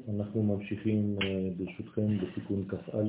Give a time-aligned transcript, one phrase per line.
[0.08, 3.02] אנחנו ממשיכים אה, ברשותכם בתיקון כ"א,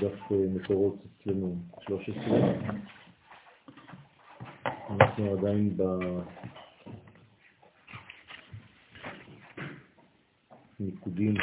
[0.00, 2.24] דף אה, מקורות אצלנו 13.
[4.90, 5.76] אנחנו עדיין
[10.80, 11.34] בניקודים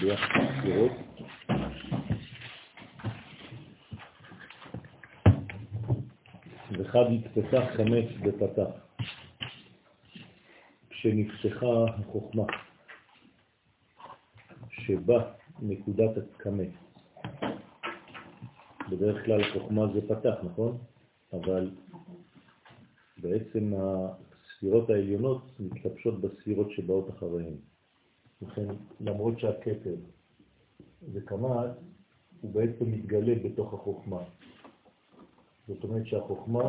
[0.00, 1.15] ביחס לספירות.
[6.96, 8.70] וחד יתפתח חמץ ופתח.
[10.90, 12.42] כשנפתחה החוכמה,
[14.70, 16.64] שבה נקודת הקמא.
[18.90, 20.78] בדרך כלל החוכמה זה פתח, נכון?
[21.32, 21.70] אבל
[23.18, 27.54] בעצם הספירות העליונות מתלבשות בספירות שבאות אחריהן.
[28.42, 28.66] לכן,
[29.00, 29.96] למרות שהכתר
[31.12, 31.70] זה קמ"ט,
[32.40, 34.22] הוא בעצם מתגלה בתוך החוכמה.
[35.68, 36.62] זאת אומרת שהחוכמה,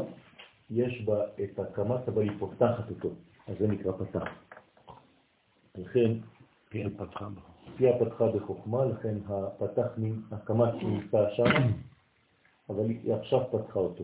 [0.69, 3.09] יש בה את הקמ"ט, אבל היא פותחת אותו,
[3.47, 4.27] אז זה נקרא פתח.
[5.75, 6.11] לכן,
[6.69, 7.27] פיה פתחה
[7.77, 9.87] פיה פתחה בחוכמה, לכן הפתח,
[10.31, 11.71] הקמ"ט נמצא שם,
[12.69, 14.03] אבל היא עכשיו פתחה אותו.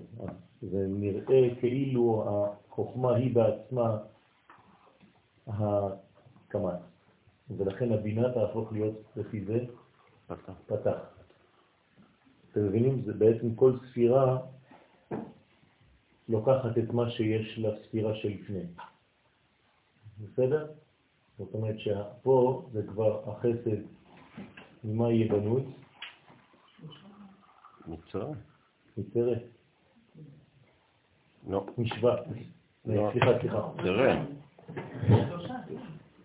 [0.61, 3.97] זה נראה כאילו החוכמה היא בעצמה
[5.47, 6.79] הקמ"ט,
[7.57, 9.65] ולכן הבינה תהפוך להיות לפי זה
[10.27, 10.53] פתח.
[10.67, 10.97] פתח.
[12.51, 13.01] אתם מבינים?
[13.05, 14.37] זה בעצם כל ספירה
[16.29, 18.63] לוקחת את מה שיש לספירה שלפני.
[20.19, 20.71] בסדר?
[21.37, 23.81] זאת אומרת שפה זה כבר החסד,
[24.83, 25.63] ממה יהיה בנוי?
[27.87, 28.27] מצרה.
[28.97, 29.33] מצרה.
[31.47, 31.65] לא.
[31.77, 32.15] משווה.
[32.85, 33.09] לא.
[33.11, 33.69] סליחה, סליחה.
[33.77, 34.23] תראה.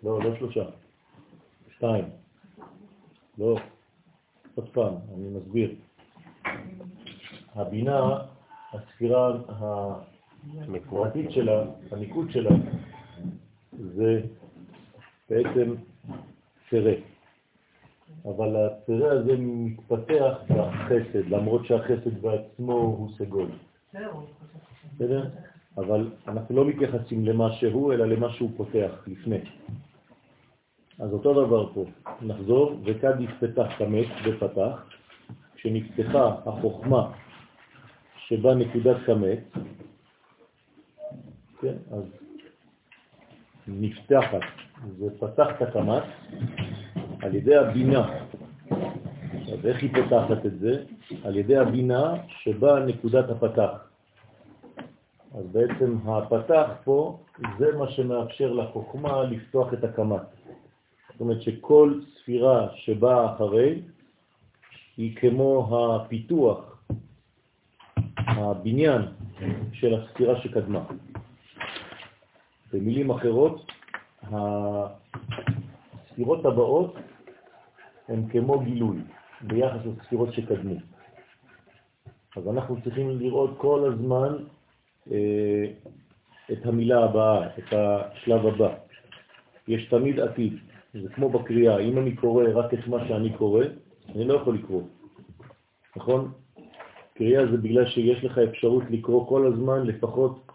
[0.02, 0.64] לא, לא שלושה.
[1.76, 2.04] שתיים.
[3.38, 3.58] לא.
[4.54, 5.74] עוד פעם, אני מסביר.
[7.54, 8.18] הבינה
[8.72, 9.32] הספירה
[10.74, 12.50] הפרטית שלה, הניקוד שלה,
[13.72, 14.20] זה
[15.30, 15.74] בעצם
[16.70, 16.92] צרה.
[18.24, 23.48] אבל הצרה הזה מתפתח בחסד, למרות שהחסד בעצמו הוא סגול.
[24.94, 25.28] בסדר?
[25.76, 29.38] אבל אנחנו לא מתייחסים למה שהוא, אלא למה שהוא פותח לפני.
[30.98, 31.84] אז אותו דבר פה,
[32.22, 34.84] נחזור, וכד יפתח כמת ופתח,
[35.54, 37.12] כשנפתחה החוכמה
[38.28, 39.40] שבה נקודת כמת,
[41.60, 42.02] כן, אז
[43.68, 44.40] נפתחת,
[44.98, 46.02] זה פתח את הקמת
[47.22, 48.18] על ידי הבינה.
[49.52, 50.84] אז איך היא פתחת את זה?
[51.24, 53.70] על ידי הבינה שבה נקודת הפתח.
[55.34, 57.18] אז בעצם הפתח פה
[57.58, 60.22] זה מה שמאפשר לחוכמה לפתוח את הקמת.
[61.12, 63.82] זאת אומרת שכל ספירה שבאה אחרי
[64.96, 66.77] היא כמו הפיתוח
[68.28, 69.02] הבניין
[69.72, 70.84] של הספירה שקדמה.
[72.72, 73.72] במילים אחרות,
[74.22, 76.94] הספירות הבאות
[78.08, 78.96] הן כמו גילוי
[79.40, 80.74] ביחס לספירות שקדמו.
[82.36, 84.36] אז אנחנו צריכים לראות כל הזמן
[85.12, 85.64] אה,
[86.52, 88.74] את המילה הבאה, את השלב הבא.
[89.68, 90.52] יש תמיד עתיד,
[90.94, 93.64] זה כמו בקריאה, אם אני קורא רק את מה שאני קורא,
[94.08, 94.82] אני לא יכול לקרוא,
[95.96, 96.32] נכון?
[97.18, 100.46] קריאה זה בגלל שיש לך אפשרות לקרוא כל הזמן לפחות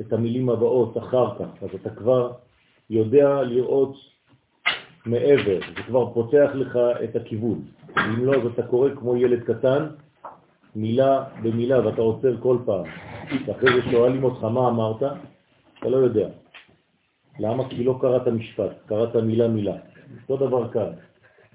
[0.00, 2.32] את המילים הבאות אחר כך, אז אתה כבר
[2.90, 3.96] יודע לראות
[5.06, 7.62] מעבר, זה כבר פותח לך את הכיוון.
[7.98, 9.86] אם לא, אז אתה קורא כמו ילד קטן,
[10.76, 12.84] מילה במילה, ואתה עוצר כל פעם.
[13.46, 15.02] ואחרי זה שואלים אותך מה אמרת,
[15.78, 16.28] אתה לא יודע.
[17.38, 17.68] למה?
[17.68, 19.76] כי לא קראת משפט, קראת מילה מילה.
[20.28, 20.90] אותו דבר כאן.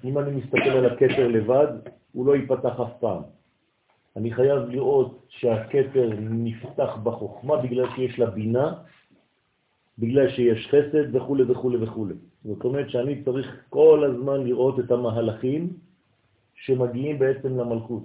[0.04, 1.66] אם אני מסתכל על הכתר לבד,
[2.12, 3.41] הוא לא ייפתח אף פעם.
[4.16, 8.74] אני חייב לראות שהכתר נפתח בחוכמה בגלל שיש לה בינה,
[9.98, 12.06] בגלל שיש חסד וכו' וכו' וכו'.
[12.44, 15.72] זאת אומרת שאני צריך כל הזמן לראות את המהלכים
[16.54, 18.04] שמגיעים בעצם למלכות.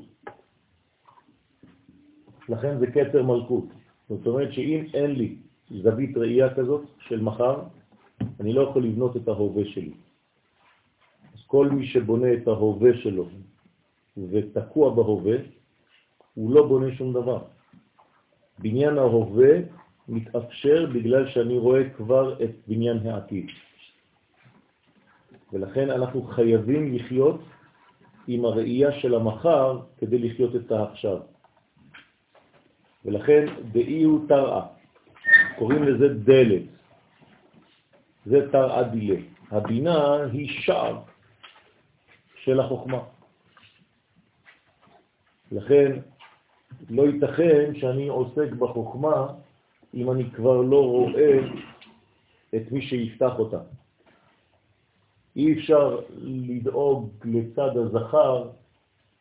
[2.50, 3.66] לכן זה כתר מלכות.
[4.10, 5.36] זאת אומרת שאם אין לי
[5.70, 7.62] זווית ראייה כזאת של מחר,
[8.40, 9.94] אני לא יכול לבנות את ההווה שלי.
[11.34, 13.26] אז כל מי שבונה את ההווה שלו
[14.18, 15.38] ותקוע בהווה,
[16.38, 17.40] הוא לא בונה שום דבר.
[18.60, 19.54] בניין ההווה
[20.08, 23.48] מתאפשר בגלל שאני רואה כבר את בניין העתיד.
[25.54, 27.42] ולכן אנחנו חייבים לחיות
[28.28, 31.18] עם הראייה של המחר כדי לחיות את העכשיו.
[33.06, 34.68] ולכן דאי הוא תרעה,
[35.58, 36.64] קוראים לזה דלת,
[38.26, 39.20] זה תרעה דילה.
[39.52, 41.02] הבינה היא שער
[42.44, 43.02] של החוכמה.
[45.52, 46.00] לכן
[46.90, 49.34] לא ייתכן שאני עוסק בחוכמה
[49.94, 51.40] אם אני כבר לא רואה
[52.56, 53.60] את מי שיפתח אותה.
[55.36, 58.50] אי אפשר לדאוג לצד הזכר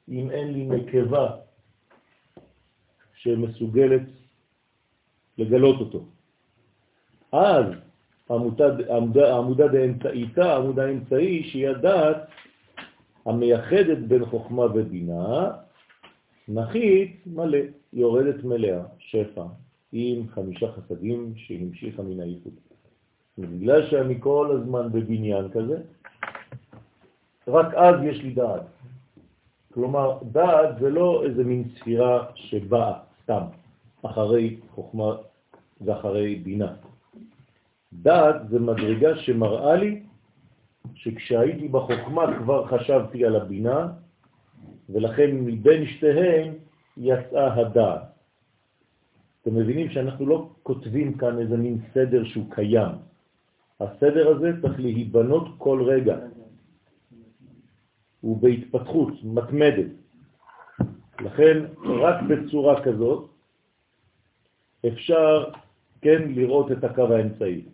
[0.08, 1.36] אם אין לי נקבה
[3.14, 4.02] שמסוגלת
[5.38, 6.04] לגלות אותו.
[7.32, 7.66] אז
[8.28, 12.16] העמודה דאמצעיתה, העמוד האמצעי, שהיא הדעת
[13.26, 15.50] המייחדת בין חוכמה ובינה,
[16.48, 17.58] נחית מלא,
[17.92, 19.44] יורדת מלאה, שפע,
[19.92, 22.52] עם חמישה חסדים שהמשיכה מן הייחוד.
[23.38, 25.82] בגלל שאני כל הזמן בבניין כזה,
[27.48, 28.62] רק אז יש לי דעת.
[29.74, 33.42] כלומר, דעת זה לא איזה מין ספירה שבאה סתם
[34.02, 35.16] אחרי חוכמה
[35.80, 36.74] ואחרי בינה.
[37.92, 40.02] דעת זה מדרגה שמראה לי
[40.94, 43.88] שכשהייתי בחוכמה כבר חשבתי על הבינה,
[44.90, 46.52] ולכן מבין שתיהן
[46.96, 48.02] יצאה הדעת.
[49.42, 52.94] אתם מבינים שאנחנו לא כותבים כאן איזה מין סדר שהוא קיים.
[53.80, 56.18] הסדר הזה צריך להיבנות כל רגע.
[58.20, 59.90] הוא בהתפתחות מתמדת.
[61.20, 63.30] לכן רק בצורה כזאת
[64.88, 65.50] אפשר
[66.00, 67.64] כן לראות את הקו האמצעי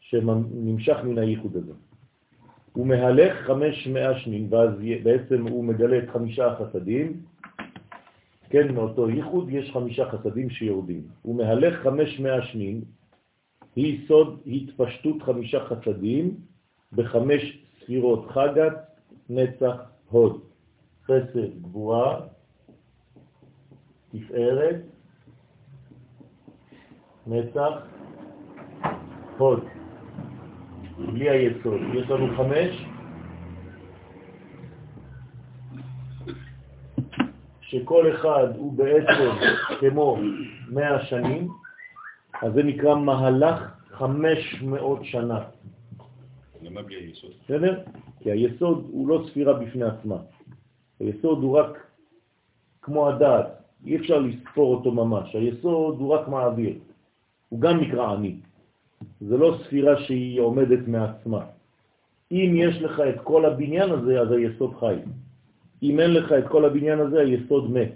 [0.00, 1.72] שנמשך מן הייחוד הזה.
[2.76, 4.70] הוא מהלך חמש מאה שנים, ואז
[5.02, 7.22] בעצם הוא מגלה את חמישה החסדים,
[8.50, 11.02] כן, מאותו ייחוד יש חמישה חסדים שיורדים.
[11.22, 12.80] הוא מהלך חמש מאה שנים,
[13.76, 16.34] היא סוד התפשטות חמישה חסדים
[16.92, 17.42] בחמש
[17.80, 18.76] ספירות חגת,
[19.30, 19.76] נצח,
[20.08, 20.40] הוד.
[21.04, 22.20] חסד, גבורה,
[24.12, 24.80] תפארת,
[27.26, 27.72] נצח,
[29.38, 29.64] הוד.
[30.98, 31.80] בלי היסוד.
[31.94, 32.86] יש לנו חמש,
[37.60, 39.30] שכל אחד הוא בעצם
[39.80, 40.18] כמו
[40.68, 41.48] מאה שנים,
[42.42, 45.40] אז זה נקרא מהלך חמש מאות שנה.
[46.62, 47.30] למה בלי היסוד?
[47.44, 47.82] בסדר?
[48.20, 50.16] כי היסוד הוא לא ספירה בפני עצמה.
[51.00, 51.86] היסוד הוא רק
[52.82, 53.46] כמו הדעת,
[53.86, 55.34] אי אפשר לספור אותו ממש.
[55.34, 56.74] היסוד הוא רק מעביר,
[57.48, 58.34] הוא גם נקרא עני.
[59.20, 61.44] זה לא ספירה שהיא עומדת מעצמה.
[62.32, 64.96] אם יש לך את כל הבניין הזה, אז היסוד חי.
[65.82, 67.92] אם אין לך את כל הבניין הזה, היסוד מת.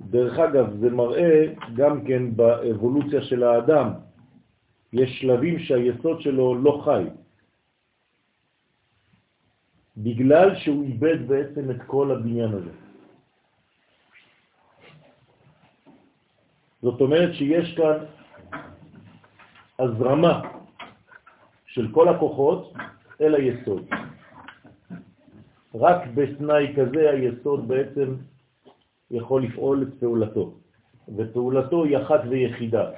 [0.00, 3.88] דרך אגב, זה מראה גם כן באבולוציה של האדם.
[4.92, 7.04] יש שלבים שהיסוד שלו לא חי.
[9.96, 12.70] בגלל שהוא איבד בעצם את כל הבניין הזה.
[16.82, 17.98] זאת אומרת שיש כאן
[19.80, 20.40] הזרמה
[21.66, 22.72] של כל הכוחות
[23.20, 23.84] אל היסוד.
[25.74, 28.14] רק בתנאי כזה היסוד בעצם
[29.10, 30.54] יכול לפעול את פעולתו,
[31.16, 32.90] ופעולתו היא אחת ויחידה,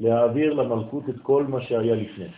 [0.00, 2.28] להעביר למלכות את כל מה שהיה לפני.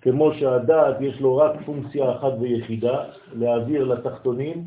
[0.00, 4.64] כמו שהדעת יש לו רק פונקציה אחת ויחידה, להעביר לתחתונים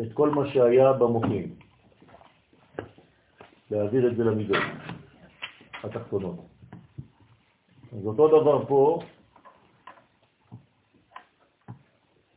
[0.00, 1.69] את כל מה שהיה במוחים.
[3.70, 4.62] להעביר את זה למידות
[5.84, 6.36] התחתונות.
[7.92, 8.98] אז אותו דבר פה,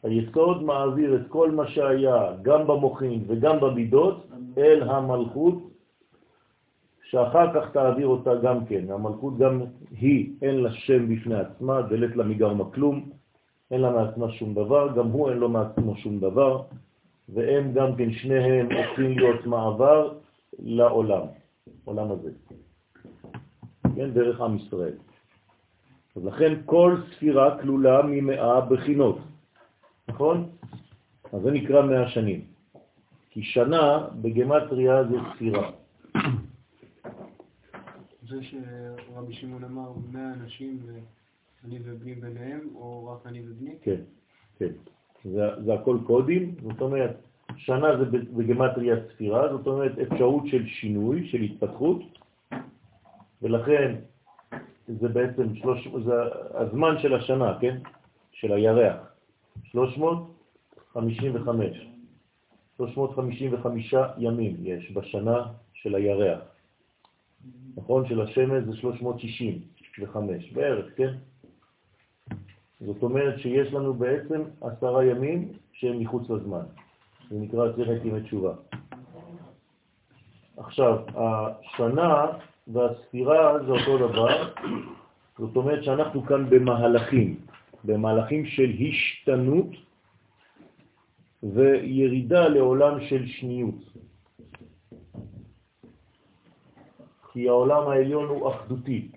[0.03, 5.73] היסוד מעביר את כל מה שהיה גם במוחים וגם במידות אל המלכות,
[7.03, 8.91] שאחר כך תעביר אותה גם כן.
[8.91, 9.61] המלכות גם
[9.91, 13.09] היא, אין לה שם בפני עצמה, דלת לה מגרמה כלום,
[13.71, 16.61] אין לה מעצמה שום דבר, גם הוא אין לו מעצמו שום דבר,
[17.29, 20.13] והם גם כן שניהם הופכים להיות מעבר
[20.59, 21.21] לעולם,
[21.85, 22.31] עולם הזה,
[23.95, 24.93] כן, דרך עם ישראל.
[26.15, 29.17] אז לכן כל ספירה כלולה ממאה בחינות,
[30.07, 30.49] נכון?
[31.33, 32.45] אז זה נקרא מאה שנים.
[33.29, 35.71] כי שנה בגמטריה זה ספירה.
[38.29, 43.75] זה שרבי שמעון אמר מאה אנשים ואני ובני ביניהם, או רק אני ובני?
[43.81, 44.01] כן,
[44.57, 44.71] כן.
[45.25, 47.15] זה, זה הכל קודים, זאת אומרת,
[47.57, 52.01] שנה זה בגמטריה ספירה, זאת אומרת אפשרות של שינוי, של התפתחות,
[53.41, 53.95] ולכן
[54.87, 56.13] זה בעצם שלוש, זה
[56.53, 57.77] הזמן של השנה, כן?
[58.31, 58.97] של הירח.
[59.63, 61.87] 355.
[62.77, 66.39] 355 ימים יש בשנה של הירח.
[67.77, 68.07] נכון?
[68.07, 71.13] של השמש זה 365 בערך, כן?
[72.85, 76.63] זאת אומרת שיש לנו בעצם עשרה ימים שהם מחוץ לזמן.
[77.29, 78.53] זה נקרא צוות ימי תשובה.
[80.57, 82.25] עכשיו, השנה
[82.67, 84.53] והספירה זה אותו דבר,
[85.37, 87.39] זאת אומרת שאנחנו כאן במהלכים,
[87.83, 89.67] במהלכים של השתנות
[91.43, 93.75] וירידה לעולם של שניות.
[97.33, 99.11] כי העולם העליון הוא אחדותי.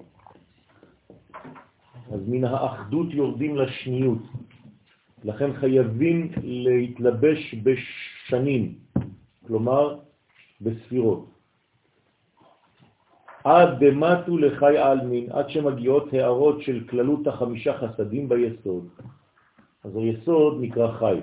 [2.12, 4.22] אז מן האחדות יורדים לשניות.
[5.26, 8.74] לכן חייבים להתלבש בשנים,
[9.46, 9.98] כלומר
[10.60, 11.26] בספירות.
[13.44, 18.88] עד דמתו לחי אלמין, עד שמגיעות הערות של כללות החמישה חסדים ביסוד.
[19.84, 21.20] אז היסוד נקרא חי.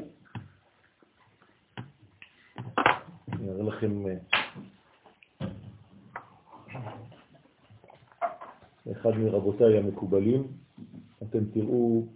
[3.33, 4.15] אני אראה לכם אה,
[8.91, 10.47] אחד מרבותיי המקובלים,
[11.23, 12.07] אתם תראו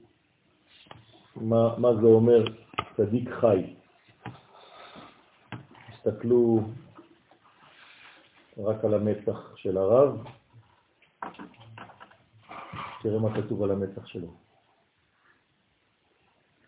[1.41, 2.45] מה, מה זה אומר
[2.97, 3.75] צדיק חי.
[5.91, 6.59] תסתכלו
[8.57, 10.23] רק על המצח של הרב,
[13.01, 14.33] תראה מה כתוב על המצח שלו.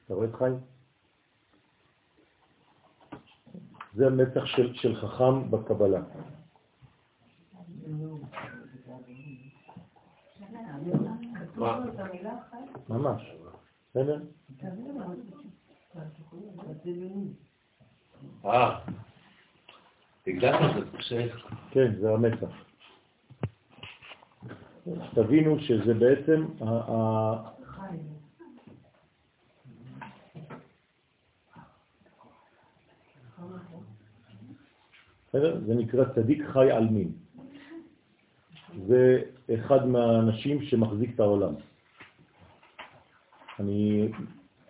[0.06, 0.50] אתה רואה את חי?
[3.94, 6.02] זה המצח של, של חכם בקבלה.
[12.90, 13.22] ממש,
[14.00, 14.20] בסדר?
[18.46, 18.80] אה,
[20.28, 21.28] בגלל שזה קשה.
[21.72, 22.50] כן, זה המצח.
[25.14, 26.46] תבינו שזה בעצם
[35.28, 35.60] בסדר?
[35.66, 37.12] זה נקרא צדיק חי על מין.
[38.88, 39.22] זה
[39.54, 41.54] אחד מהאנשים שמחזיק את העולם.
[43.60, 44.12] אני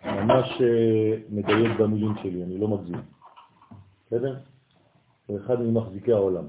[0.04, 3.00] ממש אה, מדייק במילים שלי, אני לא מגזים.
[4.06, 4.38] בסדר?
[5.28, 6.44] זה אחד ממחזיקי העולם.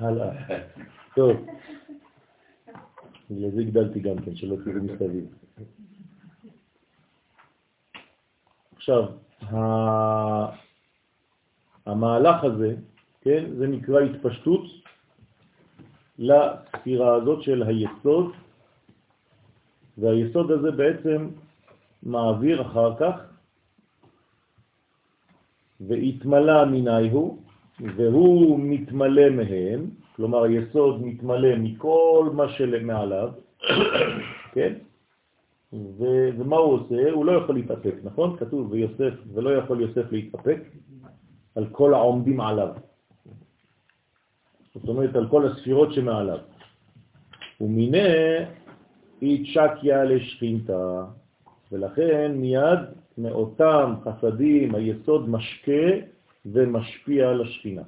[0.00, 0.58] הלאה.
[1.14, 1.46] טוב.
[3.30, 5.26] בגלל זה הגדלתי גם כן, שלא תראו מסביב.
[8.76, 9.04] עכשיו,
[11.86, 12.76] המהלך הזה,
[13.26, 14.62] כן, זה נקרא התפשטות
[16.18, 18.32] לספירה הזאת של היסוד,
[19.98, 21.28] והיסוד הזה בעצם
[22.02, 23.14] מעביר אחר כך
[25.80, 27.38] והתמלא מיני הוא,
[27.96, 33.30] והוא מתמלא מהם, כלומר היסוד מתמלא מכל מה שלמעליו,
[34.54, 34.72] כן?
[35.72, 37.10] ו- ומה הוא עושה?
[37.10, 38.36] הוא לא יכול להתאפק, נכון?
[38.36, 40.58] כתוב ויוסף, ולא יכול יוסף להתאפק
[41.54, 42.68] על כל העומדים עליו.
[44.80, 46.38] זאת אומרת, על כל הספירות שמעליו.
[47.60, 47.98] ומיני
[49.22, 51.04] איצ'קיה לשכינתה,
[51.72, 52.78] ולכן מיד
[53.18, 55.86] מאותם חסדים היסוד משקה
[56.46, 57.82] ומשפיע על השכינה.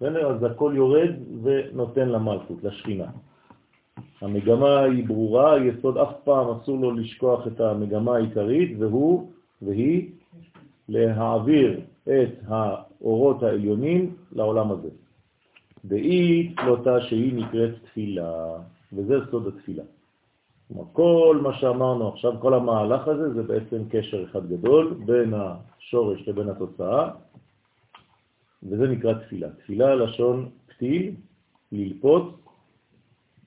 [0.00, 1.10] אז הכל יורד
[1.42, 3.06] ונותן למלכות, לשכינה.
[4.20, 9.30] המגמה היא ברורה, היסוד אף פעם אסור לו לשכוח את המגמה העיקרית, והוא,
[9.62, 10.10] והיא,
[10.88, 14.88] להעביר את האורות העליונים לעולם הזה.
[15.84, 18.32] באי תלותה שהיא נקראת תפילה,
[18.92, 19.82] וזה סוד התפילה.
[20.68, 26.28] כלומר, כל מה שאמרנו עכשיו, כל המהלך הזה, זה בעצם קשר אחד גדול בין השורש
[26.28, 27.10] לבין התוצאה,
[28.62, 29.48] וזה נקרא תפילה.
[29.50, 31.14] תפילה לשון פתיל,
[31.72, 32.40] ללפות,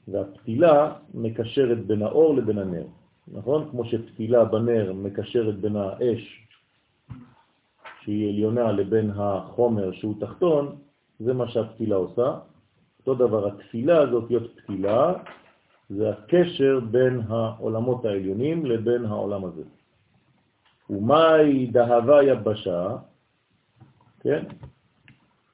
[0.07, 2.85] והפתילה מקשרת בין האור לבין הנר,
[3.27, 3.67] נכון?
[3.71, 6.47] כמו שפתילה בנר מקשרת בין האש,
[8.01, 10.75] שהיא עליונה, לבין החומר שהוא תחתון,
[11.19, 12.37] זה מה שהפתילה עושה.
[12.99, 15.13] אותו דבר, התפילה הזאת להיות פתילה,
[15.89, 19.63] זה הקשר בין העולמות העליונים לבין העולם הזה.
[20.89, 22.97] ומהי דהבה יבשה,
[24.19, 24.43] כן?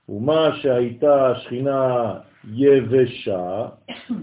[0.09, 2.13] ומה שהייתה שכינה
[2.53, 3.67] יבשה,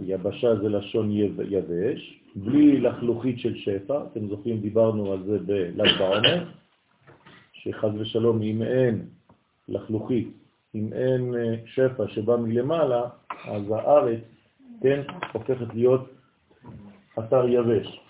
[0.02, 1.11] יבשה זה לשון
[1.49, 6.45] יבש, בלי לחלוכית של שפע, אתם זוכרים, דיברנו על זה בל"ג בעומר,
[7.52, 9.07] שחז ושלום, אם אין
[9.68, 10.28] לחלוכית,
[10.75, 13.02] אם אין אה, שפע שבא מלמעלה,
[13.44, 14.20] אז הארץ,
[14.82, 16.10] כן, הופכת להיות
[17.18, 18.00] אתר יבש.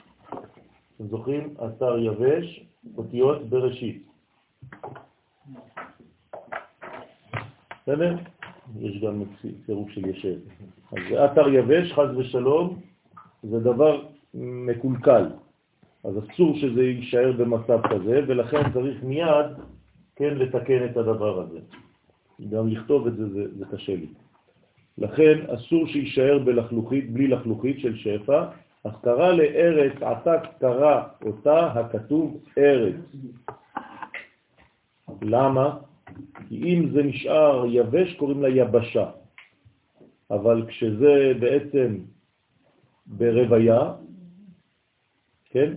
[0.97, 1.55] אתם זוכרים?
[1.67, 2.65] אתר יבש,
[2.97, 4.07] אותיות בראשית.
[7.83, 8.17] בסדר?
[8.81, 9.23] יש גם
[9.67, 10.39] צירוף של ישב.
[10.93, 12.81] אז אתר יבש, חז ושלום,
[13.43, 15.25] זה דבר מקולקל.
[16.05, 19.47] אז אסור שזה יישאר במצב כזה, ולכן צריך מיד,
[20.17, 21.59] כן, לתקן את הדבר הזה.
[22.51, 24.07] גם לכתוב את זה, זה, זה קשה לי.
[24.99, 28.45] לכן אסור שיישאר בלחלוכית, בלי לחלוכית של שפע,
[28.85, 32.97] אז קרא לארץ, עתה קרא אותה הכתוב ארץ.
[35.23, 35.79] למה?
[36.49, 39.11] כי אם זה נשאר יבש קוראים לה יבשה,
[40.31, 41.99] אבל כשזה בעצם
[43.07, 43.93] ברוויה,
[45.51, 45.75] כן?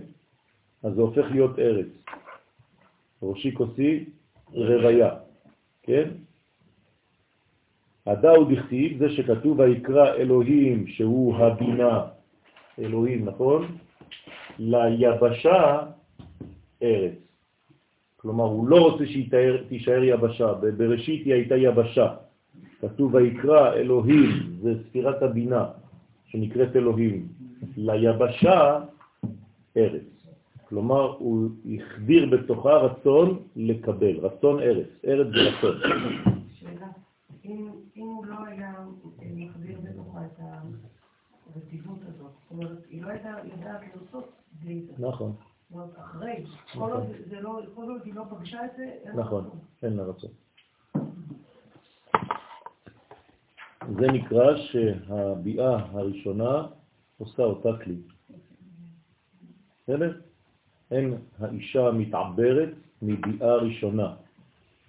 [0.82, 1.86] אז זה הופך להיות ארץ.
[3.22, 4.04] ראשי כוסי
[4.52, 5.10] רוויה,
[5.82, 6.08] כן?
[8.06, 12.00] הדאו דכתיב, זה שכתוב ויקרא אלוהים שהוא הבינה,
[12.78, 13.66] אלוהים, נכון?
[14.58, 15.78] ליבשה
[16.82, 17.12] ארץ.
[18.16, 19.30] כלומר, הוא לא רוצה שהיא
[19.68, 22.08] תישאר יבשה, בראשית היא הייתה יבשה.
[22.80, 24.28] כתוב ויקרא אלוהים,
[24.62, 25.66] זה ספירת הבינה
[26.26, 27.26] שנקראת אלוהים,
[27.76, 28.78] ליבשה
[29.76, 30.02] ארץ.
[30.68, 36.31] כלומר, הוא החדיר בתוכה רצון לקבל, רצון ארץ, ארץ זה רצון.
[37.44, 38.74] אם הוא לא היה
[39.34, 40.40] מחדיר בתוכה את
[41.54, 45.06] הרטיבות הזאת, זאת אומרת, היא לא הייתה יודעת לעשות בלי זה.
[45.06, 45.34] נכון.
[45.96, 49.50] אחרי, כל עוד זה לא, כל עוד היא לא פגשה את זה, נכון,
[49.82, 50.30] אין לה רצון.
[53.98, 56.66] זה נקרא שהביאה הראשונה
[57.18, 57.96] עושה אותה כלי.
[59.82, 60.20] בסדר?
[60.90, 62.68] אין האישה מתעברת
[63.02, 64.16] מביאה ראשונה.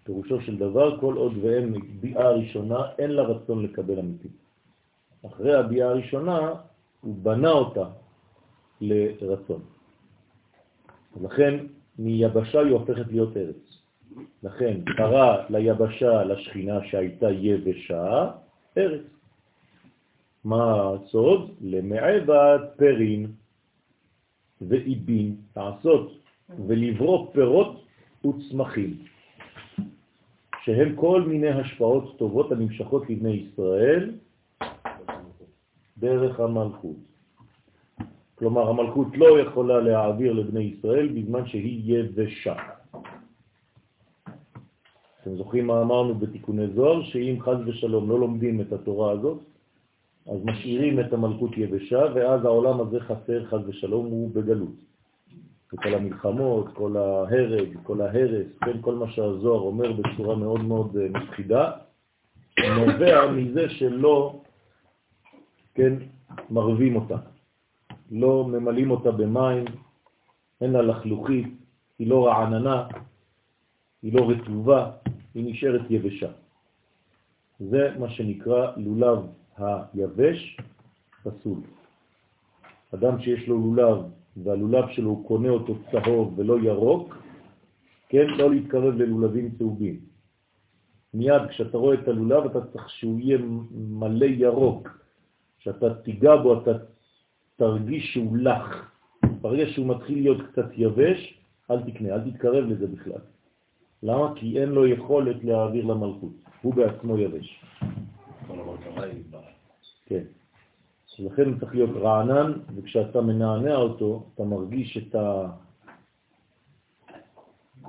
[0.04, 4.28] פירושו של דבר, כל עוד ואין ביאה ראשונה, אין לה רצון לקבל אמיתי.
[5.26, 6.54] אחרי הביאה הראשונה,
[7.02, 7.88] הוא בנה אותה
[8.82, 9.62] לרצון.
[11.22, 11.66] לכן
[12.00, 13.84] מיבשה היא הופכת להיות ארץ.
[14.44, 18.32] לכן קרא ליבשה, לשכינה שהייתה יבשה,
[18.78, 19.02] ארץ.
[20.44, 21.52] מה הסוד?
[21.62, 23.32] למעבד פרין
[24.62, 26.12] ואיבין, לעשות
[26.68, 27.86] ולברוא פירות
[28.26, 28.98] וצמחים,
[30.66, 34.12] שהם כל מיני השפעות טובות הנמשכות לבני ישראל
[35.98, 36.96] דרך המלכות.
[38.36, 42.56] כלומר, המלכות לא יכולה להעביר לבני ישראל בזמן שהיא יבשה.
[45.22, 47.04] אתם זוכרים מה אמרנו בתיקוני זוהר?
[47.04, 49.40] שאם חז ושלום לא לומדים את התורה הזאת,
[50.26, 54.93] אז משאירים את המלכות יבשה, ואז העולם הזה חסר חז ושלום, הוא בגלות.
[55.74, 61.08] וכל המלחמות, כל ההרג, כל ההרס, כן, כל מה שהזוהר אומר בצורה מאוד מאוד אה,
[61.10, 61.72] מפחידה,
[62.60, 64.42] נובע מזה שלא,
[65.74, 65.94] כן,
[66.50, 67.18] מרבים אותה.
[68.12, 69.66] לא ממלאים אותה במים,
[70.62, 71.48] אין לה לחלוכית,
[72.00, 72.88] היא לא רעננה,
[74.02, 74.92] היא לא רטובה,
[75.36, 76.32] היא נשארת יבשה.
[77.60, 79.20] זה מה שנקרא לולב
[79.58, 80.58] היבש
[81.24, 81.60] פסול.
[82.94, 83.98] אדם שיש לו לולב
[84.38, 87.18] והלולב שלו הוא קונה אותו צהוב ולא ירוק,
[88.10, 90.00] כן, לא להתקרב ללולבים צהובים.
[91.14, 93.38] מיד כשאתה רואה את הלולב אתה צריך שהוא יהיה
[93.72, 94.90] מלא ירוק,
[95.60, 96.72] שאתה תיגע בו אתה
[97.56, 98.92] תרגיש שהוא לח.
[99.42, 101.40] ברגע שהוא מתחיל להיות קצת יבש,
[101.72, 103.22] אל תקנה, אל תתקרב לזה בכלל.
[104.04, 104.34] למה?
[104.36, 107.64] כי אין לו יכולת להעביר למלכות, הוא בעצמו יבש.
[110.06, 110.24] כן.
[111.20, 115.52] לכן הוא צריך להיות רענן, וכשאתה מנענע אותו, אתה מרגיש את, ה...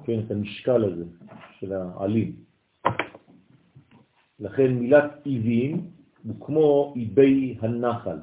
[0.04, 1.04] כן, את המשקל הזה
[1.58, 2.32] של העלים.
[4.40, 5.90] לכן מילת איבים
[6.24, 8.18] הוא כמו איבי הנחל.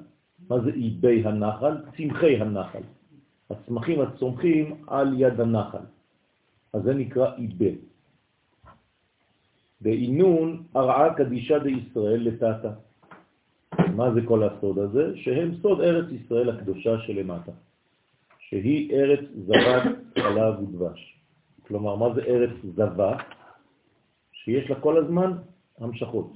[0.50, 1.78] מה זה איבי הנחל?
[1.98, 2.84] צמחי הנחל.
[3.50, 5.86] הצמחים הצומחים על יד הנחל.
[6.74, 7.72] אז זה נקרא איבה.
[9.82, 12.74] בעינון הרעה קדישה דישראל לטאטה.
[13.96, 15.12] מה זה כל הסוד הזה?
[15.16, 17.52] שהם סוד ארץ ישראל הקדושה שלמטה,
[18.40, 19.84] שהיא ארץ זבת
[20.24, 21.18] חלב ודבש.
[21.68, 23.18] כלומר, מה זה ארץ זבה?
[24.32, 25.32] שיש לה כל הזמן
[25.80, 26.34] המשכות,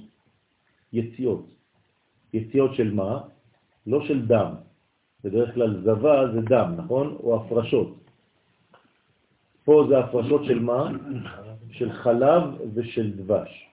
[0.92, 1.46] יציאות.
[2.32, 3.20] יציאות של מה?
[3.86, 4.54] לא של דם.
[5.24, 7.16] בדרך כלל זבה זה דם, נכון?
[7.20, 7.96] או הפרשות.
[9.64, 10.90] פה זה הפרשות של מה?
[11.70, 12.42] של חלב
[12.74, 13.65] ושל דבש.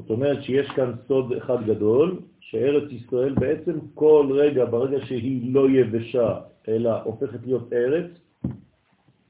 [0.00, 5.70] זאת אומרת שיש כאן סוד אחד גדול, שארץ ישראל בעצם כל רגע, ברגע שהיא לא
[5.70, 8.10] יבשה, אלא הופכת להיות ארץ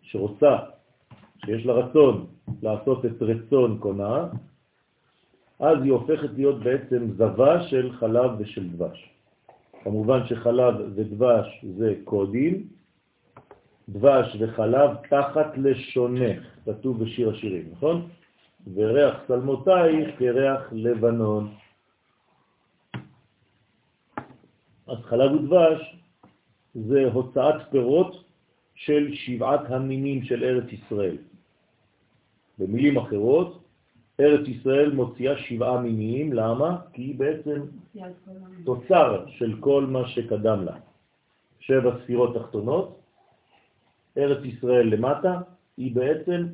[0.02, 0.56] שרוצה,
[1.44, 2.26] שיש לה רצון
[2.62, 4.28] לעשות את רצון קונה,
[5.60, 9.10] אז היא הופכת להיות בעצם זבה של חלב ושל דבש.
[9.84, 12.66] כמובן שחלב ודבש זה קודים,
[13.88, 18.08] דבש וחלב תחת לשונך, כתוב בשיר השירים, נכון?
[18.74, 21.54] וריח שלמותייך כריח לבנון.
[24.86, 25.96] אז חלב ודבש
[26.74, 28.24] זה הוצאת פירות
[28.74, 31.16] של שבעת המינים של ארץ ישראל.
[32.58, 33.62] במילים אחרות,
[34.20, 36.78] ארץ ישראל מוציאה שבעה מינים, למה?
[36.92, 37.60] כי היא בעצם
[38.64, 40.76] תוצר של כל מה שקדם לה.
[41.60, 43.00] שבע ספירות תחתונות,
[44.18, 45.40] ארץ ישראל למטה,
[45.76, 46.46] היא בעצם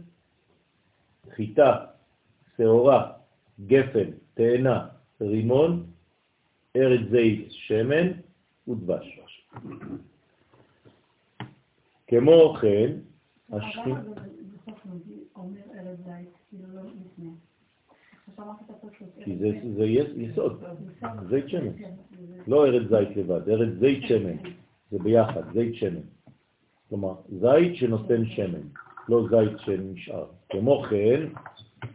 [1.31, 1.96] חיטה,
[2.57, 3.13] שעורה,
[3.67, 4.87] גפן, תאנה,
[5.21, 5.87] רימון,
[6.77, 8.13] ארץ זית, שמן
[8.69, 9.21] ודבש.
[12.07, 12.93] כמו כן,
[13.53, 14.03] השכינה...
[19.25, 20.65] כי זה, זה יסוד,
[21.29, 21.73] זית שמן.
[22.47, 24.37] לא ארץ זית לבד, ארץ זית שמן.
[24.91, 26.01] זה ביחד, זית שמן.
[26.89, 28.61] כלומר, זית שנותן שמן,
[29.09, 30.27] לא זית שנשאר.
[30.49, 31.27] כמו כן,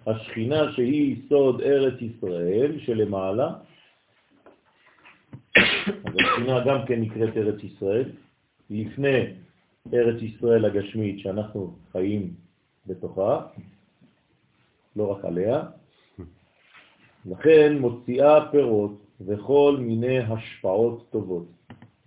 [0.08, 3.54] השכינה שהיא יסוד ארץ ישראל שלמעלה,
[5.88, 8.10] אז השכינה גם כן נקראת ארץ ישראל,
[8.70, 9.34] לפני
[9.94, 12.34] ארץ ישראל הגשמית שאנחנו חיים
[12.88, 13.42] בתוכה,
[14.96, 15.64] לא רק עליה,
[17.26, 21.48] לכן מוציאה פירות וכל מיני השפעות טובות.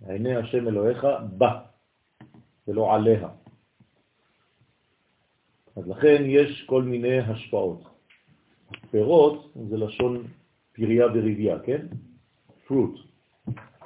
[0.07, 1.59] עיני השם אלוהיך בה,
[2.67, 3.27] ולא עליה.
[5.75, 7.83] אז לכן יש כל מיני השפעות.
[8.91, 10.23] פירות זה לשון
[10.73, 11.87] פריה וריביה, כן?
[12.67, 12.97] fruit,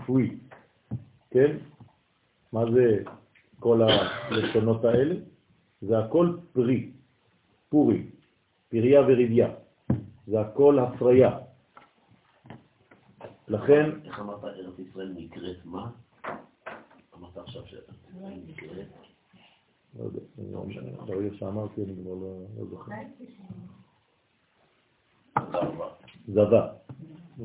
[0.07, 0.31] free,
[1.31, 1.57] כן?
[2.53, 3.03] מה זה
[3.59, 5.15] כל הלשונות האלה?
[5.81, 6.91] זה הכל פרי,
[7.69, 8.03] פורי,
[8.69, 9.49] פריה וריביה.
[10.27, 11.37] זה הכל הפריה.
[13.47, 13.89] לכן...
[14.05, 15.91] איך אמרת ארץ ישראל נקראת מה?
[17.17, 17.89] אמרת עכשיו שארץ
[18.47, 19.08] נקראת?
[19.97, 20.19] לא יודע,
[21.05, 22.91] ברגע שאמרתי אני כבר לא זוכר.
[26.27, 26.73] זבה.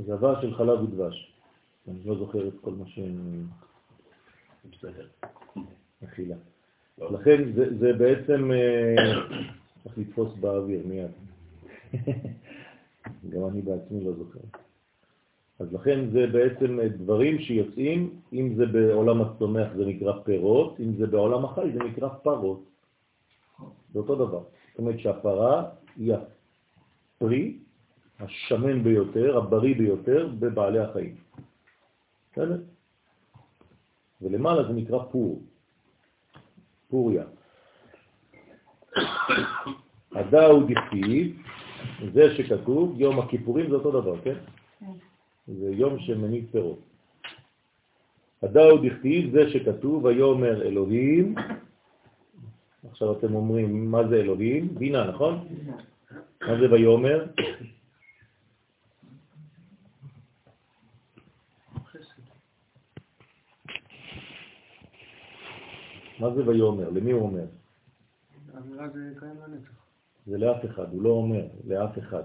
[0.07, 1.33] זבה של חלב ודבש.
[1.89, 2.85] אני לא זוכר את כל מה.
[4.73, 5.09] בסדר.
[6.05, 6.37] אכילה.
[6.99, 8.51] לכן זה בעצם
[9.83, 11.11] צריך לתפוס באוויר מיד.
[13.31, 14.64] גם אני בעצמי לא זוכר.
[15.59, 21.07] אז לכן זה בעצם דברים שיוצאים, אם זה בעולם הצומח זה נקרא פירות, אם זה
[21.07, 22.63] בעולם החי זה נקרא פרות.
[23.93, 24.43] זה אותו דבר.
[24.71, 27.59] זאת אומרת שהפרה היא הפרי
[28.21, 31.17] השמן ביותר, הבריא ביותר בבעלי החיים.
[32.33, 32.61] בסדר?
[34.23, 35.43] ולמעלה זה נקרא פור,
[36.91, 37.25] פוריה.
[40.13, 41.43] הדאו דכתיב,
[42.13, 44.39] זה שכתוב, יום הכיפורים זה אותו דבר, כן?
[45.47, 46.81] זה יום שמניב פירות.
[48.43, 51.35] הדאו דכתיב, זה שכתוב, ויאמר אלוהים,
[52.91, 54.75] עכשיו אתם אומרים, מה זה אלוהים?
[54.75, 55.49] בינה, נכון?
[56.41, 57.27] מה זה ויאמר?
[66.21, 66.91] מה זה ויאמר?
[66.91, 67.47] למי הוא אומר?
[68.55, 69.85] האמירה זה קיים לנצח.
[70.27, 72.23] זה לאף אחד, הוא לא אומר לאף אחד.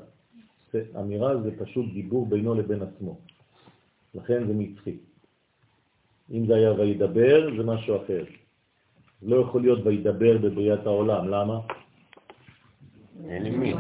[1.00, 3.18] אמירה זה פשוט דיבור בינו לבין עצמו.
[4.16, 4.98] לכן זה מצחי.
[6.32, 8.24] אם זה היה וידבר, זה משהו אחר.
[9.22, 11.60] לא יכול להיות וידבר בבריאת העולם, למה?
[13.28, 13.74] אין לי מי.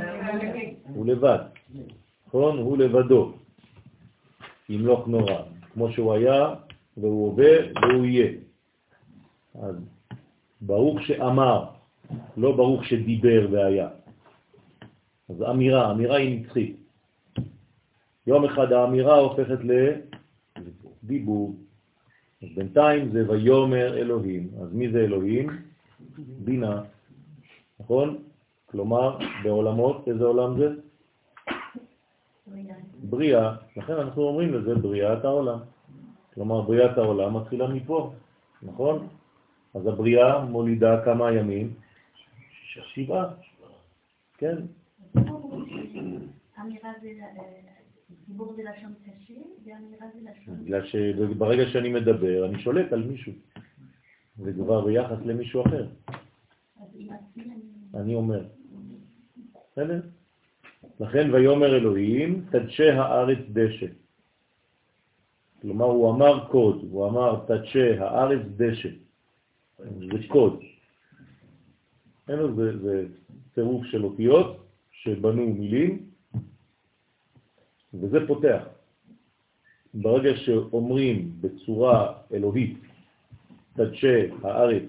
[0.84, 1.39] הוא לבד,
[2.28, 2.58] נכון?
[2.58, 3.34] הוא לבדו.
[4.69, 5.41] ימלוך נורא,
[5.73, 6.54] כמו שהוא היה,
[6.97, 8.32] והוא הווה, והוא יהיה.
[9.62, 9.75] אז
[10.62, 11.65] ברוך שאמר,
[12.38, 13.88] לא ברוך שדיבר והיה.
[15.29, 16.75] אז אמירה, אמירה היא נצחית.
[18.27, 19.59] יום אחד האמירה הופכת
[21.03, 21.55] לדיבור.
[22.43, 24.49] אז בינתיים זה ויומר אלוהים.
[24.61, 25.49] אז מי זה אלוהים?
[26.17, 26.81] בינה,
[27.79, 28.17] נכון?
[28.65, 30.69] כלומר, בעולמות, איזה עולם זה?
[33.03, 33.55] בריאה.
[33.77, 35.59] לכן אנחנו אומרים לזה בריאת העולם.
[36.33, 38.13] כלומר, בריאת העולם מתחילה מפה,
[38.63, 39.07] נכון?
[39.75, 41.73] אז הבריאה מולידה כמה ימים?
[42.63, 43.25] שבעה.
[44.37, 44.55] כן.
[46.69, 47.10] אמירה זה
[48.27, 49.34] דיבור זה לשון קשה,
[49.65, 50.63] ואמירה זה לשון...
[50.63, 53.34] בגלל שברגע שאני מדבר, אני שולט על מישהו.
[54.38, 55.88] זה כבר ביחס למישהו אחר.
[57.93, 58.15] אני...
[58.15, 58.45] אומר.
[59.71, 60.01] בסדר?
[60.99, 63.88] לכן ויאמר אלוהים, תדשא הארץ דשא.
[65.62, 68.89] כלומר, הוא אמר קוד, הוא אמר תדשא הארץ דשא.
[69.79, 70.63] זה קוד.
[72.27, 73.05] זה
[73.55, 76.09] צירוף של אותיות שבנו מילים,
[77.93, 78.63] וזה פותח.
[79.93, 82.78] ברגע שאומרים בצורה אלוהית,
[83.73, 84.84] תדשא הארץ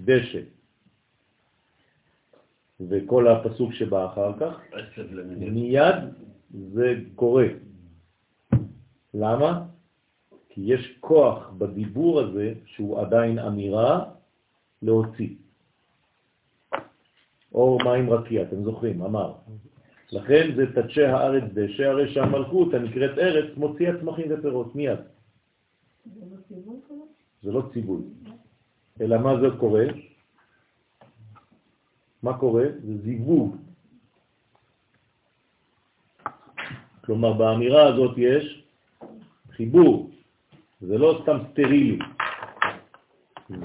[0.00, 0.40] דשא,
[2.80, 4.60] וכל הפסוק שבא אחר כך.
[5.38, 5.94] מיד
[6.74, 7.46] זה קורה.
[9.14, 9.66] למה?
[10.48, 14.04] כי יש כוח בדיבור הזה שהוא עדיין אמירה
[14.82, 15.34] להוציא.
[17.54, 19.32] אור מים רקיע, אתם זוכרים, אמר.
[20.12, 24.98] לכן זה תדשי הארץ דשא, הרי שהמלכות הנקראת ארץ מוציאה צמחים ופירות מיד.
[27.42, 28.02] זה לא ציווי.
[29.00, 29.84] אלא מה זה קורה?
[32.22, 32.64] מה קורה?
[32.82, 33.56] זה זיווג.
[37.04, 38.64] כלומר, באמירה הזאת יש
[39.50, 40.10] חיבור.
[40.80, 41.98] זה לא סתם סטרילי.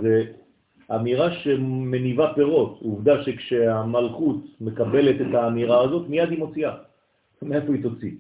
[0.02, 0.34] זה
[0.96, 2.80] אמירה שמניבה פירות.
[2.82, 6.74] עובדה שכשהמלכות מקבלת את האמירה הזאת, מיד היא מוציאה.
[7.42, 8.12] מאיפה היא תוציא?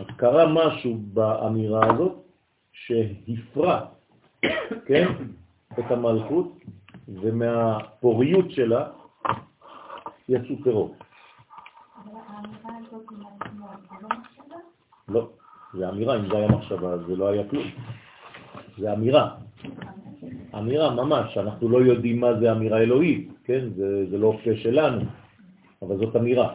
[0.00, 2.12] אז קרה משהו באמירה הזאת
[2.72, 3.86] שהפרה,
[4.86, 5.06] כן,
[5.78, 6.58] את המלכות,
[7.08, 8.90] ומהפוריות שלה
[10.28, 10.92] יצאו פירות.
[15.08, 15.28] לא,
[15.74, 17.66] זה אמירה, אם זה היה מחשבה, זה לא היה כלום.
[18.78, 19.36] זה אמירה.
[20.58, 23.68] אמירה ממש, אנחנו לא יודעים מה זה אמירה אלוהית, כן?
[23.76, 25.00] זה, זה לא פה שלנו,
[25.82, 26.54] אבל זאת אמירה.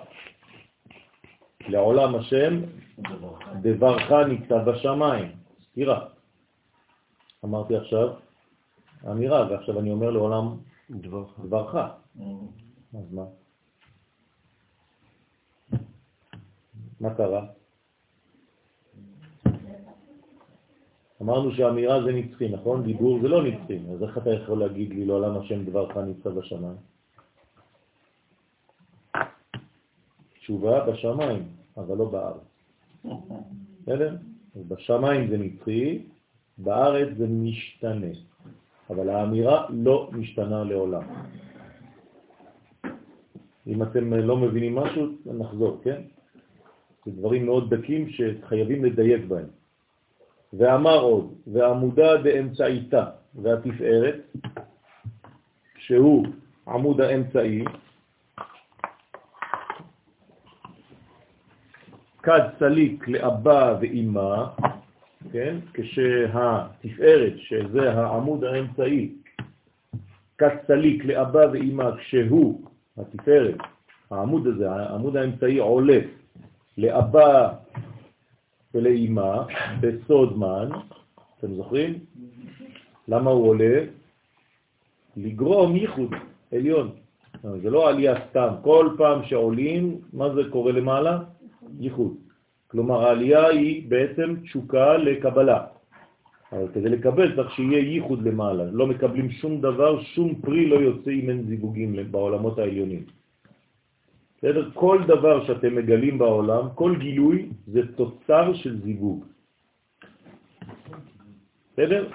[1.68, 2.62] לעולם השם
[3.62, 5.32] דברך ניצב בשמיים,
[5.62, 6.08] סתירה.
[7.46, 8.10] אמרתי עכשיו
[9.12, 10.58] אמירה, ועכשיו אני אומר לעולם
[10.90, 11.40] דברך.
[11.40, 11.76] דברך.
[12.94, 13.24] אז מה?
[17.00, 17.59] מה קרה?
[21.22, 22.84] אמרנו שהאמירה זה נצחי, נכון?
[22.84, 26.78] דיבור זה לא נצחי, אז איך אתה יכול להגיד לי לעולם השם דברך נצא בשמיים?
[30.40, 31.44] תשובה בשמיים,
[31.78, 32.50] אבל לא בארץ.
[33.82, 34.16] בסדר?
[34.56, 36.00] אז בשמיים זה נצחי,
[36.58, 38.14] בארץ זה משתנה,
[38.90, 41.04] אבל האמירה לא משתנה לעולם.
[43.68, 46.02] אם אתם לא מבינים משהו, נחזור, כן?
[47.06, 49.59] זה דברים מאוד דקים שחייבים לדייק בהם.
[50.54, 54.36] ואמר עוד, ועמודה באמצעיתה והתפארת,
[55.78, 56.28] שהוא
[56.68, 57.64] עמוד האמצעי,
[62.24, 64.46] כד סליק לאבא ואימא,
[65.32, 65.56] כן?
[65.74, 69.16] כשהתפארת, שזה העמוד האמצעי,
[70.38, 72.62] כד סליק לאבא ואימא, כשהוא,
[72.98, 73.56] התפארת,
[74.12, 76.00] העמוד הזה, העמוד האמצעי עולה
[76.78, 77.54] לאבא
[78.74, 79.38] ולאימא
[79.82, 80.70] בסוד מן,
[81.40, 81.94] אתם זוכרים?
[83.08, 83.84] למה הוא עולה?
[85.18, 86.12] לגרום ייחוד
[86.54, 86.92] עליון.
[87.62, 91.20] זה לא עלייה סתם, כל פעם שעולים, מה זה קורה למעלה?
[91.80, 92.14] ייחוד.
[92.68, 95.66] כלומר העלייה היא בעצם תשוקה לקבלה.
[96.52, 101.12] אבל כדי לקבל צריך שיהיה ייחוד למעלה, לא מקבלים שום דבר, שום פרי לא יוצא
[101.12, 103.19] אם אין זיווגים בעולמות העליונים.
[104.40, 104.70] בסדר?
[104.74, 109.26] כל דבר שאתם מגלים בעולם, כל גילוי, זה תוצר של זיווג.
[111.74, 112.08] בסדר?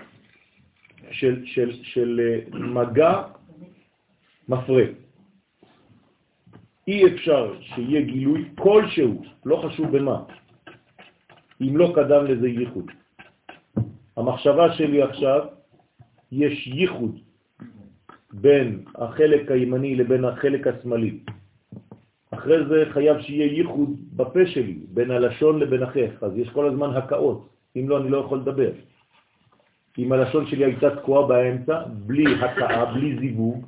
[1.11, 3.23] של, של, של אה, מגע
[4.49, 4.85] מפרה.
[6.89, 10.25] אי אפשר שיהיה גילוי כלשהו, לא חשוב במה,
[11.61, 12.91] אם לא קדם לזה ייחוד.
[14.17, 15.41] המחשבה שלי עכשיו,
[16.33, 17.21] יש ייחוד
[18.33, 21.19] בין החלק הימני לבין החלק השמאלי.
[22.45, 26.91] אחרי זה חייב שיהיה ייחוד בפה שלי, בין הלשון לבין החך, אז יש כל הזמן
[26.97, 28.71] הקאות, אם לא אני לא יכול לדבר.
[29.99, 33.65] אם הלשון שלי הייתה תקועה באמצע, בלי הקאה, בלי זיווג,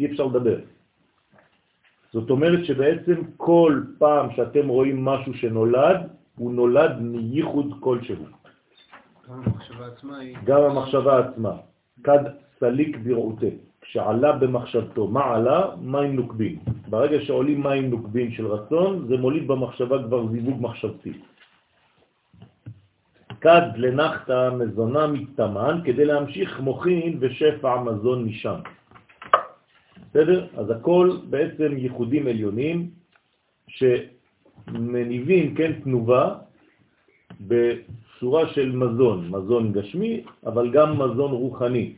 [0.00, 0.58] אי אפשר לדבר.
[2.12, 8.24] זאת אומרת שבעצם כל פעם שאתם רואים משהו שנולד, הוא נולד מייחוד כלשהו.
[9.28, 10.18] גם המחשבה עצמה.
[10.44, 11.54] גם המחשבה עצמה.
[12.04, 12.24] כד
[12.58, 13.71] סליק ברעותה.
[13.82, 15.60] כשעלה במחשבתו, מה עלה?
[15.80, 16.58] מים נוקבים.
[16.88, 21.12] ברגע שעולים מים נוקבים של רצון, זה מוליד במחשבה כבר זיווג מחשבתי.
[23.40, 28.58] כד לנחתה מזונה מתאמן כדי להמשיך מוכין ושפע מזון משם.
[30.10, 30.46] בסדר?
[30.56, 32.90] אז הכל בעצם ייחודים עליונים
[33.68, 36.34] שמניבים, כן, תנובה
[37.40, 41.94] בצורה של מזון, מזון גשמי, אבל גם מזון רוחני.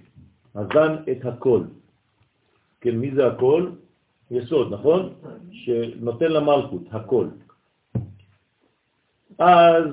[0.55, 1.63] הזן את הכל.
[2.81, 3.71] כן, מי זה הכל?
[4.31, 5.13] יסוד, נכון?
[5.53, 7.27] שנותן למלכות, הכל.
[9.39, 9.85] אז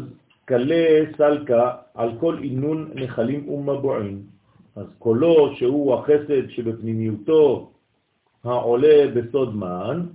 [0.45, 0.85] קלה
[1.17, 4.23] סלקה על כל עינון נחלים ומבועים.
[4.75, 7.71] אז קולו שהוא החסד שבפנימיותו
[8.43, 10.05] העולה בסוד מן,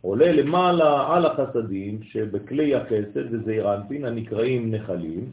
[0.00, 5.32] עולה למעלה על החסדים שבכלי החסד וזעיר אנפין הנקראים נחלים.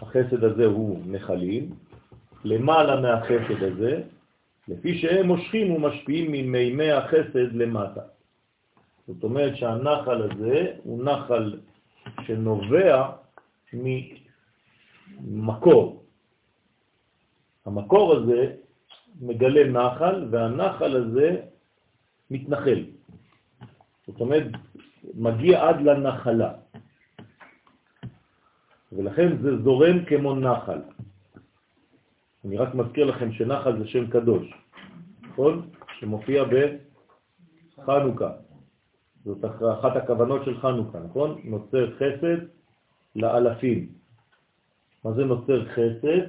[0.00, 1.70] החסד הזה הוא נחלים,
[2.44, 4.02] למעלה מהחסד הזה
[4.68, 8.00] לפי שהם מושכים ומשפיעים ממימי החסד למטה.
[9.06, 11.58] זאת אומרת שהנחל הזה הוא נחל
[12.22, 13.10] שנובע
[15.22, 16.04] ממקור.
[17.66, 18.52] המקור הזה
[19.20, 21.40] מגלה נחל, והנחל הזה
[22.30, 22.84] מתנחל.
[24.06, 24.46] זאת אומרת,
[25.14, 26.52] מגיע עד לנחלה.
[28.92, 30.78] ולכן זה זורם כמו נחל.
[32.46, 34.54] אני רק מזכיר לכם שנחל זה שם קדוש,
[35.30, 35.68] נכון?
[35.98, 36.44] שמופיע
[37.78, 38.30] בחנוכה.
[39.24, 39.44] זאת
[39.80, 41.40] אחת הכוונות של חנוכה, נכון?
[41.44, 42.38] נוצר חסד
[43.16, 43.88] לאלפים.
[45.04, 46.20] מה זה נוצר חסד?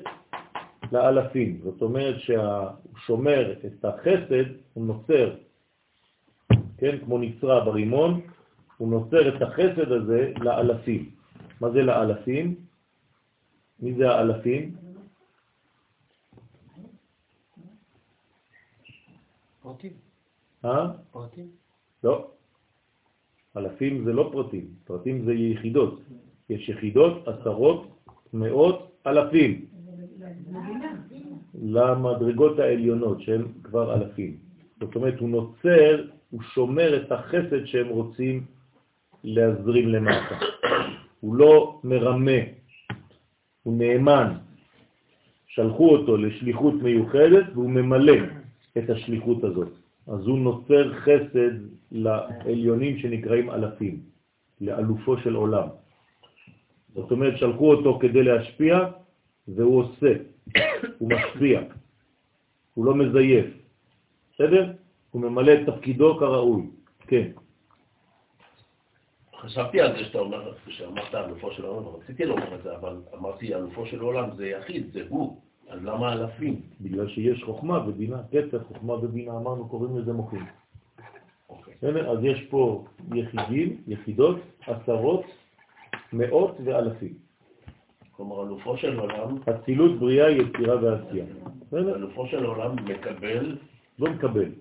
[0.91, 1.59] לאלפים.
[1.63, 2.69] זאת אומרת שהוא
[3.05, 5.35] שומר את החסד, הוא נוצר,
[6.77, 8.21] כן, כמו נצרה ברימון,
[8.77, 11.09] הוא נוצר את החסד הזה לאלפים.
[11.61, 12.55] מה זה לאלפים?
[13.79, 14.86] מי זה האלפים?
[19.67, 19.91] פרטים.
[20.65, 20.87] אה?
[21.11, 21.47] פרטים.
[22.03, 22.27] לא.
[23.57, 25.99] אלפים זה לא פרטים, פרטים זה יחידות.
[26.49, 27.87] יש יחידות, עשרות,
[28.33, 29.65] מאות, אלפים.
[31.63, 34.37] למדרגות העליונות שהן כבר אלפים.
[34.79, 38.45] זאת אומרת, הוא נוצר, הוא שומר את החסד שהם רוצים
[39.23, 40.39] להזרים למטה.
[41.19, 42.41] הוא לא מרמה,
[43.63, 44.33] הוא נאמן.
[45.47, 48.36] שלחו אותו לשליחות מיוחדת והוא ממלא
[48.77, 49.67] את השליחות הזאת.
[50.07, 51.53] אז הוא נוצר חסד
[51.91, 54.01] לעליונים שנקראים אלפים,
[54.61, 55.67] לאלופו של עולם.
[56.95, 58.79] זאת אומרת, שלחו אותו כדי להשפיע,
[59.47, 60.13] והוא עושה,
[60.97, 61.61] הוא משפיע,
[62.73, 63.45] הוא לא מזייף.
[64.33, 64.71] בסדר?
[65.11, 66.63] הוא ממלא את תפקידו כראוי.
[67.07, 67.27] כן.
[69.37, 73.55] חשבתי על זה שאתה אומר, כשאמרת אלופו של העולם, רציתי לומר את זה, אבל אמרתי
[73.55, 76.61] אלופו של העולם זה יחיד, זה הוא, אז למה אלפים?
[76.81, 80.45] בגלל שיש חוכמה ובינה, קצר חוכמה ובינה, אמרנו, קוראים לזה מוחים.
[81.49, 81.73] אוקיי.
[81.77, 82.11] בסדר?
[82.11, 85.23] אז יש פה יחידים, יחידות, עשרות,
[86.13, 87.13] מאות ואלפים.
[88.11, 91.25] כלומר, אלופו של עולם, אצילות, בריאה, יצירה ועשייה.
[91.73, 93.57] אלופו של עולם מקבל,
[93.99, 94.51] לא מקבל,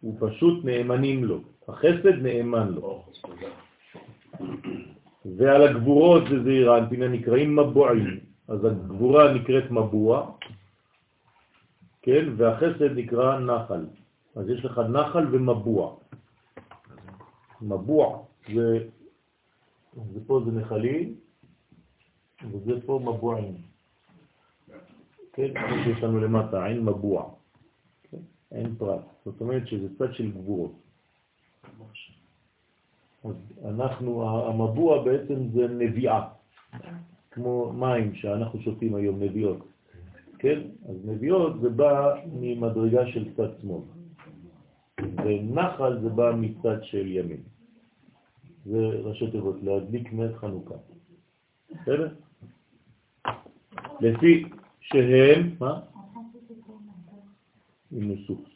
[0.00, 1.40] הוא פשוט נאמנים לו.
[1.68, 2.80] החסד נאמן לו.
[2.82, 3.48] או, תודה.
[5.36, 8.31] ועל הגבורות זה זעירה נקראים מבועים.
[8.48, 10.32] אז הגבורה נקראת מבוע,
[12.02, 13.86] כן, והחסד נקרא נחל.
[14.36, 15.96] אז יש לך נחל ומבוע.
[17.62, 18.24] מבוע
[18.54, 18.88] זה,
[20.12, 21.14] זה פה זה נחלים,
[22.50, 23.56] וזה פה מבועים.
[25.32, 27.30] כן, כמו שיש לנו למטה, עין מבוע.
[28.10, 28.16] כן?
[28.50, 29.00] עין פרט.
[29.24, 30.72] זאת אומרת שזה צד של גבורות.
[33.24, 36.28] אז אנחנו, המבוע בעצם זה נביעה,
[37.32, 39.58] כמו מים שאנחנו שותים היום, נביעות.
[40.38, 40.60] כן?
[40.88, 43.80] אז נביעות זה בא ממדרגה של צד שמאל,
[45.24, 47.40] ונחל זה בא מצד של ימין.
[48.66, 50.74] זה ראשי תיבות, להדליק נר חנוכה.
[51.70, 52.08] בסדר?
[54.00, 54.44] לפי
[54.80, 55.80] שהם, מה?
[57.92, 58.48] עם ניסוס.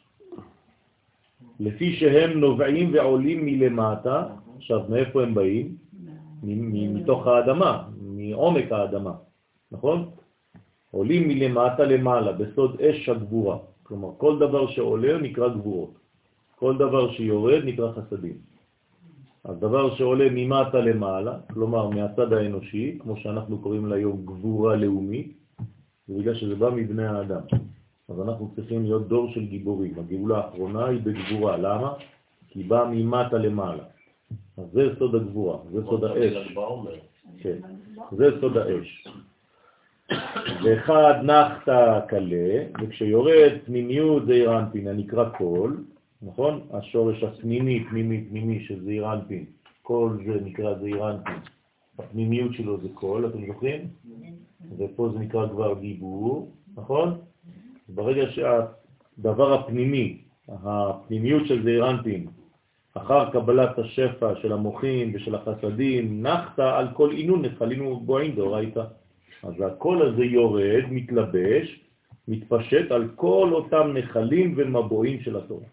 [1.59, 5.77] לפי שהם נובעים ועולים מלמטה, עכשיו מאיפה הם באים?
[6.43, 7.87] מתוך האדמה,
[8.17, 9.13] מעומק האדמה,
[9.71, 10.09] נכון?
[10.91, 13.57] עולים מלמטה למעלה, בסוד אש הגבורה.
[13.83, 15.93] כלומר, כל דבר שעולה נקרא גבורות.
[16.55, 18.37] כל דבר שיורד נקרא חסדים.
[19.45, 25.37] הדבר שעולה ממטה למעלה, כלומר מהצד האנושי, כמו שאנחנו קוראים לה היום גבורה לאומית,
[26.07, 27.41] זה בגלל שזה בא מבני האדם.
[28.09, 29.93] אז אנחנו צריכים להיות דור של גיבורים.
[29.99, 31.57] הגאולה האחרונה היא בגבורה.
[31.57, 31.93] למה?
[32.47, 33.83] כי היא באה ממטה למעלה.
[34.57, 36.33] אז זה סוד הגבורה, זה סוד האש.
[36.33, 36.95] ל"ג בעומר.
[37.37, 37.59] כן,
[38.11, 39.07] זה סוד האש.
[40.63, 45.83] וכד נחתא קלא, וכשיורד פנימיות זעיר אנפין, הנקרא קול,
[46.21, 46.67] נכון?
[46.73, 49.05] השורש הפנימי, פנימי, פנימי של זעיר
[49.81, 51.39] קול זה נקרא זעיר אנפין.
[51.99, 53.87] הפנימיות שלו זה קול, אתם זוכרים?
[54.77, 57.17] ופה זה נקרא כבר דיבור, נכון?
[57.89, 62.27] ברגע שהדבר הפנימי, הפנימיות של זעיר אנפין,
[62.97, 68.83] אחר קבלת השפע של המוחים ושל החסדים, נחת על כל עינון נחלינו בועין דאורייתא.
[69.43, 71.79] אז הקול הזה יורד, מתלבש,
[72.27, 75.65] מתפשט על כל אותם נחלים ומבועים של התורה.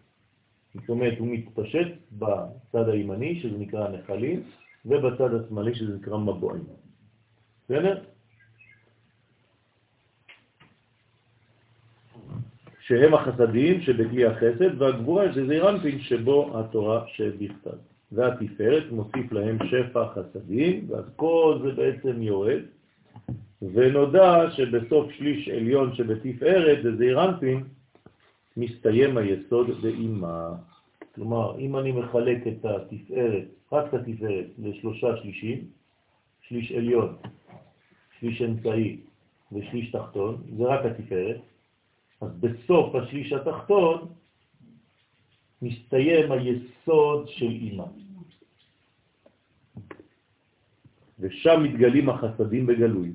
[0.75, 4.43] זאת אומרת, הוא מתפשט בצד הימני, שזה נקרא נחלים,
[4.87, 6.65] ובצד השמאלי, שזה נקרא מבועים.
[7.65, 8.01] בסדר?
[12.87, 17.77] שהם החסדים שבכלי החסד, והגבורה שזה רנפין שבו התורה שבכתב.
[18.13, 22.61] והתפארת מוסיף להם שפע חסדים, ואז כל זה בעצם יורד,
[23.63, 27.65] ונודע שבסוף שליש עליון שבתפארת זה זעירנפין,
[28.57, 30.49] מסתיים היסוד באימה.
[31.15, 35.59] כלומר, אם אני מחלק את התפארת, רק את התפארת, לשלושה שלישים,
[36.49, 37.15] שליש עליון,
[38.21, 38.97] שליש אמצעי
[39.53, 41.41] ושליש תחתון, זה רק התפארת,
[42.25, 44.09] אז בסוף השליש התחתון
[45.63, 47.85] מסתיים היסוד של אימא.
[51.19, 53.13] ושם מתגלים החסדים בגלוי.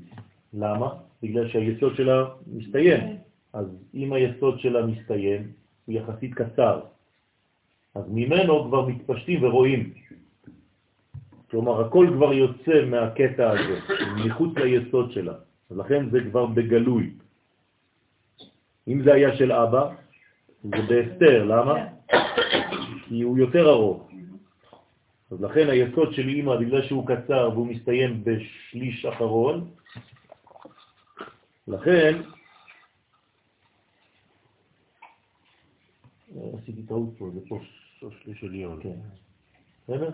[0.54, 0.90] למה?
[1.24, 3.18] בגלל שהיסוד שלה מסתיים.
[3.54, 5.52] אז אם היסוד שלה מסתיים,
[5.86, 6.82] הוא יחסית קצר,
[7.96, 9.94] אז ממנו כבר מתפשטים ורואים.
[11.52, 13.80] כלומר, הכל כבר יוצא מהקטע הזה,
[14.26, 15.34] מחוץ ליסוד שלה.
[15.72, 17.10] לכן זה כבר בגלוי.
[18.90, 19.96] אם זה היה של אבא,
[20.64, 21.74] זה בהסתר, למה?
[23.08, 24.10] כי הוא יותר ארוך.
[25.32, 29.70] אז לכן היסוד של אימא, בגלל שהוא קצר והוא מסתיים בשליש אחרון,
[31.68, 32.22] לכן,
[36.58, 37.60] עשיתי טעות פה, זה פה
[38.24, 38.80] שליש עליון.
[38.84, 38.96] כן.
[39.84, 40.10] בסדר?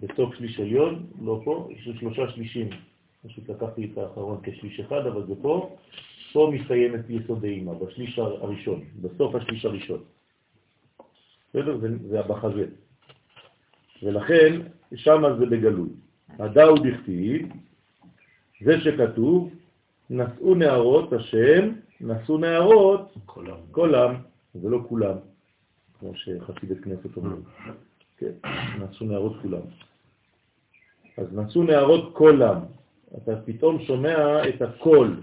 [0.00, 2.68] בסוף שליש עליון, לא פה, יש שלושה שלישים.
[3.26, 5.76] פשוט לקחתי את האחרון כשליש אחד, אבל זה פה.
[6.32, 10.02] פה מסתיים את יסוד האימא, בשליש הראשון, בסוף השליש הראשון.
[11.50, 11.78] בסדר?
[11.78, 12.66] זה, זה בחזה.
[14.02, 14.60] ולכן,
[14.94, 15.88] שם זה בגלוי.
[16.38, 17.48] הדאו דכתיב,
[18.60, 19.50] זה שכתוב,
[20.10, 23.14] נשאו נערות השם, נשאו נערות
[23.72, 24.14] כולם,
[24.54, 25.14] זה לא כולם,
[26.00, 27.42] כמו שחסידת כנסת אומרים.
[28.18, 28.32] כן,
[28.80, 29.60] נשאו נערות כולם.
[31.16, 32.60] אז נשאו נערות כולם.
[33.16, 35.20] אתה פתאום שומע את הקול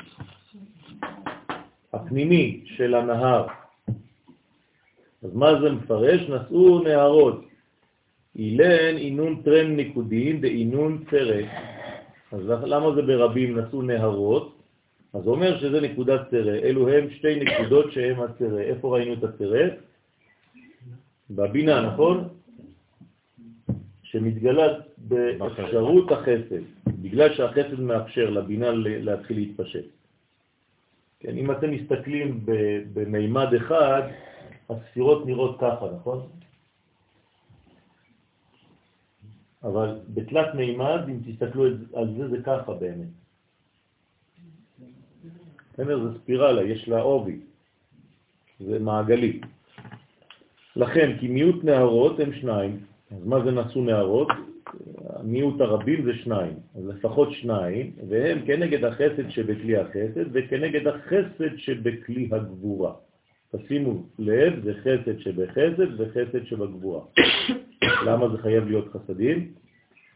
[2.06, 3.48] הפנימי של הנהר.
[5.24, 6.22] אז מה זה מפרש?
[6.22, 7.46] נשאו נערות.
[8.36, 11.42] אילן אינון טרן ניקודין דאינון צרה.
[12.32, 14.56] אז למה זה ברבים נשאו נהרות?
[15.14, 16.56] אז אומר שזה נקודת צרה.
[16.56, 18.62] אלו הם שתי נקודות שהם הצרה.
[18.62, 19.66] איפה ראינו את הצרה?
[21.30, 22.28] בבינה, נכון?
[24.04, 26.64] שמתגלה באפשרות החסד,
[27.02, 29.86] בגלל שהחסד מאפשר לבינה להתחיל להתפשט.
[31.20, 32.46] כן, אם אתם מסתכלים
[32.94, 34.02] במימד אחד,
[34.70, 36.28] הספירות נראות ככה, נכון?
[39.64, 43.08] אבל בתלת מימד, אם תסתכלו על זה, זה ככה באמת.
[45.74, 46.04] בסדר?
[46.04, 47.40] זה ספירלה, יש לה עובי,
[48.60, 49.42] זה מעגלי.
[50.76, 52.80] לכן, כי מיעוט נערות הם שניים,
[53.12, 54.28] אז מה זה נשאו נערות?
[55.24, 62.30] מיעוט הרבים זה שניים, אז לפחות שניים, והם כנגד החסד שבכלי החסד וכנגד החסד שבכלי
[62.32, 62.94] הגבורה.
[63.56, 67.02] תשימו לב, זה חסד שבחסד וחסד שבגבורה.
[68.08, 69.52] למה זה חייב להיות חסדים?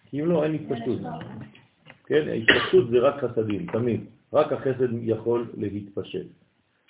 [0.06, 1.00] כי אם לא, אין התפשטות.
[2.06, 4.02] כן, ההתפשטות זה רק חסדים, תמיד.
[4.34, 6.26] רק החסד יכול להתפשט.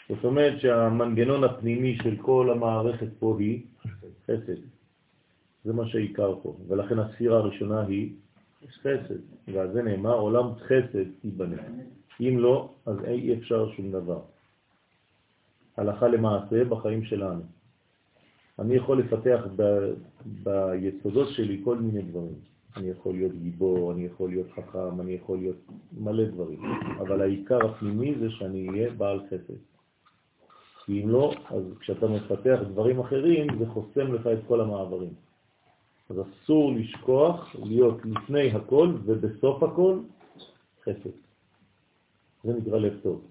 [0.10, 3.62] זאת אומרת שהמנגנון הפנימי של כל המערכת פה היא
[4.26, 4.79] חסד.
[5.66, 8.14] זה מה שעיקר פה, ולכן הספירה הראשונה היא
[8.82, 9.20] חסד,
[9.54, 11.62] ועל זה נאמר עולם חסד ייבנה.
[12.22, 14.20] אם לא, אז אי אפשר שום דבר.
[15.78, 17.42] הלכה למעשה בחיים שלנו.
[18.60, 19.64] אני יכול לפתח ב,
[20.44, 22.36] ביסודות שלי כל מיני דברים.
[22.78, 25.58] אני יכול להיות גיבור, אני יכול להיות חכם, אני יכול להיות
[25.98, 26.60] מלא דברים.
[27.00, 29.60] אבל העיקר הפנימי זה שאני אהיה בעל חסד.
[30.86, 35.14] כי אם לא, אז כשאתה מפתח דברים אחרים, זה חוסם לך את כל המעברים.
[36.10, 40.00] אז אסור לשכוח להיות לפני הכל ובסוף הכל
[40.84, 41.10] חסד.
[42.44, 43.28] זה נקרא לב טוב.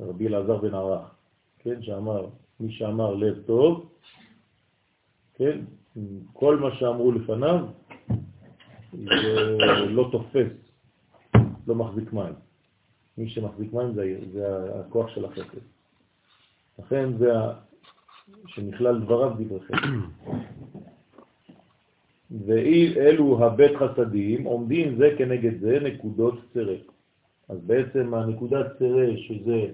[0.00, 1.14] רבי אלעזר בן ערך,
[1.58, 2.26] כן, שאמר,
[2.60, 3.92] מי שאמר לב טוב,
[5.34, 5.60] כן,
[6.32, 7.66] כל מה שאמרו לפניו
[8.92, 10.52] זה לא תופס,
[11.66, 12.34] לא מחזיק מים.
[13.18, 14.46] מי שמחזיק מים זה, זה
[14.80, 15.58] הכוח של החסד.
[16.78, 17.32] לכן זה
[18.46, 19.76] שנכלל דבריו דברי חסד.
[22.46, 26.76] ואלו הבית חסדים עומדים זה כנגד זה נקודות צרה.
[27.48, 29.66] אז בעצם הנקודת צרה, שזה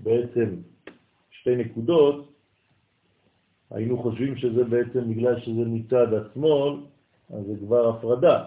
[0.00, 0.56] בעצם
[1.30, 2.32] שתי נקודות,
[3.70, 6.76] היינו חושבים שזה בעצם בגלל שזה מצד השמאל,
[7.30, 8.44] אז זה כבר הפרדה.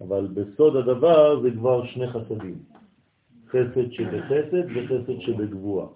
[0.00, 2.58] אבל בסוד הדבר זה כבר שני חסדים.
[3.48, 5.86] חסד שבחסד וחסד שבגבוה,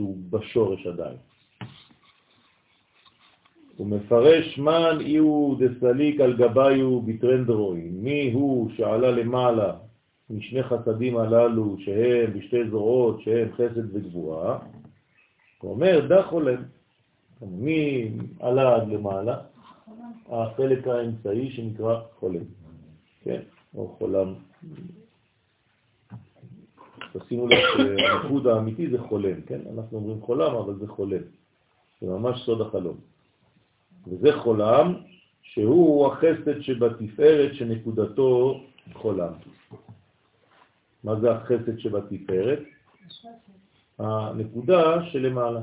[0.00, 1.16] שהוא בשורש עדיין.
[3.76, 9.72] הוא מפרש מן איהו דסליק על גביו בטרנדרוי, מי הוא שעלה למעלה
[10.30, 14.58] משני חסדים הללו שהם בשתי זרועות שהם חסד וגבוהה,
[15.58, 16.62] הוא אומר דח עולם.
[17.42, 19.36] מי עלה עד למעלה?
[20.28, 22.44] החלק האמצעי שנקרא חולם,
[23.22, 23.40] כן,
[23.74, 24.34] או חולם.
[27.12, 29.60] תשימו לב שהייחוד האמיתי זה חולם, כן?
[29.74, 31.22] אנחנו אומרים חולם, אבל זה חולם.
[32.00, 32.96] זה ממש סוד החלום.
[34.06, 34.94] וזה חולם
[35.42, 38.60] שהוא החסד שבתפארת שנקודתו
[38.92, 39.32] חולם.
[41.04, 42.62] מה זה החסד שבתפארת?
[43.98, 45.60] הנקודה שלמעלה,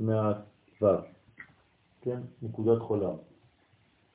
[0.00, 0.98] מהוו,
[2.02, 2.20] כן?
[2.42, 3.14] נקודת חולם.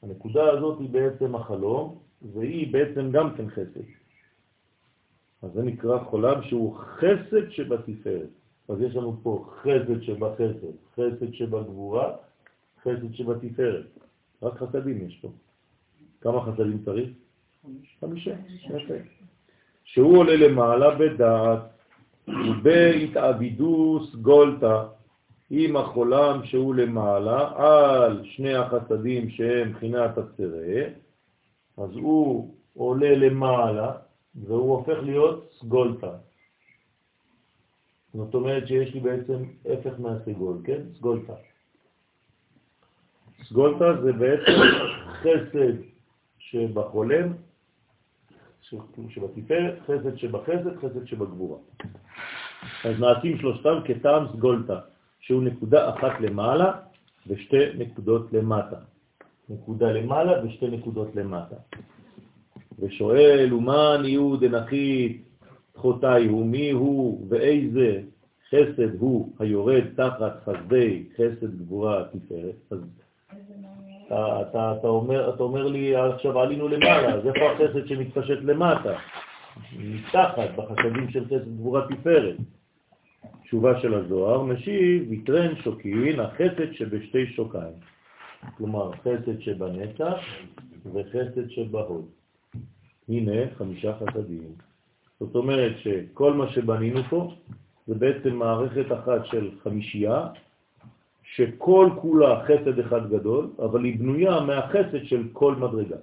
[0.03, 1.99] הנקודה הזאת היא בעצם החלום,
[2.33, 3.96] והיא בעצם גם כן חסד.
[5.41, 8.29] אז זה נקרא חולם שהוא חסד שבתפארת.
[8.69, 12.15] אז יש לנו פה חסד שבחסד, חסד שבגבורה,
[12.81, 13.85] חסד שבתפארת.
[14.43, 15.31] רק חסדים יש פה.
[16.21, 17.09] כמה חסדים צריך?
[17.99, 18.35] חמישה.
[19.83, 21.59] שהוא עולה למעלה בדעת
[22.27, 24.87] ובהתעבידוס גולטה
[25.49, 30.83] עם החולם שהוא למעלה על שני החסדים שהם בחינת הצרה,
[31.77, 33.91] אז הוא עולה למעלה
[34.45, 36.11] והוא הופך להיות סגולטה.
[38.13, 40.81] זאת אומרת שיש לי בעצם הפך מהסגול, כן?
[40.97, 41.33] סגולטה.
[43.43, 44.51] סגולטה זה בעצם
[45.21, 45.75] חסד
[46.39, 47.33] שבחולם,
[49.09, 51.59] שבתפארת, חסד שבחסד, חסד שבגבורה.
[52.83, 54.79] אז נעשים שלושתם כטעם סגולטה,
[55.19, 56.71] שהוא נקודה אחת למעלה
[57.27, 58.79] ושתי נקודות למטה.
[59.49, 61.55] נקודה למעלה ושתי נקודות למטה.
[62.79, 65.21] ושואל, ומה ניהו דנחית
[65.75, 68.01] חוטאי הוא, מי הוא ואיזה
[68.49, 72.55] חסד הוא היורד תחת חסדי חסד גבורה תפארת.
[72.71, 72.79] אז
[74.07, 78.97] אתה, אתה, אתה, אומר, אתה אומר לי, עכשיו עלינו למעלה, אז איפה החסד שמתפשט למטה?
[79.79, 82.35] מתחת, בחסדים של חסד גבורה תפארת.
[83.43, 87.73] תשובה של הזוהר, משיב, יתרן שוקין, החסד שבשתי שוקיים.
[88.57, 90.17] כלומר, חסד שבנצח
[90.93, 92.05] וחסד שבהוד.
[93.09, 94.51] הנה חמישה חסדים.
[95.19, 97.33] זאת אומרת שכל מה שבנינו פה
[97.87, 100.27] זה בעצם מערכת אחת של חמישייה,
[101.23, 105.95] שכל כולה חסד אחד גדול, אבל היא בנויה מהחסד של כל מדרגה.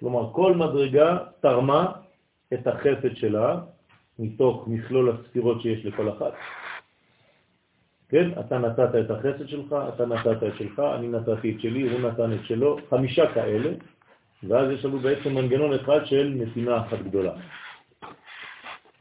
[0.00, 1.92] כלומר, כל מדרגה תרמה
[2.54, 3.60] את החסד שלה
[4.18, 6.32] מתוך מכלול הספירות שיש לכל אחת.
[8.08, 12.00] כן, אתה נתת את החסד שלך, אתה נתת את שלך, אני נתתי את שלי, הוא
[12.00, 13.70] נתן את שלו, חמישה כאלה,
[14.48, 17.32] ואז יש לנו בעצם מנגנון אחד של נתינה אחת גדולה.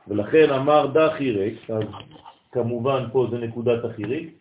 [0.07, 1.83] ולכן אמר דה חיריק, אז
[2.51, 4.39] כמובן פה זה נקודת החיריק,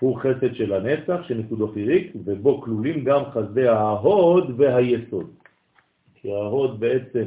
[0.00, 5.30] הוא חסד של הנצח, שנקודו חיריק, ובו כלולים גם חסדי ההוד והיסוד.
[6.14, 7.24] כי ההוד בעצם,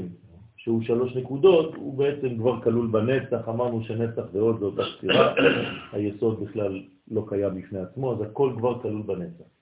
[0.57, 5.33] שהוא שלוש נקודות, הוא בעצם כבר כלול בנצח, אמרנו שנצח והוד זה אותה ספירה,
[5.91, 9.58] היסוד בכלל לא קיים בפני עצמו, אז הכל כבר כלול בנצח.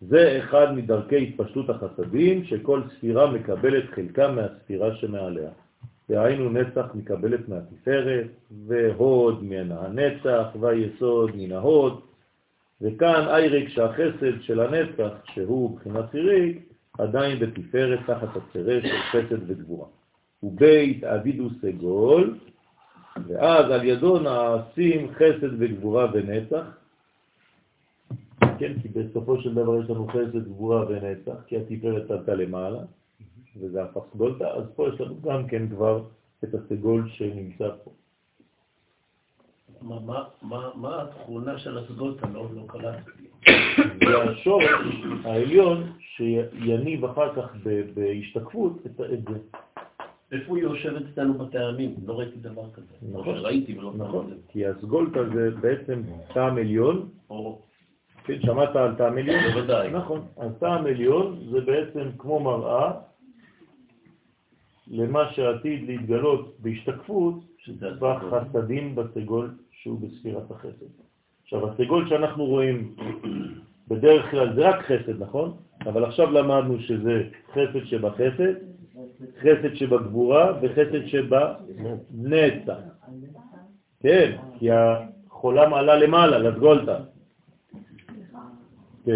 [0.00, 5.50] זה אחד מדרכי התפשטות החסדים, שכל ספירה מקבלת חלקה מהספירה שמעליה.
[6.08, 8.26] והיינו נצח מקבלת מהתפארת,
[8.66, 12.00] והוד מן הנצח, והיסוד מן ההוד,
[12.80, 16.58] וכאן אייריק שהחסד של הנצח, שהוא בחינת חיריק,
[16.98, 19.86] עדיין בתפארת תחת הצרה של חסד וגבורה.
[20.42, 22.38] ובית אבידו סגול,
[23.26, 26.79] ואז על ידו נעשים חסד וגבורה ונצח,
[28.60, 32.80] כן, כי בסופו של דבר יש לנו חסד, גבורה ונצח, כי התפארת עלתה למעלה,
[33.56, 36.02] וזה הפך סגולתה, אז פה יש לנו גם כן כבר
[36.44, 37.90] את הסגול שנמצא פה.
[39.82, 42.26] מה, מה, מה התכונה של הסגולתה?
[42.32, 43.26] לא, לא קלטתי.
[44.08, 47.56] זה השורש העליון שיניב אחר כך
[47.94, 49.38] בהשתקפות את זה.
[50.32, 51.94] איפה היא יושבת אצלנו בטעמים?
[52.06, 53.12] לא ראיתי דבר כזה.
[53.12, 53.38] נכון.
[53.38, 56.02] ראיתי ולא נכון, כי הסגולתה זה בעצם
[56.34, 57.08] טעם עליון,
[58.38, 59.40] שמעת על טעם עליון?
[59.52, 59.90] בוודאי.
[59.90, 60.20] נכון.
[60.36, 62.92] אז טעם עליון זה בעצם כמו מראה
[64.90, 67.34] למה שעתיד להתגלות בהשתקפות
[67.98, 70.86] בחסדים בסגול שהוא בספירת החסד.
[71.42, 72.96] עכשיו, הסגול שאנחנו רואים
[73.88, 75.56] בדרך כלל זה רק חסד, נכון?
[75.86, 77.22] אבל עכשיו למדנו שזה
[77.52, 78.54] חסד שבחסד,
[79.40, 82.78] חסד שבגבורה וחסד שבנצח.
[84.00, 86.98] כן, כי החולם עלה למעלה, לסגולתה.
[86.98, 87.04] כן.
[87.72, 89.12] כל ספירה מתחלקת לחמש, אז מה, אז זה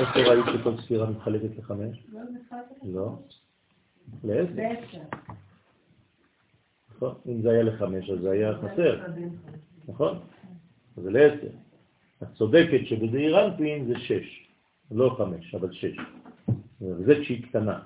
[0.00, 2.06] איפה ראית שכל ספירה מתחלקת לחמש?
[2.12, 2.20] לא
[2.82, 3.18] לא.
[4.24, 4.52] לעשר.
[4.54, 4.98] בעשר.
[6.96, 7.14] נכון.
[7.28, 9.02] אם זה היה לחמש, אז זה היה חסר.
[9.88, 10.18] נכון?
[10.96, 11.48] אז זה לעשר.
[12.22, 14.48] את צודקת שבזעיר אנפין זה שש,
[14.90, 15.96] לא חמש, אבל שש.
[16.80, 17.78] וזה כשהיא קטנה.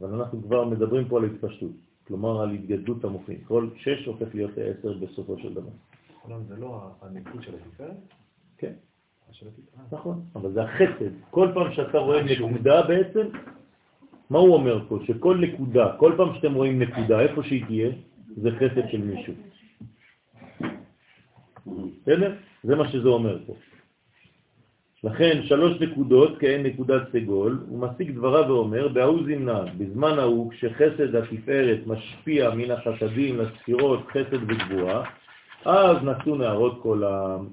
[0.00, 1.70] אבל אנחנו כבר מדברים פה על התפשטות,
[2.06, 3.40] כלומר על התגדלות המוחים.
[3.44, 5.70] כל שש הופך להיות לעשר בסופו של דבר.
[6.56, 7.96] זה לא הניקוד של התפארת?
[8.58, 8.72] כן,
[9.30, 9.92] התפארת.
[9.92, 10.24] נכון.
[10.36, 11.10] אבל זה החסד.
[11.30, 13.26] כל פעם שאתה רואה נקודה בעצם,
[14.30, 14.98] מה הוא אומר פה?
[15.06, 17.90] שכל נקודה, כל פעם שאתם רואים נקודה, איפה שהיא תהיה,
[18.36, 19.34] זה חסד של מישהו.
[22.02, 22.34] בסדר?
[22.64, 23.54] זה מה שזה אומר פה.
[25.04, 31.14] לכן שלוש נקודות כאין נקודת סגול, הוא משיג דבריו ואומר, בהוא זמנה, בזמן ההוא, כשחסד
[31.16, 35.04] התפארת משפיע מן החסדים לספירות חסד וגבורה,
[35.64, 37.48] אז נשאו נערות כל העם.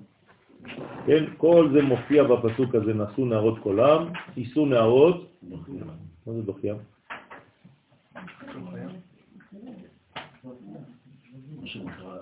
[1.05, 6.41] כן, כל זה מופיע בפסוק הזה, נשאו נערות כל העם, יישאו נערות, מה זה
[11.65, 12.17] שנקרא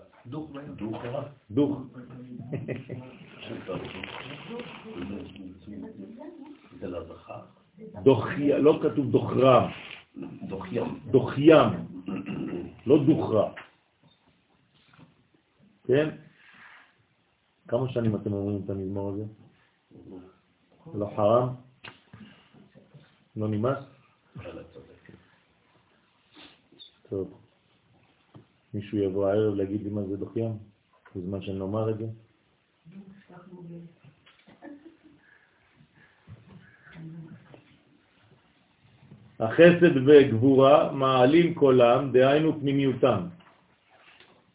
[1.50, 1.82] דוך.
[8.04, 9.70] דוחיה, לא כתוב דוחרם,
[10.48, 11.00] דוחיים.
[11.12, 11.70] דוחיים,
[12.88, 13.52] לא דוחרה.
[15.92, 16.10] כן?
[17.68, 19.24] כמה שנים אתם אומרים את המזמור הזה?
[20.94, 21.50] לא חרם?
[23.36, 23.78] לא נמאס?
[27.10, 27.42] טוב.
[28.74, 30.58] מישהו יבוא הערב להגיד לי מה זה דוחיים?
[31.16, 32.06] בזמן שאני לומר את זה?
[39.40, 43.28] החסד וגבורה מעלים קולם, דהיינו פנימיותם.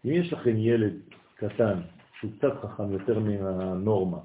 [0.04, 1.05] אם יש לכם ילד
[1.36, 1.80] קטן
[2.18, 4.18] שהוא קצת חכם יותר מהנורמה,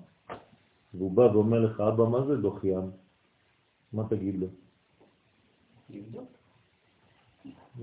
[0.94, 2.92] והוא בא ואומר לך, אבא, מה זה דוחיים?
[3.94, 4.48] מה תגיד לו?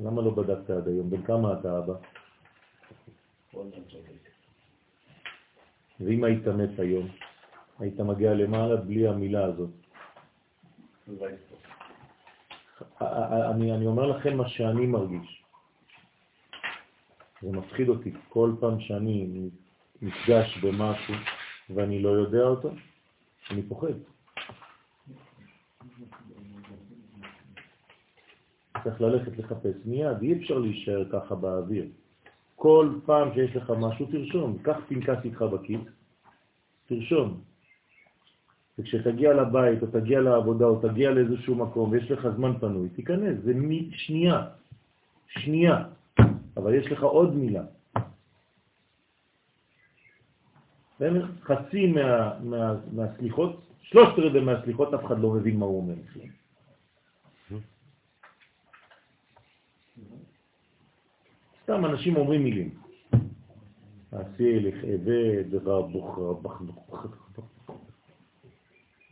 [0.02, 1.10] למה לא בדקת עד היום?
[1.10, 1.94] בן כמה אתה אבא?
[6.00, 7.08] ואם היית מת היום,
[7.78, 9.70] היית מגיע למעלה בלי המילה הזאת.
[13.00, 15.37] אני, אני אומר לכם מה שאני מרגיש.
[17.42, 19.48] זה מפחיד אותי כל פעם שאני
[20.02, 21.14] נפגש במשהו
[21.70, 22.70] ואני לא יודע אותו,
[23.50, 23.92] אני פוחד.
[28.84, 31.86] צריך ללכת לחפש מיד, אי אפשר להישאר ככה באוויר.
[32.56, 34.58] כל פעם שיש לך משהו, תרשום.
[34.62, 35.80] קח פנקס איתך בכיס,
[36.86, 37.40] תרשום.
[38.78, 43.52] וכשתגיע לבית, או תגיע לעבודה, או תגיע לאיזשהו מקום, ויש לך זמן פנוי, תיכנס, זה
[43.92, 44.46] שנייה,
[45.28, 45.84] שנייה,
[46.58, 47.64] אבל יש לך עוד מילה.
[51.42, 55.94] חצי מה, מה, מהסליחות, שלושת רבעי מהסליחות, אף אחד לא מבין מה הוא אומר.
[61.62, 62.74] סתם אנשים אומרים מילים.
[64.12, 66.62] עשי לך עבד, רבוך רבך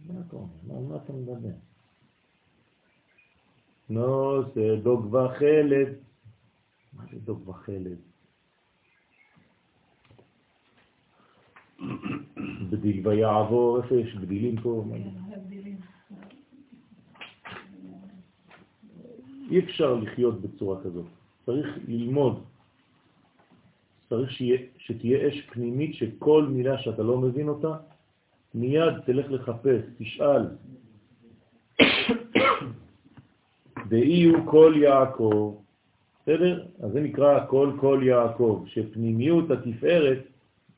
[0.06, 0.80] מה אתה אומר?
[0.88, 1.48] מה אתה מדבר?
[3.88, 6.05] נו, זה דוג וחלד.
[6.96, 7.98] מה זה דוג וחלד?
[12.70, 14.84] בדיל ויעבור, איפה יש בדילים פה?
[14.88, 14.96] זה?
[19.50, 21.06] אי אפשר לחיות בצורה כזאת.
[21.46, 22.44] צריך ללמוד.
[24.08, 27.76] צריך שיה, שתהיה אש פנימית שכל מילה שאתה לא מבין אותה,
[28.54, 30.46] מיד תלך לחפש, תשאל.
[33.88, 35.58] דאי הוא כל יעקב,
[36.26, 36.66] בסדר?
[36.82, 40.18] אז זה נקרא כל כל יעקב, שפנימיות התפארת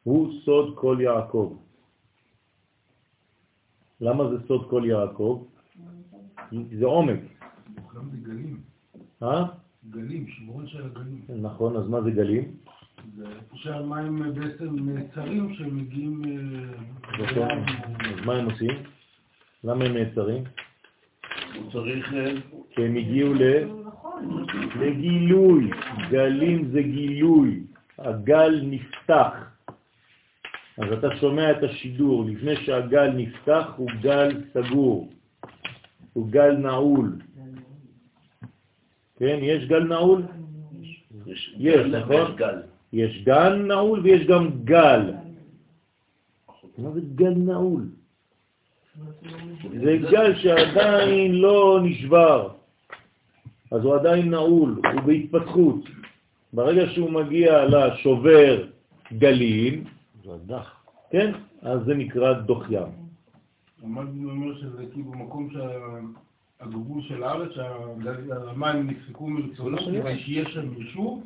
[0.03, 1.57] הוא סוד כל יעקב.
[4.01, 5.45] למה זה סוד כל יעקב?
[6.79, 7.21] זה עומק.
[7.95, 8.61] גם זה גלים,
[9.23, 9.45] אה?
[9.91, 11.23] גלים, שמרון של הגלים.
[11.29, 12.57] נכון, אז מה זה גלים?
[13.17, 15.79] זה איפה שהמים בעצם נעצרים כשהם
[16.25, 17.65] אה, נכון.
[18.15, 18.83] אז מה הם עושים?
[19.65, 20.45] למה הם נעצרים?
[21.55, 22.15] הוא צריך...
[22.15, 22.35] אה,
[22.71, 23.78] כי הם הגיעו ל...
[24.81, 25.71] לגילוי.
[26.11, 27.61] גלים זה גילוי.
[27.99, 29.35] הגל נפתח.
[30.79, 35.11] אז אתה שומע את השידור, לפני שהגל נפתח הוא גל סגור,
[36.13, 37.19] הוא גל נעול.
[39.17, 40.23] כן, יש גל נעול?
[41.27, 42.37] יש נכון?
[42.37, 42.63] גל.
[42.93, 45.13] יש גל נעול ויש גם גל.
[46.79, 47.89] מה זה גל נעול?
[49.81, 52.49] זה גל שעדיין לא נשבר,
[53.71, 55.81] אז הוא עדיין נעול, הוא בהתפתחות.
[56.53, 58.65] ברגע שהוא מגיע לשובר
[59.13, 59.85] גלים,
[60.25, 60.75] זה הדח.
[61.11, 62.89] כן, אז זה נקרא דוח ים.
[63.83, 71.25] למדנו אומר שזה כאילו מקום שהגבול של הארץ, שהמים נפסקו מרצונו, כדי שיהיה שם יישוב,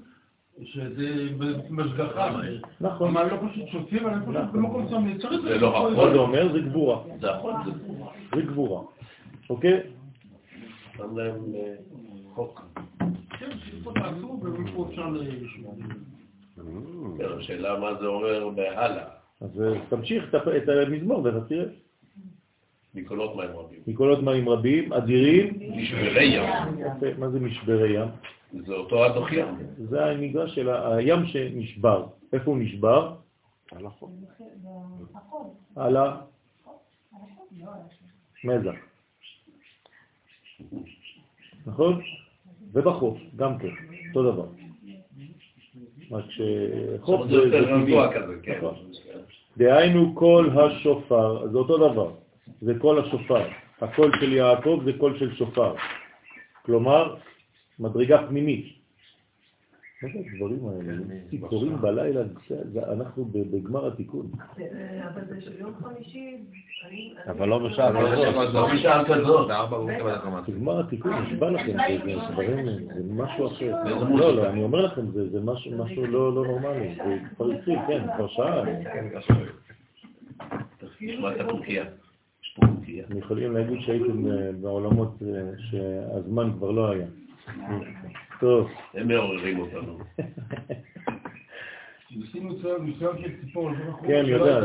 [0.62, 1.28] שזה
[1.70, 2.40] בהשגחה.
[2.80, 3.16] נכון.
[3.16, 6.52] אבל לא פשוט שותים, אלא פשוט במקום שם נעצר את זה לא מה זה אומר?
[6.52, 7.00] זה גבורה.
[7.20, 8.12] זה החול, זה גבורה.
[8.34, 8.82] זה גבורה.
[9.50, 9.80] אוקיי?
[12.34, 12.60] חוק.
[13.38, 15.76] כן, שפה תעשו, ומפה אפשר לשמור.
[17.18, 19.04] כן, השאלה מה זה אומר בהלאה.
[19.40, 21.64] אז אה, תמשיך את המזמור ואתה תראה.
[22.94, 23.80] מקולות מים רבים.
[23.86, 25.58] מקולות מים רבים, אדירים.
[25.76, 26.42] משברי ים.
[27.18, 28.08] מה זה משברי ים?
[28.66, 29.46] זה אותו הדוח ים.
[29.78, 32.06] זה המגרש של ה- הים שנשבר.
[32.32, 33.14] איפה הוא נשבר?
[33.72, 34.10] על החוק.
[35.76, 35.96] על
[38.44, 38.74] המזח.
[41.66, 42.00] נכון?
[42.72, 43.68] ובחוף, גם כן,
[44.08, 44.46] אותו דבר.
[46.10, 47.94] רק שחוף זה טבעי.
[48.42, 48.58] כן.
[48.58, 48.74] נכון.
[49.56, 52.10] דהיינו כל השופר, זה אותו דבר,
[52.60, 53.48] זה כל השופר.
[53.80, 55.74] הקול של יעקב זה קול של שופר.
[56.62, 57.14] כלומר,
[57.78, 58.81] מדרגה פנימית.
[60.02, 60.92] מה זה הדברים האלה?
[61.30, 62.20] ציפורים בלילה,
[62.92, 64.26] אנחנו ב- בגמר התיקון.
[64.60, 66.36] אה, אבל זה של יום חמישי.
[67.26, 68.54] אבל לא בשעה כזאת.
[68.54, 69.50] לא בשעה כזאת.
[70.48, 73.74] בגמר התיקון, נשבע לכם, זה זה דברים, זה משהו אחר.
[73.84, 74.34] לא?
[74.36, 76.94] לא, אני אומר לכם, זה משהו לא לא נורמלי.
[76.94, 78.62] זה כבר התחיל, כן, כבר שעה.
[83.06, 87.06] אתם יכולים להגיד שהייתם אה, בעולמות אה, שהזמן כבר לא היה.
[88.42, 88.70] טוב.
[88.94, 89.98] הם מעוררים אותנו.
[93.18, 93.70] של ציפור,
[94.06, 94.60] כן, יודע,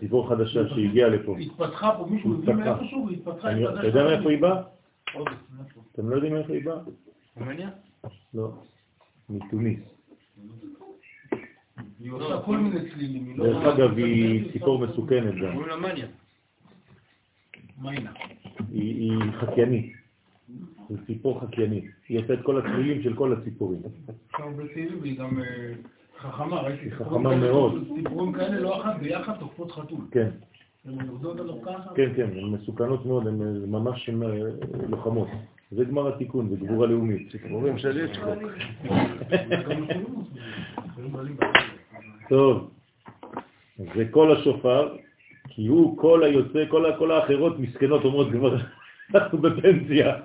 [0.00, 1.38] ציפור חדשה שהגיעה לפה.
[1.38, 2.54] התפתחה פה, מישהו הביא.
[2.54, 3.52] מאיפשהו והתפתחה.
[3.52, 4.62] אתה יודע מאיפה היא באה?
[5.92, 6.76] אתם לא יודעים מאיפה היא באה?
[7.36, 7.68] רומניה?
[8.34, 8.52] לא.
[9.30, 9.80] מתוניס.
[12.00, 13.26] היא עושה כל מיני צלילים.
[13.28, 15.52] היא לא- דרך אגב, היא ציפור מסוכנת גם.
[15.52, 16.06] קוראים לה מניה.
[17.82, 18.12] מיינה.
[18.72, 19.95] היא היא חקיינית.
[20.90, 21.84] זו ציפור חקיינית.
[22.08, 23.80] היא עושה את כל הצלילים של כל הציפורים.
[25.00, 25.72] והיא גם אה,
[26.18, 26.84] חכמה, ראיתי.
[26.84, 27.84] היא חכמה מאוד.
[27.96, 30.00] ציפורים כאלה לא אחת ביחד תוקפות חתול.
[30.10, 30.28] כן.
[31.94, 34.14] כן, כן, הן מסוכנות מאוד, הן אה, ממש אה,
[34.88, 35.28] לוחמות.
[35.70, 37.32] זה גמר התיקון, זה גבורה לאומית.
[37.32, 38.38] ציפורים של יצחוק.
[42.28, 42.70] טוב,
[43.78, 44.96] זה כל השופר,
[45.48, 46.64] כי הוא כל היוצא,
[46.98, 48.56] כל, האחרות מסכנות אומרות כבר,
[49.14, 50.16] אנחנו בפנסיה.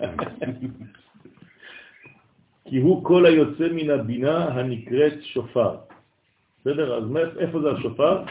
[2.66, 5.78] כי הוא כל היוצא מן הבינה הנקראת שופר.
[6.62, 6.98] בסדר?
[6.98, 7.04] אז
[7.40, 8.24] איפה זה השופר?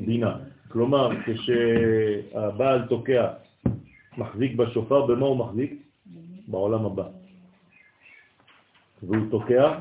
[0.00, 0.36] בינה.
[0.68, 3.32] כלומר, כשהבעל תוקע,
[4.18, 5.82] מחזיק בשופר, במה הוא מחזיק?
[6.48, 7.08] בעולם הבא.
[9.02, 9.80] והוא תוקע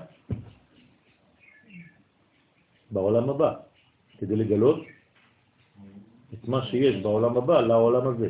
[2.91, 3.53] בעולם הבא,
[4.17, 4.85] כדי לגלות
[6.33, 8.29] את מה שיש בעולם הבא לעולם הזה,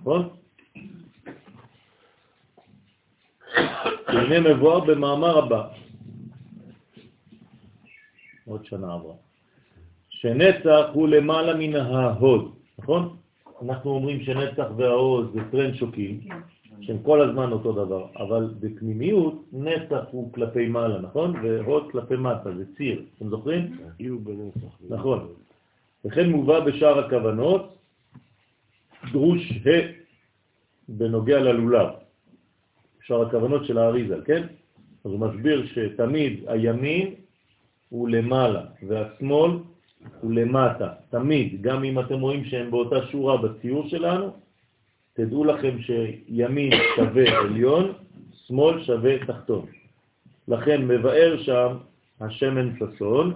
[0.00, 0.28] נכון?
[4.12, 5.68] הנה מבואר במאמר הבא,
[8.44, 9.14] עוד שנה עברה,
[10.08, 13.16] שנצח הוא למעלה מן ההוד, נכון?
[13.62, 16.20] אנחנו אומרים שנצח והעוז זה טרנד שוקים,
[16.80, 21.36] שהם כל הזמן אותו דבר, אבל בפנימיות נצח הוא כלפי מעלה, נכון?
[21.42, 23.76] והוד כלפי מטה, זה ציר, אתם זוכרים?
[23.98, 24.76] יהיו בנצח.
[24.88, 25.28] נכון.
[26.04, 27.78] וכן מובא בשאר הכוונות
[29.12, 29.92] דרוש ה'
[30.88, 31.88] בנוגע ללולב,
[33.02, 34.42] שאר הכוונות של האריזל, כן?
[35.04, 37.14] אז הוא מסביר שתמיד הימין
[37.88, 39.50] הוא למעלה והשמאל
[40.20, 44.30] הוא למטה, תמיד, גם אם אתם רואים שהם באותה שורה בציור שלנו,
[45.14, 47.92] תדעו לכם שימין שווה עליון,
[48.46, 49.66] שמאל שווה תחתון.
[50.48, 51.76] לכן מבאר שם
[52.20, 53.32] השמן ששון,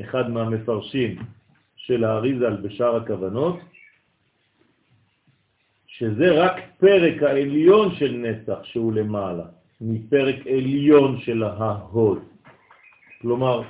[0.00, 1.18] אחד מהמפרשים
[1.76, 3.58] של האריזל בשאר הכוונות,
[5.98, 9.44] שזה רק פרק העליון של נצח שהוא למעלה,
[9.80, 12.18] מפרק עליון של ההוד.
[13.20, 13.62] כלומר,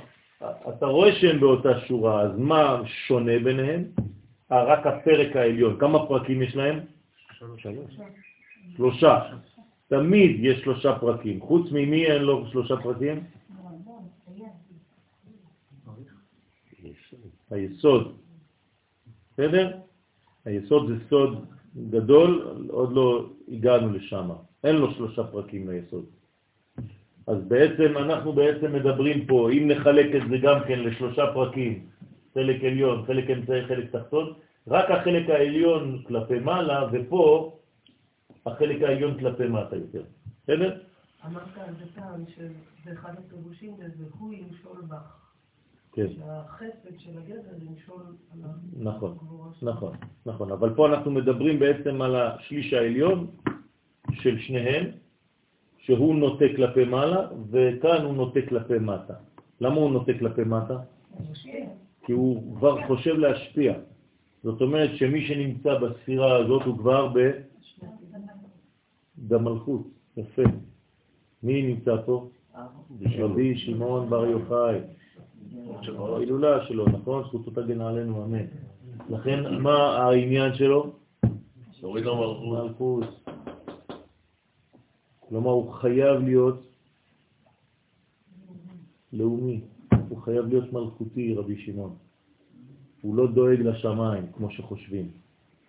[0.69, 3.83] אתה רואה שהם באותה שורה, אז מה שונה ביניהם?
[4.51, 5.79] אה, רק הפרק העליון.
[5.79, 6.79] כמה פרקים יש להם?
[8.75, 9.19] שלושה.
[9.87, 11.41] תמיד יש שלושה פרקים.
[11.41, 13.23] חוץ ממי אין לו שלושה פרקים?
[17.51, 18.17] היסוד.
[19.33, 19.77] בסדר?
[20.45, 21.56] היסוד זה סוד
[21.89, 24.29] גדול, עוד לא הגענו לשם.
[24.63, 26.05] אין לו שלושה פרקים ליסוד.
[27.27, 31.85] אז בעצם אנחנו בעצם מדברים פה, אם נחלק את זה גם כן לשלושה פרקים,
[32.33, 34.33] חלק עליון, חלק אמצעי, חלק תחתון,
[34.67, 37.57] רק החלק העליון כלפי מעלה, ופה
[38.45, 40.03] החלק העליון כלפי מטה יותר.
[40.43, 40.79] בסדר?
[41.25, 45.26] אמרת על זה פעם שזה אחד הפירושים לזה, הוא ימשול בך.
[45.97, 46.07] כן.
[46.15, 48.01] שהחסד של הגבר ימשול
[48.33, 49.17] על נכון.
[49.61, 49.93] נכון,
[50.25, 50.51] נכון.
[50.51, 53.27] אבל פה אנחנו מדברים בעצם על השליש העליון
[54.11, 54.85] של שניהם,
[55.77, 59.13] שהוא נוטה כלפי מעלה, וכאן הוא נוטה כלפי מטה.
[59.61, 60.77] למה הוא נוטה כלפי מטה?
[62.05, 63.73] כי הוא כבר חושב להשפיע.
[64.43, 67.31] זאת אומרת שמי שנמצא בספירה הזאת הוא כבר ב...
[69.17, 69.81] במלכות.
[70.17, 70.41] יפה.
[71.43, 72.29] מי נמצא פה?
[73.17, 74.79] רבי שמעון בר יוחאי.
[76.15, 77.23] ההילולה שלו, נכון?
[77.23, 78.45] זכותו תגן עלינו, אמן.
[79.09, 80.93] לכן, מה העניין שלו?
[81.81, 82.63] תוריד לו מלכות.
[82.63, 83.29] מלכות.
[85.29, 86.63] כלומר, הוא חייב להיות
[89.13, 89.61] לאומי,
[90.09, 91.95] הוא חייב להיות מלכותי, רבי שמעון.
[93.01, 95.11] הוא לא דואג לשמיים, כמו שחושבים.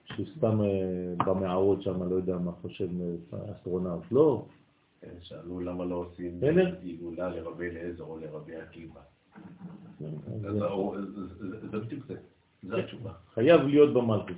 [0.05, 4.03] שהוא סתם אה, במערות שם, לא יודע מה חושב אה, האסטרונאוט.
[4.13, 4.45] לא,
[5.01, 6.41] כן, שאלו למה לא עושים.
[6.85, 9.01] הילולא לרבי אליעזר או לרבי עקיבא.
[10.01, 12.15] זה- בדיוק זה.
[12.63, 13.11] זו התשובה.
[13.35, 14.37] חייב להיות במלכות.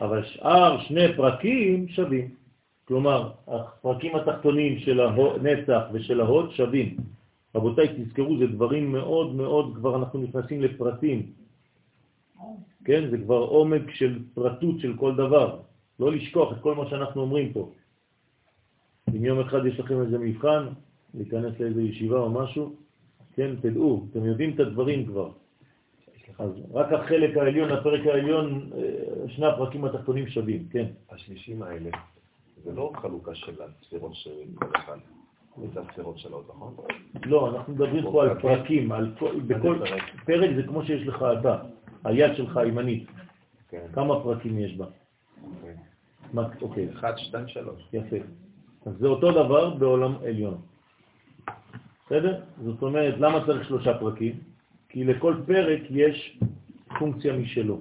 [0.00, 2.34] אבל שאר שני פרקים שווים.
[2.84, 6.96] כלומר, הפרקים התחתונים של הנצח ושל ההוד שווים.
[7.54, 11.32] רבותיי, תזכרו, זה דברים מאוד מאוד, כבר אנחנו נכנסים לפרטים.
[12.84, 15.58] כן, זה כבר עומק של פרטות של כל דבר.
[16.00, 17.72] לא לשכוח את כל מה שאנחנו אומרים פה.
[19.16, 20.66] אם יום אחד יש לכם איזה מבחן,
[21.14, 22.76] להיכנס לאיזה ישיבה או משהו,
[23.34, 25.30] כן, תדעו, אתם יודעים את הדברים כבר.
[26.38, 30.86] אז רק החלק העליון, הפרק העליון, אה, שני הפרקים התחתונים שווים, כן.
[31.10, 31.90] השלישים האלה,
[32.64, 34.98] זה לא חלוקה של הספירות של כל אחד.
[35.74, 36.74] זה הספירות של עוד, נכון?
[37.24, 39.78] לא, אנחנו מדברים פה על פרקים, על כל, בכל
[40.26, 40.50] פרק?
[40.56, 41.58] זה כמו שיש לך אתה,
[42.04, 43.06] היד שלך הימנית,
[43.68, 43.86] כן.
[43.92, 44.86] כמה פרקים יש בה?
[45.44, 45.76] אוקיי.
[46.62, 47.88] אוקיי, אחד, שתיים, שלוש.
[47.92, 48.16] יפה.
[48.86, 50.71] אז זה אותו דבר בעולם עליון.
[52.12, 52.40] בסדר?
[52.64, 54.40] זאת אומרת, למה צריך שלושה פרקים?
[54.88, 56.38] כי לכל פרק יש
[56.98, 57.80] פונקציה משלו.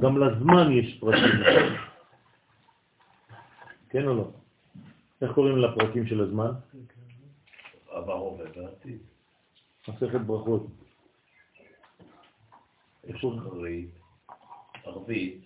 [0.00, 1.40] גם לזמן יש פרקים.
[3.90, 4.30] כן או לא?
[5.22, 6.50] איך קוראים לפרקים של הזמן?
[7.88, 8.98] עבר הווה ועתיד.
[9.88, 10.66] מסכת ברכות.
[13.04, 13.16] איך?
[13.38, 13.90] אחרית,
[14.84, 15.40] ערבית,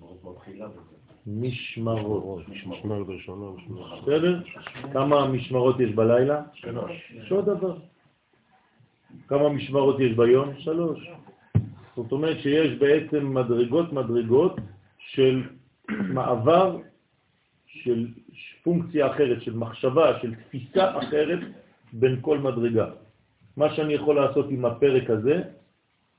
[0.00, 0.97] ברכות מתחילה בזה.
[1.26, 2.48] משמרות.
[2.48, 4.02] משמרת ראשונה, משמרת.
[4.02, 4.40] בסדר?
[4.92, 6.42] כמה משמרות יש בלילה?
[6.54, 7.12] שלוש.
[7.14, 7.76] יש עוד דבר.
[9.28, 10.52] כמה משמרות יש ביום?
[10.58, 11.08] שלוש.
[11.96, 14.56] זאת אומרת שיש בעצם מדרגות מדרגות
[14.98, 15.42] של
[15.88, 16.78] מעבר
[17.66, 18.08] של
[18.62, 21.38] פונקציה אחרת, של מחשבה, של תפיסה אחרת
[21.92, 22.90] בין כל מדרגה.
[23.56, 25.42] מה שאני יכול לעשות עם הפרק הזה,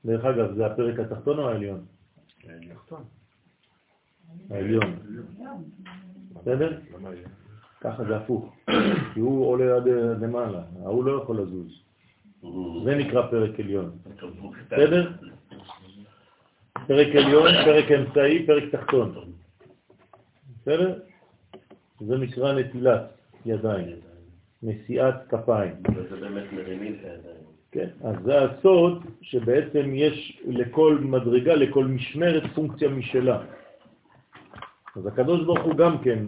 [0.04, 1.80] דרך אגב, זה הפרק התחתון או העליון?
[2.48, 3.19] העליון.
[6.34, 6.78] בסדר?
[6.94, 7.28] למה יהיה?
[7.80, 8.56] ככה זה הפוך.
[9.14, 9.88] כי הוא עולה עד
[10.20, 11.82] למעלה, ההוא לא יכול לזוז.
[12.84, 13.90] זה נקרא פרק עליון.
[14.70, 15.12] בסדר?
[16.86, 19.32] פרק עליון, פרק אמצעי, פרק תחתון.
[20.60, 20.98] בסדר?
[22.00, 23.02] זה נקרא נטילת
[23.46, 23.96] ידיים,
[24.62, 25.74] נשיאת כפיים.
[25.94, 27.50] וזה באמת מרימים את הידיים.
[27.72, 33.42] כן, אז זה הסוד שבעצם יש לכל מדרגה, לכל משמרת פונקציה משלה.
[34.96, 36.26] אז הקדוש ברוך הוא גם כן,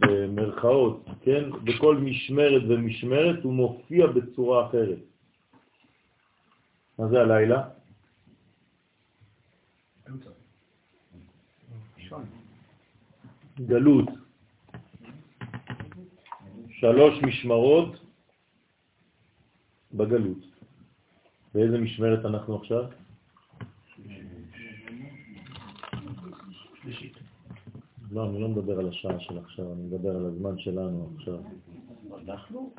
[0.00, 4.98] במרכאות, כן, בכל משמרת ומשמרת הוא מופיע בצורה אחרת.
[6.98, 7.68] מה זה הלילה?
[13.60, 14.08] גלות.
[16.70, 18.04] שלוש משמרות
[19.94, 20.38] בגלות.
[21.54, 22.84] באיזה משמרת אנחנו עכשיו?
[28.10, 31.38] לא, אני לא מדבר על השעה של עכשיו, אני מדבר על הזמן שלנו עכשיו.
[32.24, 32.74] אנחנו?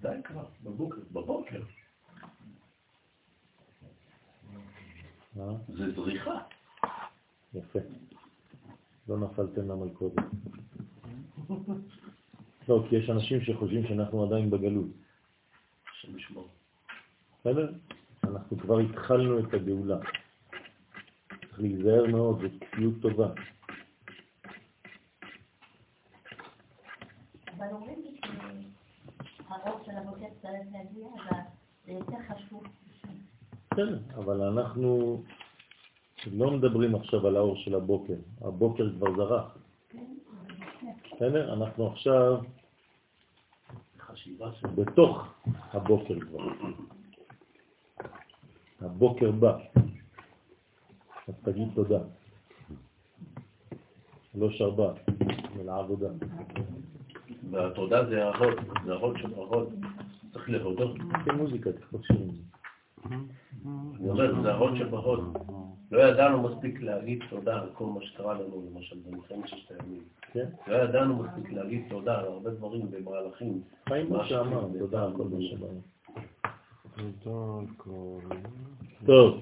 [0.00, 1.00] די כבר, בבוקר.
[1.12, 1.62] בבוקר.
[5.68, 6.38] זה זריחה.
[7.54, 7.78] יפה.
[9.08, 10.24] לא נפלתם למלכודת.
[12.68, 14.90] לא, כי יש אנשים שחושבים שאנחנו עדיין בגלות.
[15.92, 16.48] השם ישמור.
[17.40, 17.72] בסדר?
[18.24, 19.98] אנחנו כבר התחלנו את הגאולה.
[21.28, 23.28] צריך להיזהר מאוד, זו כפיות טובה.
[27.62, 28.20] אבל אומרים לי
[29.48, 31.40] שהרוב של הבוקר צריך להגיע, אבל
[31.86, 32.62] זה יותר חשוב.
[33.72, 35.22] בסדר, אבל אנחנו
[36.26, 38.14] לא מדברים עכשיו על האור של הבוקר.
[38.40, 39.58] הבוקר כבר זרח.
[41.12, 41.54] בסדר?
[41.54, 42.40] אנחנו עכשיו
[43.98, 44.68] חשיבה של...
[44.68, 45.34] בתוך
[45.70, 46.42] הבוקר כבר.
[48.80, 49.58] הבוקר בא.
[51.28, 52.00] אז תגיד תודה.
[54.34, 54.92] לא שרבה,
[55.60, 56.08] אלא עבודה.
[57.52, 59.74] והתודה זה ההוד, זה ההוד של ההוד.
[60.32, 60.96] צריך להודות.
[61.24, 61.70] כן, מוזיקה,
[62.06, 62.30] שירים.
[64.00, 65.36] אני אומר, זה ההוד שבהוד.
[65.92, 70.02] לא ידענו מספיק להגיד תודה על כל מה שקרה לנו, למשל במלחמת ששת הימים.
[70.32, 70.44] כן?
[70.66, 73.60] לא ידענו מספיק להגיד תודה על הרבה דברים במהלכים.
[73.88, 75.66] חיים מה משה אמר, שעשינו, תודה על כל מה שבא.
[76.96, 78.18] תודה על כל...
[79.06, 79.40] טוב,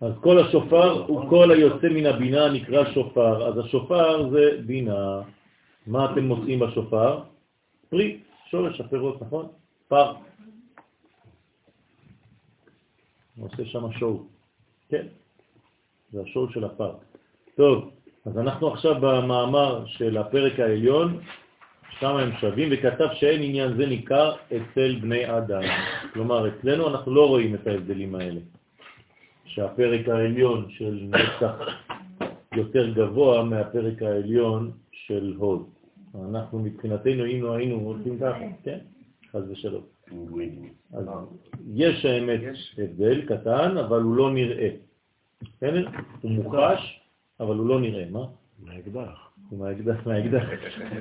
[0.00, 3.48] אז כל השופר הוא כל היוצא מן הבינה נקרא שופר.
[3.48, 5.20] אז השופר זה בינה.
[5.86, 7.22] מה אתם מוצאים בשופר?
[7.90, 8.20] פרי,
[8.50, 9.48] שורש הפירות, נכון?
[9.88, 10.14] פר.
[13.36, 14.22] הוא עושה שם שואו.
[14.88, 15.06] כן.
[16.12, 16.94] זה השור של הפר.
[17.56, 17.90] טוב,
[18.26, 21.20] אז אנחנו עכשיו במאמר של הפרק העליון,
[22.00, 25.62] שם הם שווים, וכתב שאין עניין זה ניכר אצל בני אדם.
[26.12, 28.40] כלומר, אצלנו אנחנו לא רואים את ההבדלים האלה.
[29.44, 31.54] שהפרק העליון של נצח
[32.56, 35.68] יותר גבוה מהפרק העליון של הוד.
[36.28, 38.78] אנחנו מבחינתנו, אם לא היינו הולכים ככה, כן,
[39.32, 39.82] חס ושלום.
[40.92, 41.04] אז
[41.74, 42.40] יש האמת
[42.78, 44.70] הבדל קטן, אבל הוא לא נראה.
[45.42, 45.88] בסדר?
[46.20, 47.00] הוא מוחש,
[47.40, 48.04] אבל הוא לא נראה.
[48.10, 48.24] מה?
[48.58, 49.30] מהאקדח.
[49.52, 50.42] עם האקדח, מהאקדח.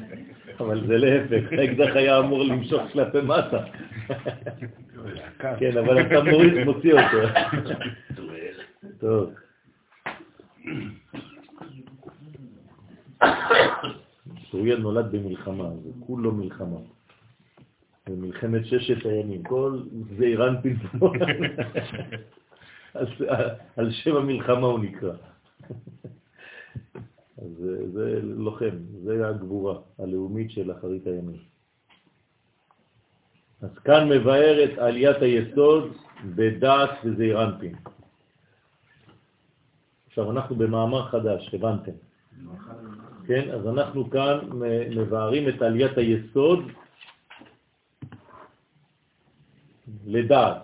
[0.60, 3.64] אבל זה להפך, האקדח היה אמור למשוך כלפי מטה.
[5.60, 7.18] כן, אבל אתה מוריד, מוציא אותו.
[9.00, 9.30] טוב.
[14.52, 16.80] סוריה נולד במלחמה, זה כולו מלחמה.
[18.10, 19.82] במלחמת ששת הימים, כל
[20.18, 21.18] זה איראן פינפון.
[23.78, 25.14] על שם המלחמה הוא נקרא.
[27.58, 31.40] זה, זה לוחם, זה הגבורה הלאומית של אחרית הימים.
[33.62, 35.98] אז כאן מבאר את עליית היסוד
[36.36, 37.76] בדעת וזעיר אנפין.
[40.08, 41.92] עכשיו אנחנו במאמר חדש, הבנתם.
[43.30, 44.38] כן, אז אנחנו כאן
[44.96, 46.60] מבארים את עליית היסוד
[50.06, 50.58] לדעת.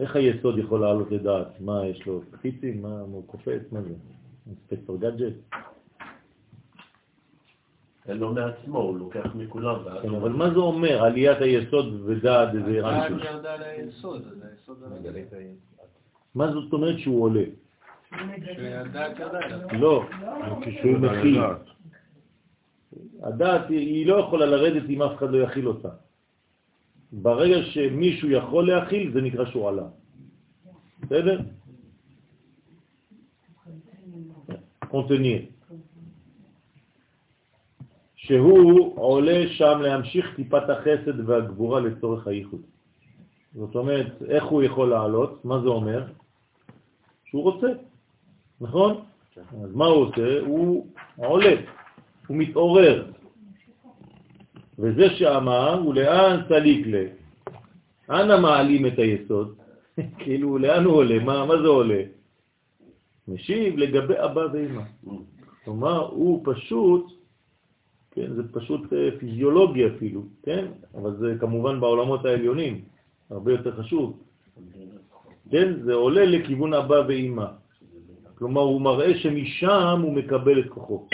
[0.00, 1.60] איך היסוד יכול לעלות לדעת?
[1.60, 2.20] מה יש לו?
[2.30, 2.82] קפיצים?
[2.82, 3.62] מה הוא קופץ?
[3.72, 3.94] מה זה?
[4.46, 5.32] אינספקטור גאדג'ט?
[8.08, 9.76] אין לו מעצמו, הוא לוקח מכולם.
[10.02, 14.78] כן, אבל מה זה אומר עליית היסוד ודעת זה הדעת ירדה ליסוד, אז היסוד.
[16.34, 17.44] מה זאת אומרת שהוא עולה?
[19.72, 20.04] לא,
[20.62, 21.40] כשהוא מכיל.
[23.22, 25.88] הדעת היא היא לא יכולה לרדת אם אף אחד לא יכיל אותה.
[27.12, 29.86] ברגע שמישהו יכול להכיל, זה נקרא שהוא עלה.
[31.00, 31.40] בסדר?
[34.88, 35.42] קונטניר.
[38.16, 42.62] שהוא עולה שם להמשיך טיפת החסד והגבורה לצורך הייחוד.
[43.54, 45.44] זאת אומרת, איך הוא יכול לעלות?
[45.44, 46.06] מה זה אומר?
[47.24, 47.66] שהוא רוצה,
[48.60, 49.00] נכון?
[49.36, 50.40] אז מה הוא עושה?
[50.40, 50.86] הוא
[51.16, 51.54] עולה,
[52.26, 53.04] הוא מתעורר.
[54.78, 57.04] וזה שאמר, הוא לאן סליק לה?
[58.10, 59.54] אנא מעלים את היסוד?
[60.18, 61.18] כאילו, לאן הוא עולה?
[61.18, 62.02] מה, מה זה עולה?
[63.28, 64.82] משיב לגבי אבא ואמא.
[65.64, 67.12] כלומר, הוא פשוט,
[68.10, 70.66] כן, זה פשוט אה, פיזיולוגי אפילו, כן?
[70.94, 72.80] אבל זה כמובן בעולמות העליונים,
[73.30, 74.22] הרבה יותר חשוב.
[75.50, 77.46] כן, זה עולה לכיוון אבא ואמא.
[78.34, 81.08] כלומר, הוא מראה שמשם הוא מקבל את כוחו.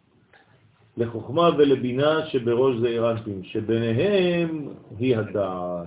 [0.96, 5.86] לחוכמה ולבינה שבראש זה אירנטים, שביניהם היא הדעת.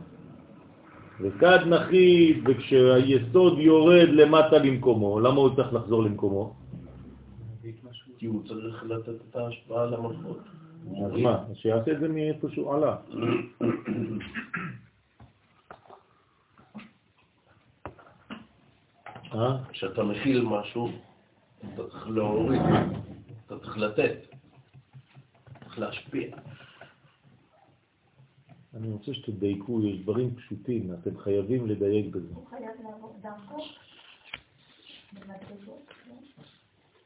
[1.21, 6.53] וכד נחית, וכשהיסוד יורד למטה למקומו, למה הוא צריך לחזור למקומו?
[8.17, 10.39] כי הוא צריך לתת את ההשפעה למלכות.
[11.05, 11.11] אז.
[11.21, 11.43] מה?
[11.53, 12.95] שיעשה את זה מאיפה שהוא עלה.
[13.61, 13.77] אה?
[19.71, 20.89] כשאתה מכיל משהו,
[21.59, 22.61] אתה צריך להוריד,
[23.45, 24.17] אתה צריך לתת,
[25.63, 26.37] צריך להשפיע.
[28.73, 32.33] אני רוצה שתדייקו, יש דברים פשוטים, אתם חייבים לדייק בזה.
[32.33, 33.65] הוא חייב לעבור דרכו.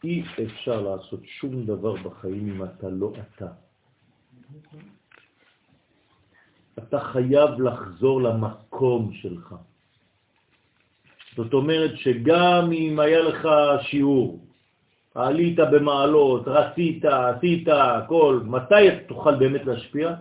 [0.04, 3.48] אי אפשר לעשות שום דבר בחיים אם אתה לא אתה.
[6.78, 9.56] אתה חייב לחזור למקום שלך.
[11.36, 13.48] זאת אומרת שגם אם היה לך
[13.82, 14.40] שיעור,
[15.16, 20.16] עלית במעלות, רצית, עשית, הכל, מתי תוכל באמת להשפיע?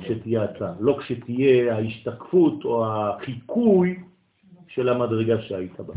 [0.00, 4.00] כשתהיה אתה, לא כשתהיה ההשתקפות או החיקוי
[4.68, 5.94] של המדרגה שהיית בה.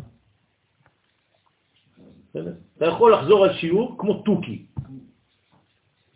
[2.77, 4.65] אתה יכול לחזור על שיעור כמו טוקי.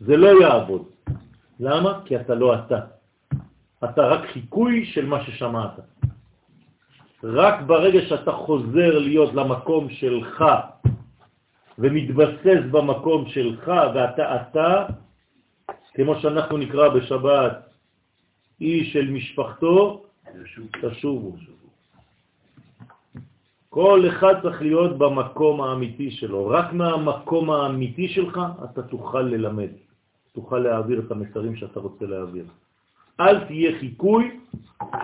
[0.00, 0.84] זה לא יעבוד.
[1.60, 2.00] למה?
[2.04, 2.80] כי אתה לא אתה.
[3.84, 5.80] אתה רק חיקוי של מה ששמעת.
[7.24, 10.44] רק ברגע שאתה חוזר להיות למקום שלך
[11.78, 14.86] ומתבסס במקום שלך ואתה אתה,
[15.94, 17.56] כמו שאנחנו נקרא בשבת,
[18.60, 20.02] איש של משפחתו,
[20.82, 21.36] תשובו.
[23.68, 26.46] כל אחד צריך להיות במקום האמיתי שלו.
[26.46, 29.70] רק מהמקום האמיתי שלך אתה תוכל ללמד,
[30.32, 32.44] תוכל להעביר את המסרים שאתה רוצה להעביר.
[33.20, 34.40] אל תהיה חיקוי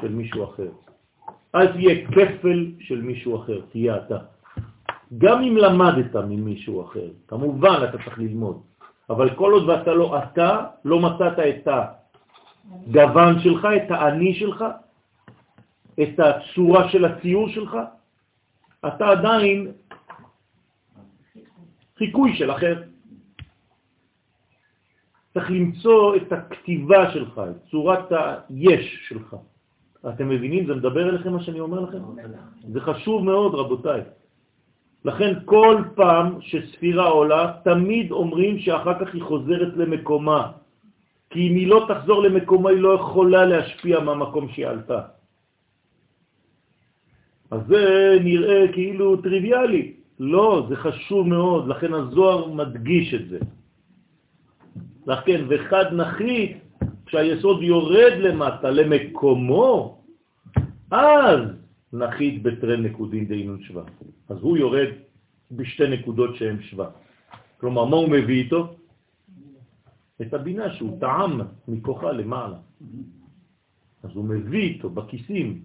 [0.01, 0.90] של מישהו אחר.
[1.55, 4.19] אל תהיה כפל של מישהו אחר, תהיה אתה.
[5.19, 8.63] גם אם למדת ממישהו אחר, כמובן אתה צריך ללמוד,
[9.11, 14.65] אבל כל עוד ואתה לא אתה, לא מצאת את הגוון שלך, את האני שלך,
[16.03, 17.77] את הצורה של הציור שלך,
[18.87, 19.73] אתה עדיין
[21.99, 22.83] חיקוי של אחר.
[25.35, 28.13] צריך למצוא את הכתיבה שלך, את צורת
[28.49, 29.37] היש שלך.
[30.09, 30.67] אתם מבינים?
[30.67, 31.99] זה מדבר אליכם מה שאני אומר לכם?
[32.73, 34.01] זה חשוב מאוד, רבותיי.
[35.05, 40.43] לכן כל פעם שספירה עולה, תמיד אומרים שאחר כך היא חוזרת למקומה.
[41.31, 45.01] כי אם היא לא תחזור למקומה, היא לא יכולה להשפיע מהמקום שהיא עלתה.
[47.51, 47.83] אז זה
[48.25, 49.95] נראה כאילו טריוויאלי.
[50.21, 53.39] לא, זה חשוב מאוד, לכן הזוהר מדגיש את זה.
[55.07, 56.70] לכן, וחד נחית,
[57.11, 59.99] כשהיסוד יורד למטה, למקומו,
[60.91, 61.41] אז
[61.93, 63.83] נחית בתרי נקודין דהינון שווה.
[64.29, 64.89] אז הוא יורד
[65.51, 66.91] בשתי נקודות שהן שווה.
[67.59, 68.75] כלומר, מה הוא מביא איתו?
[70.23, 72.57] את הבינה שהוא טעם מכוחה למעלה.
[74.03, 75.63] אז הוא מביא איתו בכיסים,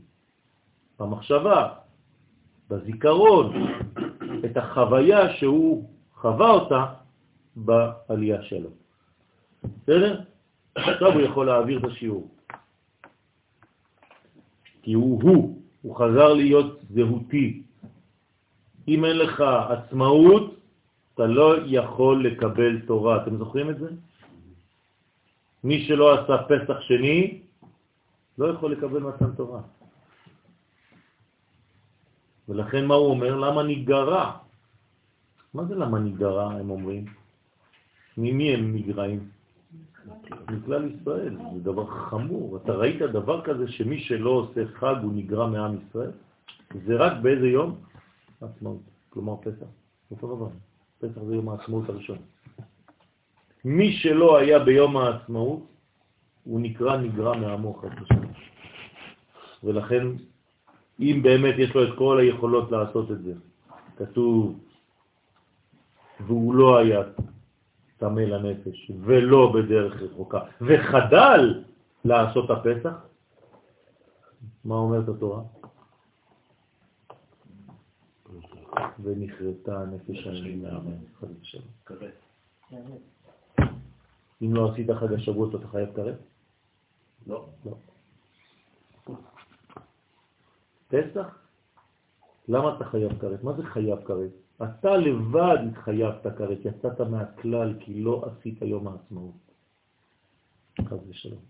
[0.99, 1.69] במחשבה,
[2.69, 3.53] בזיכרון,
[4.45, 6.85] את החוויה שהוא חווה אותה
[7.55, 8.69] בעלייה שלו.
[9.63, 10.34] בסדר?
[10.75, 12.29] עכשיו הוא יכול להעביר את השיעור.
[14.81, 17.63] כי הוא הוא, הוא חזר להיות זהותי.
[18.87, 20.55] אם אין לך עצמאות,
[21.13, 23.23] אתה לא יכול לקבל תורה.
[23.23, 23.89] אתם זוכרים את זה?
[25.63, 27.41] מי שלא עשה פסח שני,
[28.37, 29.61] לא יכול לקבל מתן תורה.
[32.49, 33.35] ולכן מה הוא אומר?
[33.35, 34.37] למה נגרע?
[35.53, 37.05] מה זה למה נגרע, הם אומרים?
[38.17, 39.29] ממי הם נגרעים?
[40.51, 42.57] מכלל ישראל, זה דבר חמור.
[42.57, 46.11] אתה ראית דבר כזה שמי שלא עושה חג הוא נגרע מעם ישראל?
[46.85, 47.75] זה רק באיזה יום?
[48.41, 49.65] עצמאות, כלומר פסח.
[50.11, 50.49] אותו דבר,
[50.99, 52.17] פסח זה יום העצמאות הראשון.
[53.65, 55.59] מי שלא היה ביום העצמאות,
[56.43, 58.31] הוא נקרא נגרע מעמו חד ושלום.
[59.63, 60.07] ולכן,
[60.99, 63.33] אם באמת יש לו את כל היכולות לעשות את זה,
[63.97, 64.59] כתוב,
[66.19, 67.01] והוא לא היה
[67.97, 71.63] טמא לנפש, ולא בדרך רחוקה, וחדל
[72.05, 72.93] לעשות הפסח,
[74.65, 75.41] מה אומרת התורה?
[79.03, 80.65] ונחרטה הנפש ושלום.
[84.41, 86.15] אם לא עשית חג השבועות אתה חייב קרב?
[87.27, 87.45] לא.
[87.65, 87.75] לא.
[90.87, 91.39] פסח?
[92.47, 93.39] למה אתה חייב קרב?
[93.43, 94.29] מה זה חייב קרב?
[94.63, 99.33] אתה לבד התחייבת כרת, יצאת מהכלל כי לא עשית יום העצמאות.
[100.81, 101.41] חס ושלום.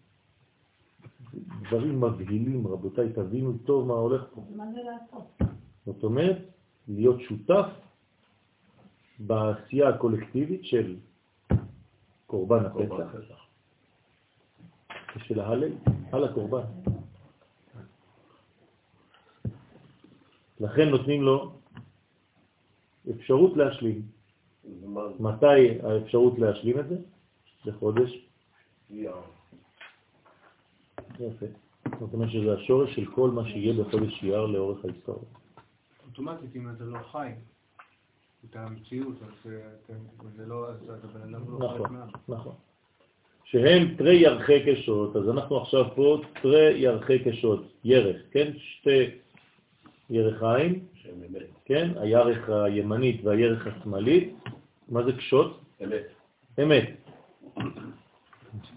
[1.61, 4.45] דברים מבהילים, רבותיי, תבינו טוב מה הולך פה.
[4.55, 5.49] מה זה לעשות?
[5.85, 6.37] זאת אומרת,
[6.87, 7.65] להיות שותף
[9.19, 10.95] בעשייה הקולקטיבית של
[12.25, 13.15] קורבן הפסח
[15.15, 15.73] ושל ההלל
[16.11, 16.65] על הקורבן.
[20.59, 21.53] לכן נותנים לו
[23.11, 24.01] אפשרות להשלים.
[25.19, 26.95] מתי האפשרות להשלים את זה?
[27.65, 28.27] בחודש?
[31.19, 31.45] יפה.
[31.99, 35.29] זאת אומרת שזה השורש של כל מה שיהיה בחודש אייר לאורך ההיסטוריה.
[36.07, 37.31] אוטומטית, אם אתה לא חי
[38.49, 39.95] את המציאות, אז אה,
[40.35, 40.77] זה לא, אז
[41.23, 41.97] אדם לא נכון.
[42.27, 42.53] נכון.
[43.43, 48.51] שהם תרי ירחי קשות, אז אנחנו עכשיו פה תרי ירחי קשות, ירך, כן?
[48.57, 49.05] שתי
[50.09, 50.79] ירחיים,
[51.09, 51.41] אמת.
[51.65, 51.91] כן?
[51.95, 54.33] הירך הימנית והירך השמאלית,
[54.89, 55.61] מה זה קשות?
[55.83, 56.03] אמת.
[56.63, 56.89] אמת.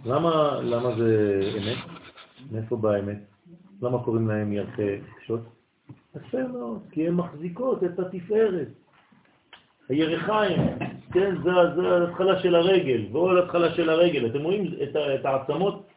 [0.05, 1.79] למה, למה זה אמת?
[2.51, 3.19] מאיפה באה האמת?
[3.83, 5.41] למה קוראים להם ירחי קשות?
[6.17, 8.69] יפה מאוד, כי הן מחזיקות את התפארת.
[9.89, 10.61] הירחיים,
[11.13, 14.27] כן, זה, זה ההתחלה של הרגל, ועוד ההתחלה של הרגל.
[14.27, 15.89] אתם רואים את, את העצמות?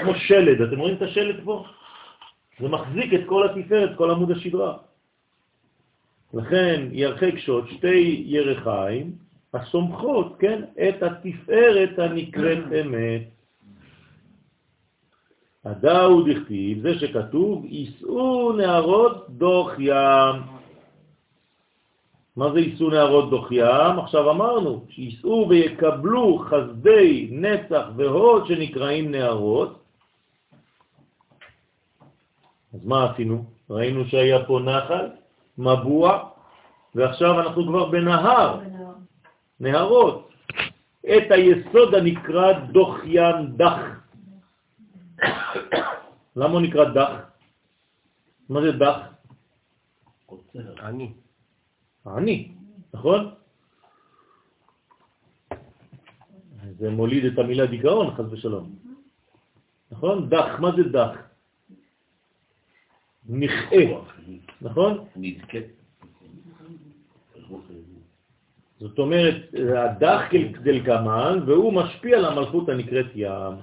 [0.00, 1.64] כמו שלד, אתם רואים את השלד פה?
[2.60, 4.76] זה מחזיק את כל התפארת, כל עמוד השדרה.
[6.34, 9.12] לכן ירחי קשות, שתי ירחיים,
[9.54, 13.22] הסומכות, כן, את התפארת הנקראת אמת.
[15.64, 20.36] הדאו דכתיב, זה שכתוב, יישאו נערות דוח ים.
[22.36, 23.98] מה זה יישאו נערות דוח ים?
[23.98, 29.85] עכשיו אמרנו, שיישאו ויקבלו חסדי נצח והוד שנקראים נערות.
[32.76, 33.44] אז מה עשינו?
[33.70, 35.06] ראינו שהיה פה נחל,
[35.58, 36.28] מבוע,
[36.94, 38.60] ועכשיו אנחנו כבר בנהר,
[39.60, 40.28] נהרות.
[41.00, 43.78] את היסוד הנקרא דוח ים דח.
[46.36, 47.10] למה הוא נקרא דח?
[48.48, 48.98] מה זה דח?
[50.80, 51.12] אני.
[52.06, 52.52] עני,
[52.94, 53.34] נכון?
[56.78, 58.74] זה מוליד את המילה דיכאון, חס ושלום.
[59.90, 60.28] נכון?
[60.28, 61.25] דח, מה זה דח?
[63.28, 64.00] נכאה,
[64.62, 65.04] נכון?
[65.16, 65.58] נדכה.
[68.78, 73.54] זאת אומרת, הדח כדלקמן, והוא משפיע על המלכות הנקראת ים.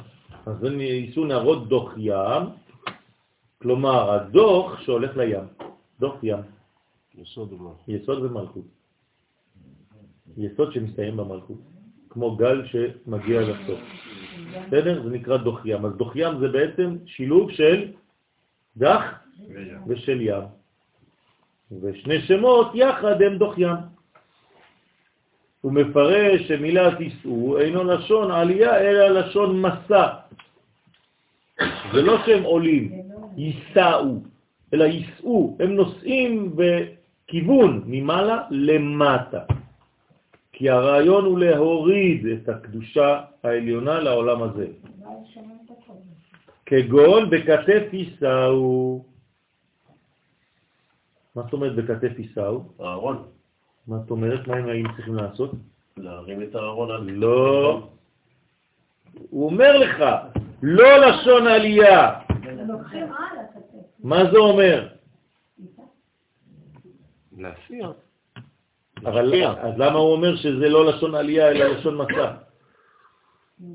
[0.45, 2.43] אז זה ניסו נערות דוח ים,
[3.61, 5.45] כלומר, הדוח שהולך לים,
[5.99, 6.43] דוח ים,
[7.15, 7.83] יסוד ומלכות.
[7.87, 8.65] יסוד ומלכות.
[10.37, 11.57] יסוד שמסתיים במלכות,
[12.09, 13.79] כמו גל שמגיע לסוף.
[14.67, 15.03] בסדר?
[15.03, 15.85] זה נקרא דוח ים.
[15.85, 17.91] אז דוח ים זה בעצם שילוב של
[18.77, 19.22] דח
[19.87, 20.43] ושל ים.
[21.81, 23.75] ושני שמות יחד הם דוח ים.
[25.61, 30.07] הוא מפרש שמילה תיסעו אינו לשון עלייה אלא לשון מסע.
[31.93, 32.91] זה לא שהם עולים,
[33.37, 34.21] ייסעו,
[34.73, 39.39] אלא ייסעו, הם נוסעים בכיוון ממעלה למטה.
[40.53, 44.67] כי הרעיון הוא להוריד את הקדושה העליונה לעולם הזה.
[46.65, 49.05] כגון בכתף ייסעו.
[51.35, 52.63] מה זאת אומרת בכתף ייסעו?
[52.79, 53.23] הארון,
[53.87, 54.47] מה זאת אומרת?
[54.47, 55.51] מה הם היינו צריכים לעשות?
[55.97, 57.09] להרים את הארון על...
[57.09, 57.89] לא.
[59.29, 60.03] הוא אומר לך,
[60.63, 62.19] לא לשון עלייה.
[63.99, 64.87] מה זה אומר?
[67.37, 67.91] להסיע.
[68.97, 72.31] אבל אז למה הוא אומר שזה לא לשון עלייה אלא לשון מסע?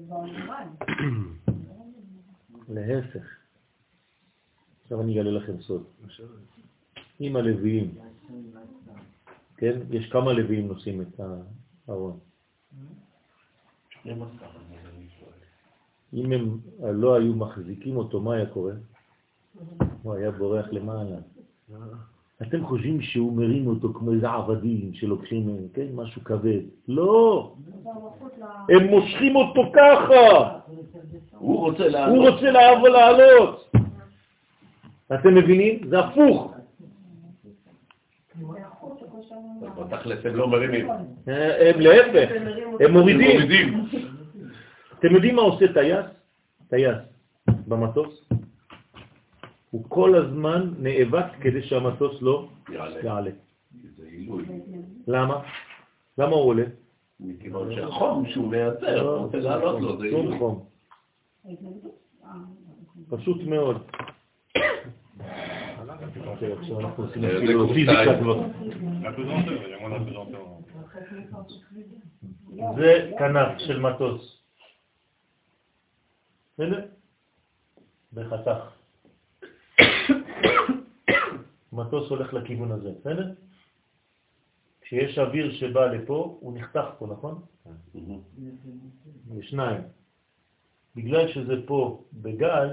[2.68, 3.36] להפך.
[4.82, 5.84] עכשיו אני אגלה לכם סוד.
[7.20, 7.94] עם הלוויים,
[9.56, 9.78] כן?
[9.90, 11.20] יש כמה לוויים נושאים את
[11.88, 12.18] הארון.
[16.14, 18.72] אם הם לא היו מחזיקים אותו, מה היה קורה?
[20.02, 21.16] הוא היה בורח למעלה.
[22.42, 26.60] אתם חושבים שהוא מרים אותו כמו איזה עבדים שלוקחים, כן, משהו כבד.
[26.88, 27.54] לא,
[28.68, 30.58] הם מושכים אותו ככה.
[32.10, 32.50] הוא רוצה
[32.90, 33.70] לעלות.
[35.14, 35.88] אתם מבינים?
[35.88, 36.54] זה הפוך.
[39.88, 40.90] בתכלס הם לא מרימים.
[41.28, 42.30] אה, הם להפך,
[42.80, 43.84] הם מורידים.
[44.98, 46.06] אתם יודעים מה עושה טייס?
[46.68, 46.96] טייס
[47.68, 48.28] במטוס?
[49.70, 52.48] הוא כל הזמן נאבק כדי שהמטוס לא
[53.02, 53.30] יעלה.
[55.08, 55.40] למה?
[56.18, 56.64] למה הוא עולה?
[57.20, 60.38] מכיוון שהחום שהוא מייצר, הוא רוצה לעלות לו, זה עילוי.
[60.38, 60.64] חום.
[63.10, 63.90] פשוט מאוד.
[66.58, 67.68] עכשיו אנחנו עושים זה אפילו.
[67.68, 68.44] פיזיקה כבר.
[73.18, 74.42] כנף של מטוס.
[76.54, 76.86] בסדר?
[78.12, 78.78] בחתך.
[81.72, 83.32] מטוס הולך לכיוון הזה, בסדר?
[84.80, 87.42] כשיש אוויר שבא לפה, הוא נחתך פה, נכון?
[89.38, 89.80] יש שניים.
[90.96, 92.68] בגלל שזה פה בגל,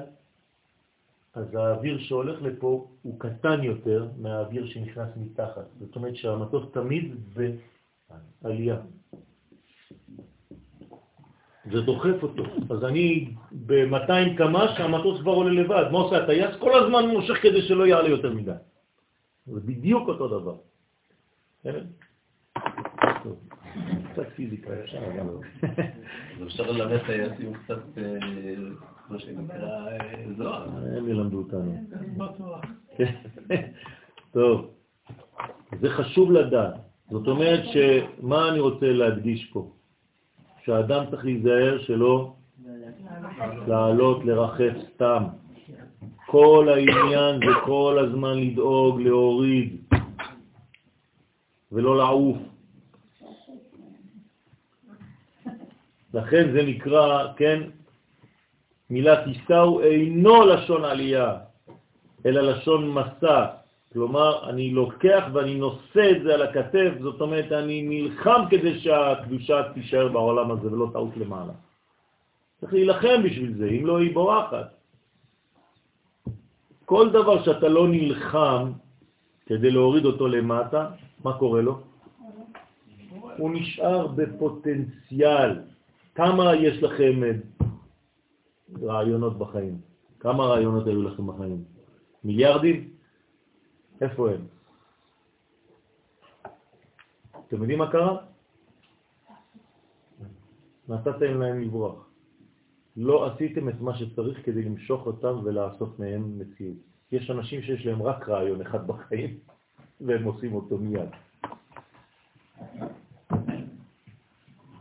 [1.36, 5.66] אז האוויר שהולך לפה הוא קטן יותר מהאוויר שנכנס מתחת.
[5.80, 7.16] זאת אומרת שהמטוס תמיד
[8.42, 8.78] בעלייה.
[11.72, 12.44] זה דוחף אותו.
[12.70, 15.86] אז אני ב-200 קמ"ש, המטוס כבר עולה לבד.
[15.92, 16.56] מה עושה הטייס?
[16.60, 18.52] כל הזמן מושך כדי שלא יעלה יותר מדי.
[19.46, 20.56] זה בדיוק אותו דבר.
[23.24, 23.40] טוב.
[24.14, 25.28] קצת פיזיקה, אפשר גם.
[26.42, 28.04] אז אפשר ללמד טייסים קצת, אה,
[29.10, 29.98] מה שנקרא, אה,
[30.38, 30.68] זוהר.
[30.98, 31.76] הם ילמדו אותנו.
[34.34, 34.70] טוב,
[35.82, 36.74] זה חשוב לדעת.
[37.10, 39.72] זאת אומרת שמה אני רוצה להדגיש פה?
[40.64, 42.34] שהאדם צריך להיזהר שלא
[43.68, 45.24] לעלות לרחף סתם.
[46.26, 49.78] כל העניין זה כל הזמן לדאוג, להוריד,
[51.72, 52.38] ולא לעוף.
[56.14, 57.62] לכן זה נקרא, כן,
[58.90, 61.38] מילה תיסעו אינו לשון עלייה,
[62.26, 63.46] אלא לשון מסע.
[63.94, 69.74] כלומר, אני לוקח ואני נושא את זה על הכתף, זאת אומרת, אני נלחם כדי שהקדושה
[69.74, 71.54] תישאר בעולם הזה ולא תעוף למעלה.
[72.62, 74.68] צריך להילחם בשביל זה, אם לא היא בורחת.
[76.86, 78.72] כל דבר שאתה לא נלחם
[79.46, 80.90] כדי להוריד אותו למטה,
[81.24, 81.80] מה קורה לו?
[83.38, 85.52] הוא נשאר בפוטנציאל.
[86.16, 87.22] כמה יש לכם
[88.82, 89.82] רעיונות בחיים?
[90.20, 91.64] כמה רעיונות היו לכם בחיים?
[92.24, 92.90] מיליארדים?
[94.02, 94.42] איפה הם?
[97.48, 98.18] אתם יודעים מה קרה?
[100.90, 102.10] נתתם להם לברוח.
[102.98, 106.78] לא עשיתם את מה שצריך כדי למשוך אותם ולעשות מהם מציאות.
[107.12, 109.38] יש אנשים שיש להם רק רעיון אחד בחיים,
[110.02, 111.10] והם עושים אותו מיד.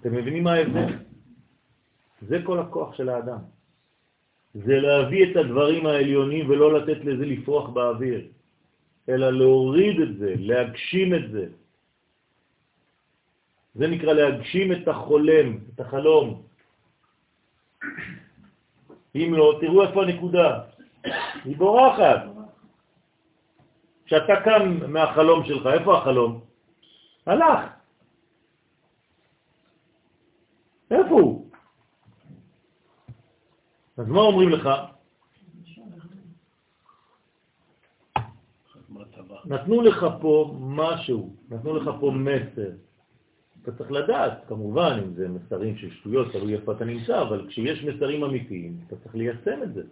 [0.01, 0.98] אתם מבינים מה ההבדל?
[2.28, 3.39] זה כל הכוח של האדם.
[4.55, 8.27] זה להביא את הדברים העליונים ולא לתת לזה לפרוח באוויר,
[9.09, 11.47] אלא להוריד את זה, להגשים את זה.
[13.75, 16.43] זה נקרא להגשים את החולם, את החלום.
[19.15, 20.61] אם לא, תראו איפה הנקודה.
[21.45, 22.23] היא בורחת.
[24.07, 26.41] כשאתה קם מהחלום שלך, איפה החלום?
[27.27, 27.61] הלך.
[30.91, 31.44] איפה הוא?
[33.97, 34.69] אז מה אומרים לך?
[39.45, 42.71] נתנו לך פה משהו, נתנו לך פה מסר.
[43.62, 47.85] אתה צריך לדעת, כמובן, אם זה מסרים של שטויות, תלוי איפה אתה נמצא, אבל כשיש
[47.85, 49.83] מסרים אמיתיים, אתה צריך ליישם את זה.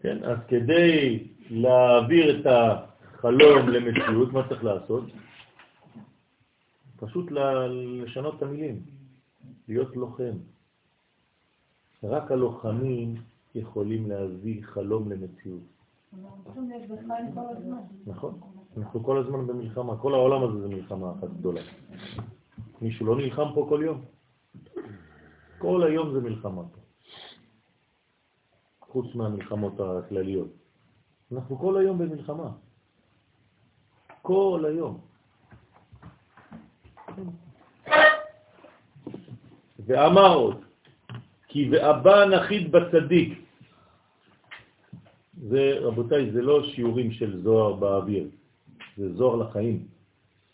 [0.00, 5.04] כן, אז כדי להעביר את החלום למציאות, מה צריך לעשות?
[6.96, 8.82] פשוט לשנות את המילים,
[9.68, 10.53] להיות לוחם.
[12.08, 13.14] רק הלוחמים
[13.54, 15.62] יכולים להביא חלום למציאות.
[18.06, 18.40] נכון,
[18.76, 21.60] אנחנו כל הזמן במלחמה, כל העולם הזה זה מלחמה אחת גדולה.
[22.82, 24.00] מישהו לא נלחם פה כל יום?
[25.58, 26.80] כל היום זה מלחמה פה.
[28.80, 30.48] חוץ מהמלחמות הכלליות.
[31.32, 32.50] אנחנו כל היום במלחמה.
[34.22, 35.00] כל היום.
[39.86, 40.64] ואמר עוד,
[41.54, 43.38] כי ואבא נחית בצדיק.
[45.48, 48.26] זה, רבותיי, זה לא שיעורים של זוהר באוויר,
[48.96, 49.86] זה זוהר לחיים.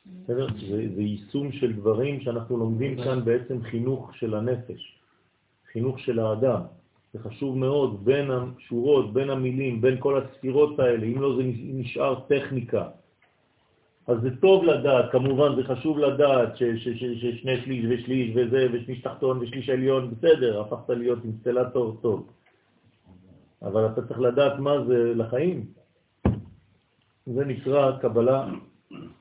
[0.06, 0.47] בסדר?
[0.68, 4.98] זה, זה יישום של דברים שאנחנו לומדים כאן בעצם חינוך של הנפש,
[5.72, 6.60] חינוך של האדם.
[7.12, 11.43] זה חשוב מאוד בין השורות, בין המילים, בין כל הספירות האלה, אם לא זה
[11.81, 12.89] נשאר טכניקה.
[14.06, 19.68] אז זה טוב לדעת, כמובן זה חשוב לדעת ששני שליש ושליש וזה, ושליש תחתון ושליש
[19.68, 22.27] עליון, בסדר, הפכת להיות אינסטלטור טוב.
[23.62, 25.66] אבל אתה צריך לדעת מה זה לחיים.
[27.27, 28.48] זה נקרא קבלה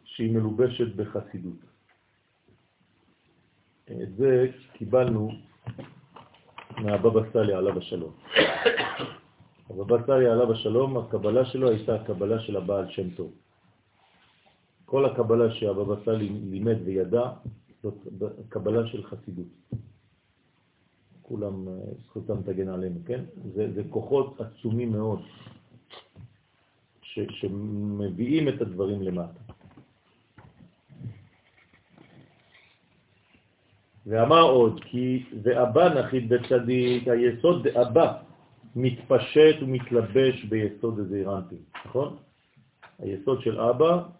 [0.03, 1.59] שהיא מלובשת בחסידות.
[3.91, 5.31] את זה קיבלנו
[6.77, 8.11] מהבבא סאלי עליו השלום.
[9.69, 13.31] הבבא סאלי עליו השלום, הקבלה שלו הייתה הקבלה של הבעל שם טוב.
[14.89, 17.29] כל הקבלה שהבבא סאלי לימד וידע,
[17.83, 17.97] זאת
[18.49, 19.47] קבלה של חסידות.
[21.21, 21.73] כולם, אה,
[22.05, 23.23] זכותם תגן עלינו, כן?
[23.53, 25.21] זה, זה כוחות עצומים מאוד
[27.01, 29.39] ש, שמביאים את הדברים למטה.
[34.05, 38.13] ואמר עוד, כי ואבא נחית בצדיק, היסוד דאבא
[38.75, 42.17] מתפשט ומתלבש ביסוד הזעירנטי, נכון?
[42.99, 44.18] היסוד של אבא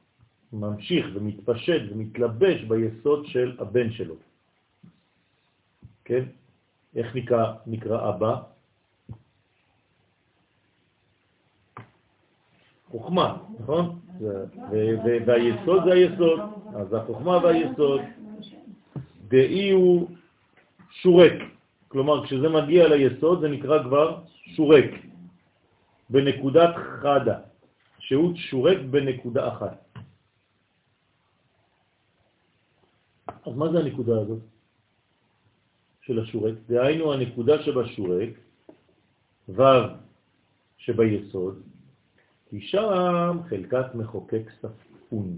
[0.53, 4.15] ממשיך ומתפשט ומתלבש ביסוד של הבן שלו.
[6.05, 6.23] כן?
[6.95, 8.35] איך נקרא, נקרא אבא?
[12.89, 13.99] חוכמה, נכון?
[15.25, 16.39] והיסוד זה היסוד,
[16.75, 18.01] אז החוכמה והיסוד,
[19.27, 20.09] דאי הוא
[20.91, 21.33] שורק,
[21.87, 24.21] כלומר כשזה מגיע ליסוד זה נקרא כבר
[24.55, 24.91] שורק,
[26.09, 27.37] בנקודת חדה,
[27.99, 29.88] שהוא שורק בנקודה אחת.
[33.45, 34.39] אז מה זה הנקודה הזאת
[36.01, 36.53] של השורק?
[36.67, 38.29] דהיינו הנקודה שבשורק,
[39.49, 39.61] ו'
[40.77, 41.61] שביסוד,
[42.49, 45.37] כי שם חלקת מחוקק ספון.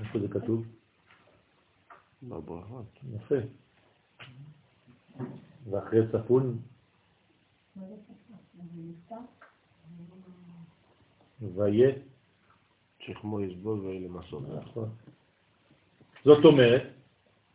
[0.00, 0.66] איפה זה כתוב?
[2.22, 2.98] בברכות.
[3.14, 3.34] יפה.
[5.70, 6.58] ואחרי ספון?
[11.40, 11.90] ויה?
[12.98, 14.42] שכמו יסבול ויהיה למסות.
[14.48, 14.88] נכון.
[16.24, 16.82] זאת אומרת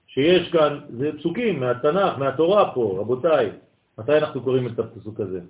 [0.07, 3.51] שיש כאן, זה פסוקים מהתנ"ך, מהתורה פה, רבותיי.
[3.97, 5.41] מתי אנחנו קוראים את הפסוק הזה?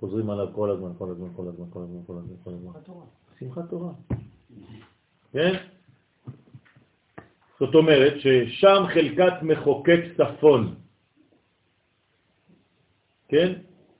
[0.00, 3.04] חוזרים עליו כל הזמן, כל הזמן, כל הזמן, כל הזמן, כל הזמן, כל הזמן.
[3.38, 3.92] שמחת תורה.
[5.32, 5.54] כן?
[7.60, 10.74] זאת אומרת ששם חלקת מחוקק צפון.
[13.28, 13.52] כן?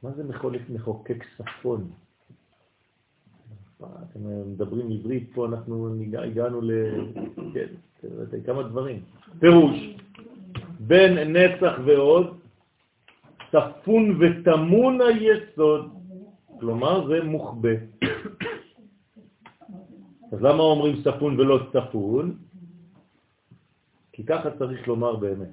[0.02, 0.22] מה זה
[0.68, 1.90] מחוקק צפון?
[3.82, 6.70] אתם מדברים עברית, פה אנחנו הגענו ל...
[7.55, 7.66] כן,
[8.46, 9.02] כמה דברים.
[9.38, 9.96] פירוש,
[10.80, 12.38] בין נצח ועוד,
[13.51, 15.90] צפון ותמון היסוד,
[16.60, 17.74] כלומר זה מוכבה.
[20.32, 22.36] אז למה אומרים צפון ולא צפון?
[24.12, 25.48] כי ככה צריך לומר באמת.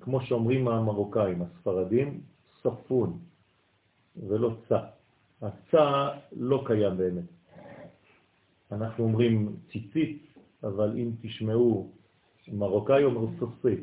[0.00, 2.20] כמו שאומרים המרוקאים, הספרדים,
[2.62, 3.18] צפון
[4.16, 4.95] ולא צה.
[5.42, 7.24] הצע לא קיים באמת.
[8.72, 10.22] אנחנו אומרים ציצית,
[10.62, 11.90] אבל אם תשמעו,
[12.48, 13.76] מרוקאי אומר סוסי,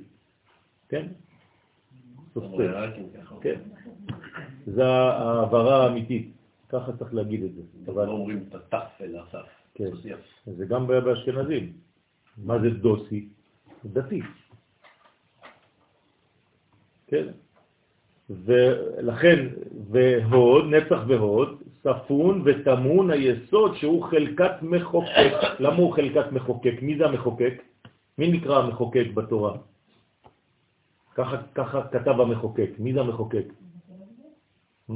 [0.90, 1.08] כן?
[2.34, 2.64] סוסי,
[3.42, 3.60] כן.
[4.66, 6.32] זה העברה האמיתית,
[6.70, 7.62] ככה צריך להגיד את זה.
[7.92, 9.48] אבל לא אומרים את התף אל הסף.
[9.74, 9.90] כן.
[10.46, 11.74] זה גם באשכנזים.
[12.38, 13.30] מה זה דוסי?
[13.86, 14.22] דתי.
[17.08, 17.28] כן?
[18.46, 19.48] ולכן,
[19.92, 25.34] והוד, נצח והוד, ספון ותמון היסוד שהוא חלקת מחוקק.
[25.60, 26.76] למה הוא חלקת מחוקק?
[26.82, 27.62] מי זה המחוקק?
[28.18, 29.58] מי נקרא המחוקק בתורה?
[31.16, 32.70] ככה, ככה כתב המחוקק.
[32.80, 33.46] מי זה המחוקק?
[34.90, 34.94] Mm.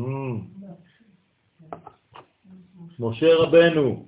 [2.99, 4.05] משה רבנו,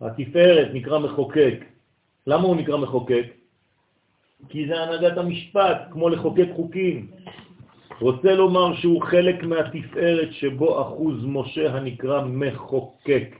[0.00, 1.64] התפארת נקרא מחוקק.
[2.26, 3.26] למה הוא נקרא מחוקק?
[4.48, 7.10] כי זה הנהגת המשפט, כמו לחוקק חוקים.
[8.00, 13.36] רוצה לומר שהוא חלק מהתפארת שבו אחוז משה הנקרא מחוקק.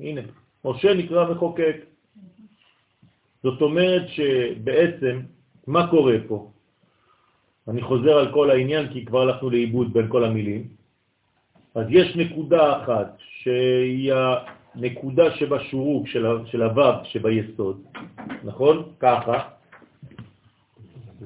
[0.00, 0.20] הנה,
[0.64, 1.76] משה נקרא מחוקק.
[3.42, 5.20] זאת אומרת שבעצם,
[5.66, 6.50] מה קורה פה?
[7.68, 10.68] אני חוזר על כל העניין כי כבר הלכנו לאיבוד בין כל המילים.
[11.74, 14.12] אז יש נקודה אחת שהיא
[14.74, 16.08] הנקודה שבשורוק
[16.46, 17.82] של הוו שביסוד,
[18.44, 18.92] נכון?
[19.00, 19.48] ככה.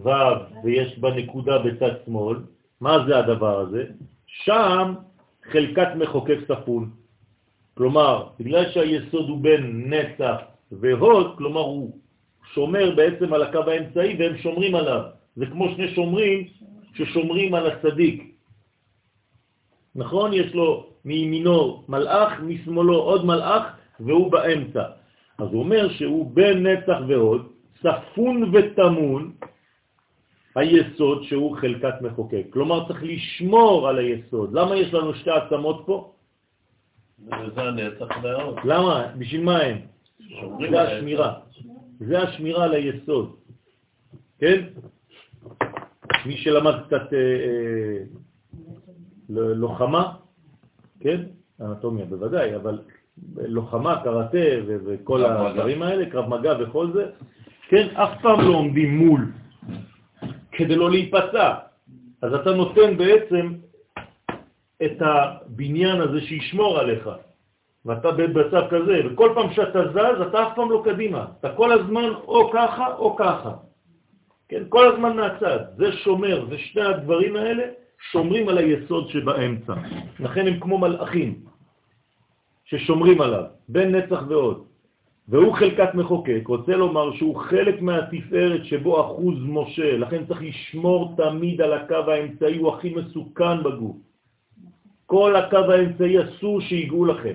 [0.03, 0.11] ו'
[0.65, 2.37] ויש בה נקודה בצד שמאל,
[2.81, 3.85] מה זה הדבר הזה?
[4.27, 4.95] שם
[5.53, 6.91] חלקת מחוקק ספון.
[7.75, 10.37] כלומר, בגלל שהיסוד הוא בין נצח
[10.73, 11.97] והוד, כלומר הוא
[12.55, 15.03] שומר בעצם על הקו האמצעי והם שומרים עליו.
[15.37, 16.47] זה כמו שני שומרים
[16.95, 18.35] ששומרים על הצדיק.
[19.95, 20.33] נכון?
[20.33, 23.65] יש לו מימינו מלאך, משמאלו עוד מלאך,
[24.01, 24.83] והוא באמצע.
[25.39, 27.49] אז הוא אומר שהוא בין נצח והוד,
[27.79, 29.33] ספון ותמון,
[30.55, 32.43] היסוד שהוא חלקת מחוקק.
[32.51, 34.53] כלומר, צריך לשמור על היסוד.
[34.53, 36.13] למה יש לנו שתי עצמות פה?
[37.55, 38.57] זה הנצח וההוד.
[38.65, 39.07] למה?
[39.19, 39.79] בשביל מה הם?
[40.71, 41.35] זה השמירה.
[42.01, 43.37] זה השמירה על היסוד.
[44.39, 44.65] כן?
[46.27, 48.03] מי שלמד קצת אה, אה,
[49.31, 50.13] לוחמה,
[51.01, 51.21] כן?
[51.61, 52.79] אנטומיה בוודאי, אבל
[53.37, 55.25] לוחמה, קראטה וכל.
[55.25, 57.07] הדברים האלה, קרב מגע וכל זה,
[57.69, 57.87] כן?
[57.95, 59.27] אף פעם לא עומדים מול
[60.59, 61.55] כדי לא להיפצע.
[62.23, 63.55] אז אתה נותן בעצם
[64.83, 67.11] את הבניין הזה שישמור עליך.
[67.87, 71.27] ואתה במצב כזה, וכל פעם שאתה זז, אתה אף פעם לא קדימה.
[71.41, 73.53] אתה כל הזמן או ככה או ככה.
[74.49, 75.59] כן, כל הזמן מהצד.
[75.77, 77.65] זה שומר, זה שני הדברים האלה
[78.11, 79.75] שומרים על היסוד שבאמצע.
[80.21, 81.41] לכן הם כמו מלאכים
[82.65, 84.68] ששומרים עליו, בין נצח ועוד.
[85.29, 91.61] והוא חלקת מחוקק, רוצה לומר שהוא חלק מהתפארת שבו אחוז משה, לכן צריך לשמור תמיד
[91.61, 93.97] על הקו האמצעי, הוא הכי מסוכן בגוף.
[95.07, 97.35] כל הקו האמצעי אסור שיגעו לכם.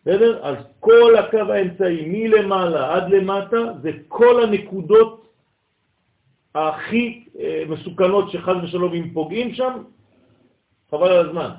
[0.00, 0.38] בסדר?
[0.42, 5.32] אז כל הקו האמצעי, מלמעלה עד למטה, זה כל הנקודות
[6.54, 9.82] הכי אה, מסוכנות שחז ושלום אם פוגעים שם,
[10.90, 11.50] חבל על הזמן.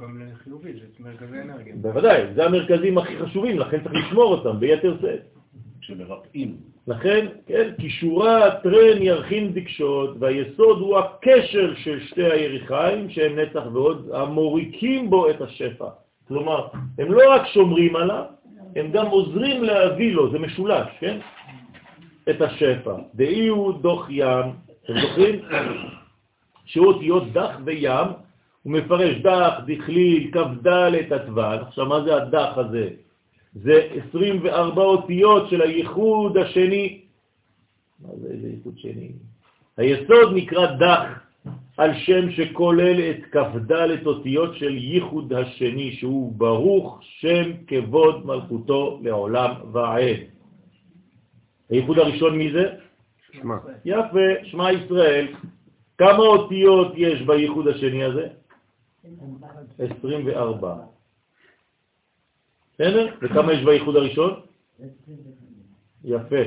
[0.00, 1.74] גם לחיובי, זה מרכזי אנרגיה.
[1.76, 5.34] בוודאי, זה המרכזים הכי חשובים, לכן צריך לשמור אותם ביתר שאת.
[5.80, 6.56] כשמרפאים.
[6.86, 14.10] לכן, כן, כישורה טרן ירחין דקשות, והיסוד הוא הקשר של שתי היריחיים, שהם נצח ועוד,
[14.14, 15.88] המוריקים בו את השפע.
[16.28, 16.66] כלומר,
[16.98, 18.24] הם לא רק שומרים עליו,
[18.76, 21.18] הם גם עוזרים להביא לו, זה משולש, כן?
[22.30, 22.94] את השפע.
[23.14, 24.46] דאי הוא דוח ים,
[24.84, 25.40] אתם זוכרים?
[26.64, 28.08] שהוא אותיות דח וים,
[28.64, 30.66] הוא מפרש דח, דכליל, כ"ד
[31.12, 31.60] הטבעת.
[31.60, 32.88] עכשיו, מה זה הדח הזה?
[33.54, 37.00] זה 24 אותיות של הייחוד השני.
[38.00, 39.12] מה זה איזה ייחוד שני?
[39.76, 41.24] היסוד נקרא דח,
[41.76, 43.72] על שם שכולל את כ"ד
[44.06, 50.16] אותיות של ייחוד השני, שהוא ברוך שם כבוד מלכותו לעולם ועד.
[51.70, 52.64] הייחוד הראשון מי זה?
[53.32, 53.56] שמע.
[53.84, 55.26] יפה, שמע ישראל.
[55.98, 58.28] כמה אותיות יש בייחוד השני הזה?
[59.78, 60.76] 24.
[62.74, 63.14] בסדר?
[63.22, 64.40] וכמה יש בייחוד הראשון?
[66.04, 66.42] יפה.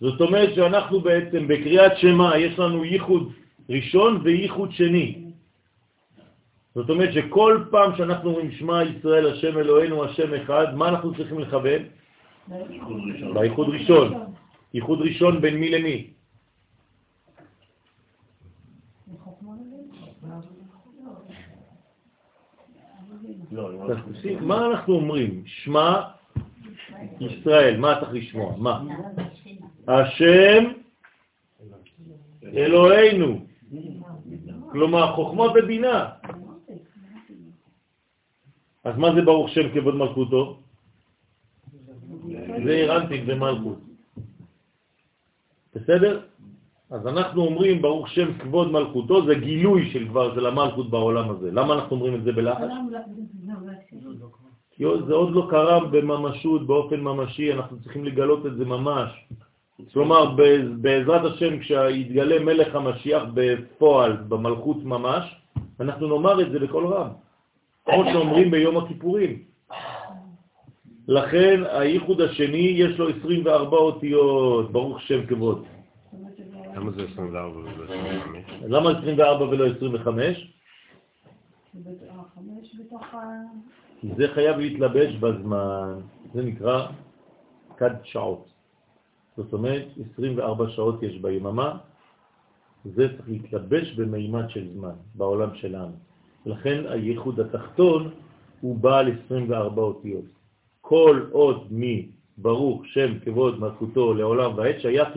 [0.00, 3.32] זאת אומרת שאנחנו בעצם בקריאת שמה יש לנו ייחוד
[3.68, 5.24] ראשון וייחוד שני.
[6.74, 11.38] זאת אומרת שכל פעם שאנחנו אומרים שמע ישראל השם אלוהינו השם אחד, מה אנחנו צריכים
[11.38, 11.82] לכוון?
[13.34, 14.12] בייחוד ראשון.
[14.74, 16.10] ייחוד ראשון בין מי למי?
[20.24, 20.44] לא, אני
[22.98, 23.43] אז אומר, תשים,
[24.40, 25.42] מה אנחנו אומרים?
[25.46, 26.02] שמע
[27.20, 28.56] ישראל, מה צריך לשמוע?
[28.56, 28.82] מה?
[29.88, 30.64] השם
[32.54, 33.46] אלוהינו.
[34.72, 36.10] כלומר, חוכמה ובינה.
[38.84, 40.60] אז מה זה ברוך שם כבוד מלכותו?
[42.64, 43.78] זה הרנטיק ומלכות.
[45.74, 46.26] בסדר?
[46.90, 51.50] אז אנחנו אומרים ברוך שם כבוד מלכותו, זה גילוי של כבר של המלכות בעולם הזה.
[51.50, 52.70] למה אנחנו אומרים את זה בלחש?
[54.78, 59.10] זה עוד לא קרה בממשות, באופן ממשי, אנחנו צריכים לגלות את זה ממש.
[59.92, 60.34] כלומר,
[60.80, 65.36] בעזרת השם, כשיתגלה מלך המשיח בפועל, במלכות ממש,
[65.80, 67.08] אנחנו נאמר את זה בכל רם,
[67.84, 69.42] כמו שאומרים ביום הכיפורים.
[71.08, 75.64] לכן הייחוד השני יש לו 24 אותיות, ברוך שם כבוד.
[76.74, 78.62] למה זה 24 ולא 25?
[78.64, 80.54] למה 24 ולא 25?
[84.00, 85.98] כי זה חייב להתלבש בזמן,
[86.34, 86.86] זה נקרא
[87.76, 88.48] כד שעות.
[89.36, 91.78] זאת אומרת, 24 שעות יש ביממה,
[92.84, 95.92] זה צריך להתלבש במימד של זמן, בעולם שלנו.
[96.46, 98.10] לכן הייחוד התחתון
[98.60, 100.24] הוא בעל 24 אותיות.
[100.80, 105.08] כל עוד מי ברוך שם כבוד מלכותו לעולם ועד שייך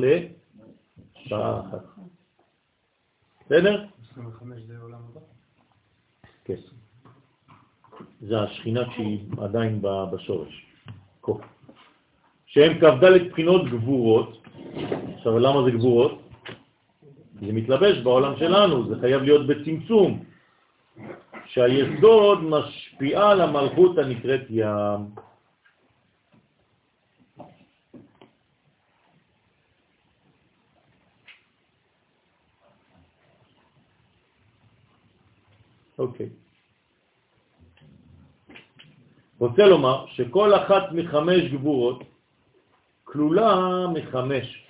[1.28, 1.84] לשעה אחת.
[3.46, 3.86] בסדר?
[4.12, 5.22] 25 זה עולם הבא?
[6.46, 6.56] כן.
[8.22, 9.82] זה השכינה שהיא עדיין
[10.12, 10.68] בשורש.
[12.58, 14.42] שהם כ"ד בחינות גבורות.
[15.16, 16.22] עכשיו, למה זה גבורות?
[17.42, 20.24] זה מתלבש בעולם שלנו, זה חייב להיות בצמצום,
[21.46, 25.02] שהיסוד משפיע על המלכות הנקראת ים.
[35.98, 36.30] אוקיי.
[39.40, 42.04] רוצה לומר שכל אחת מחמש גבורות
[43.04, 44.64] כלולה מחמש.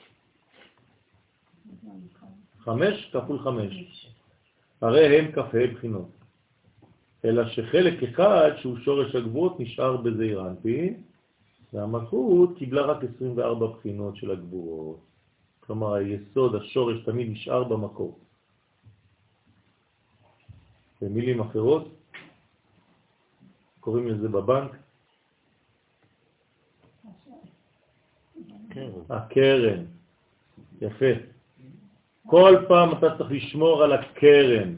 [2.59, 4.07] חמש כפול חמש.
[4.81, 6.09] הרי הם כ"ה בחינות.
[7.25, 11.01] אלא שחלק אחד, שהוא שורש הגבורות, נשאר בזעיר אנפין,
[11.73, 14.99] והמלכות קיבלה רק 24 בחינות של הגבורות.
[15.59, 18.19] כלומר, היסוד, השורש, תמיד נשאר במקור.
[21.01, 21.95] במילים אחרות,
[23.79, 24.71] קוראים לזה בבנק
[29.09, 29.85] הקרן.
[30.81, 31.11] יפה.
[32.27, 34.75] כל פעם אתה צריך לשמור על הקרן.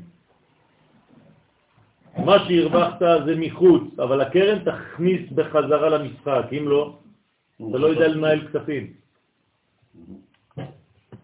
[2.18, 7.00] מה שהרווחת זה מחוץ, אבל הקרן תכניס בחזרה למשחק, אם לא,
[7.56, 8.94] אתה לא יודע לנהל כספים.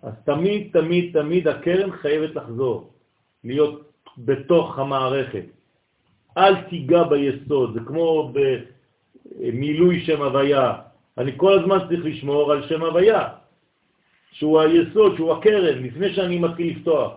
[0.02, 2.94] אז תמיד, תמיד, תמיד הקרן חייבת לחזור,
[3.44, 5.46] להיות בתוך המערכת.
[6.38, 10.74] אל תיגע ביסוד, זה כמו במילוי שם הוויה.
[11.18, 13.28] אני כל הזמן צריך לשמור על שם הוויה,
[14.32, 17.14] שהוא היסוד, שהוא הקרן, לפני שאני מתחיל לפתוח.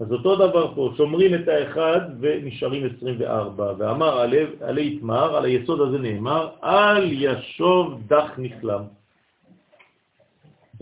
[0.00, 3.72] אז אותו דבר פה, שומרים את האחד ונשארים 24.
[3.78, 8.82] ואמר עלי, עלי יתמר, על היסוד הזה נאמר, אל ישוב דח נכלם,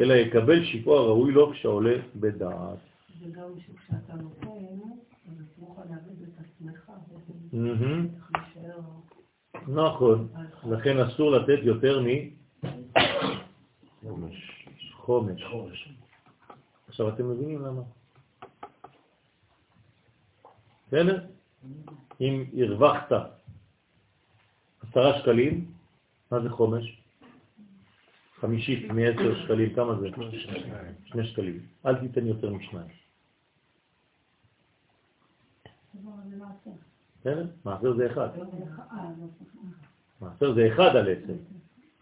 [0.00, 2.78] אלא יקבל שיפוע ראוי לו כשעולה בדעת.
[3.20, 4.48] וגם כשאתה נותן,
[5.28, 6.90] אז אתה מוכן לאבד את עצמך.
[9.68, 10.28] נכון,
[10.70, 12.06] לכן אסור לתת יותר מ...
[14.92, 15.42] חומש.
[16.88, 17.82] עכשיו אתם מבינים למה?
[20.86, 21.26] בסדר?
[22.20, 23.12] אם הרווחת
[24.80, 25.72] עשרה שקלים,
[26.30, 27.02] מה זה חומש?
[28.40, 30.08] חמישית מעשר שקלים, כמה זה?
[31.04, 31.66] שני שקלים.
[31.86, 32.88] אל תיתן יותר משניים.
[37.22, 37.46] בסדר?
[37.64, 38.28] מעשר זה אחד.
[40.20, 41.38] מעשר זה אחד על עצם.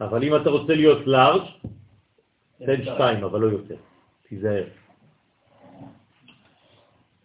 [0.01, 1.43] אבל אם אתה רוצה להיות לארג',
[2.59, 3.77] תן שתיים, אבל לא יותר.
[4.29, 4.65] תיזהר.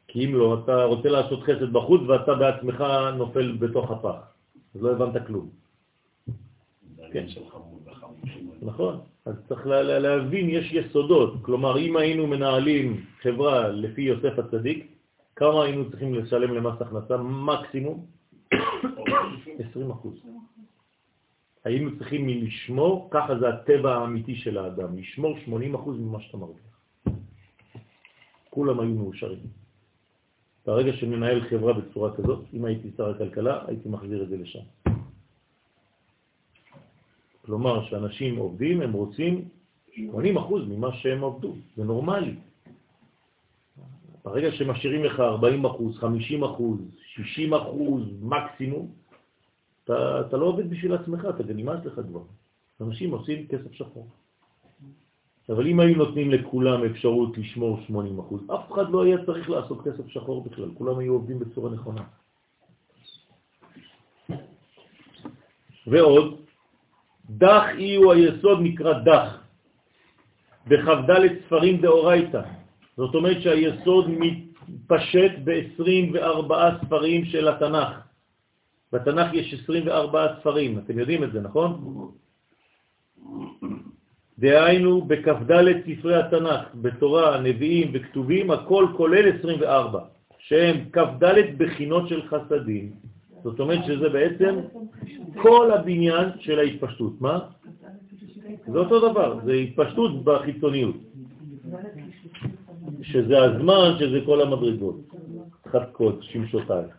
[0.08, 2.84] כי אם לא, אתה רוצה לעשות חסד בחוץ ואתה בעצמך
[3.18, 4.20] נופל בתוך הפח.
[4.76, 5.50] אז לא הבנת כלום.
[7.12, 7.26] כן.
[8.62, 9.00] נכון.
[9.26, 11.34] אז צריך להבין, יש יסודות.
[11.42, 14.95] כלומר, אם היינו מנהלים חברה לפי יוסף הצדיק,
[15.36, 17.18] כמה היינו צריכים לשלם למס הכנסה?
[17.18, 18.06] מקסימום
[19.70, 20.16] 20 אחוז.
[21.64, 26.80] היינו צריכים לשמור, ככה זה הטבע האמיתי של האדם, לשמור 80 אחוז ממה שאתה מרוויח.
[28.50, 29.40] כולם היו מאושרים.
[30.66, 34.66] ברגע שננהל חברה בצורה כזאת, אם הייתי שר הכלכלה, הייתי מחזיר את זה לשם.
[37.46, 39.50] כלומר, שאנשים עובדים, הם רוצים
[39.96, 42.36] 80 אחוז ממה שהם עובדו, זה נורמלי.
[44.26, 48.92] ברגע שמשאירים לך 40 אחוז, 50 אחוז, 60 אחוז מקסימום,
[49.84, 52.22] אתה, אתה לא עובד בשביל עצמך, אתה נמאס לך כבר.
[52.82, 54.08] אנשים עושים כסף שחור.
[55.50, 59.88] אבל אם היו נותנים לכולם אפשרות לשמור 80 אחוז, אף אחד לא היה צריך לעשות
[59.88, 62.04] כסף שחור בכלל, כולם היו עובדים בצורה נכונה.
[65.88, 66.42] ועוד,
[67.30, 69.44] דח אי הוא היסוד נקרא דח,
[70.68, 71.10] בכ"ד
[71.46, 72.65] ספרים דאורייתא.
[72.98, 76.54] זאת אומרת שהיסוד מתפשט ב-24
[76.86, 78.06] ספרים של התנ"ך.
[78.94, 81.72] בתנ"ך יש 24 ספרים, אתם יודעים את זה, נכון?
[84.40, 85.52] דהיינו, בכ"ד
[85.86, 90.00] ספרי התנ"ך, בתורה, נביאים וכתובים, הכל כולל 24,
[90.40, 91.24] שהם כ"ד
[91.58, 92.92] בחינות של חסדים.
[93.44, 94.56] זאת אומרת שזה בעצם
[95.36, 97.22] כל הבניין של ההתפשטות.
[97.22, 97.40] מה?
[98.68, 100.96] זה אותו דבר, זה התפשטות בחיצוניות,
[103.06, 104.96] שזה הזמן, שזה כל המדרגות.
[105.68, 106.96] חזקות שמשותייך.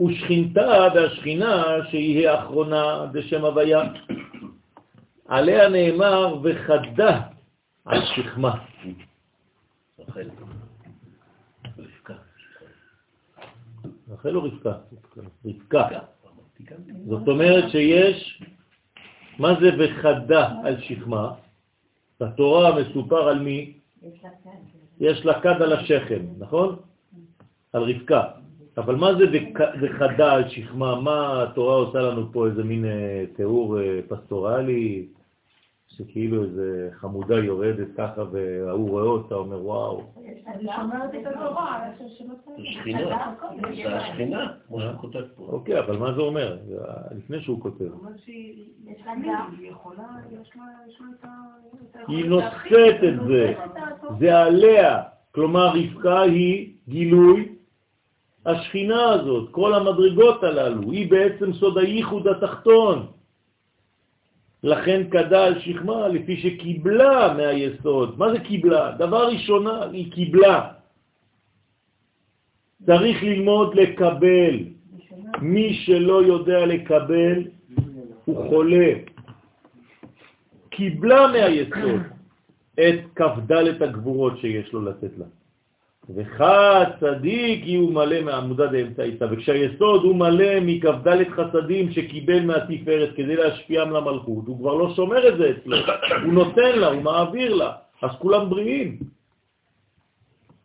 [0.00, 3.82] ושכינתה והשכינה שהיא האחרונה בשם הוויה.
[5.28, 7.20] עליה נאמר וחדה
[7.84, 8.54] על שכמה.
[14.08, 14.72] רחל או רבקה?
[15.46, 15.88] רבקה.
[17.08, 18.42] זאת אומרת שיש,
[19.38, 21.34] מה זה וחדה על שכמה?
[22.22, 23.72] בתורה מסופר על מי?
[25.00, 26.76] יש לה כד על השכם, נכון?
[27.72, 28.22] על רבקה.
[28.78, 29.24] אבל מה זה
[29.82, 31.00] וחדה על שכמה?
[31.00, 35.06] מה התורה עושה לנו פה איזה מין אה, תיאור אה, פסטורלי,
[35.96, 40.02] שכאילו איזה חמודה יורדת ככה והוא רואה אותה, אומר וואו.
[40.46, 41.88] אני שומרת את התורה.
[41.98, 43.26] זה שכינה.
[43.84, 45.42] זה השכינה, כמו שהוא כותב פה.
[45.42, 46.58] אוקיי, אבל מה זה אומר?
[47.16, 47.90] לפני שהוא כותב.
[48.26, 50.08] היא יכולה,
[50.40, 51.28] יש לה יש לה את ה...
[52.02, 53.54] את היא היכולת נושאת את זה.
[54.18, 55.02] זה עליה.
[55.34, 57.48] כלומר, רבקה היא גילוי
[58.46, 63.06] השכינה הזאת, כל המדרגות הללו, היא בעצם סוד הייחוד התחתון.
[64.62, 68.18] לכן קדה על שכמה, לפי שקיבלה מהיסוד.
[68.18, 68.92] מה זה קיבלה?
[68.98, 70.72] דבר ראשונה, היא קיבלה.
[72.86, 74.54] צריך ללמוד לקבל.
[75.42, 77.44] מי שלא יודע לקבל
[78.24, 78.92] הוא חולה.
[80.70, 82.00] קיבלה מהיסוד
[82.74, 83.52] את כ"ד
[83.82, 85.26] הגבורות שיש לו לתת לה.
[86.10, 93.36] וחד צדיק היא הוא מלא מעמודה דאמצעיתא, וכשהיסוד הוא מלא מכ"ד חסדים שקיבל מהתפארת כדי
[93.36, 95.76] להשפיעם למלכות, הוא כבר לא שומר את זה אצלו,
[96.24, 97.72] הוא נותן לה, הוא מעביר לה,
[98.02, 98.98] אז כולם בריאים.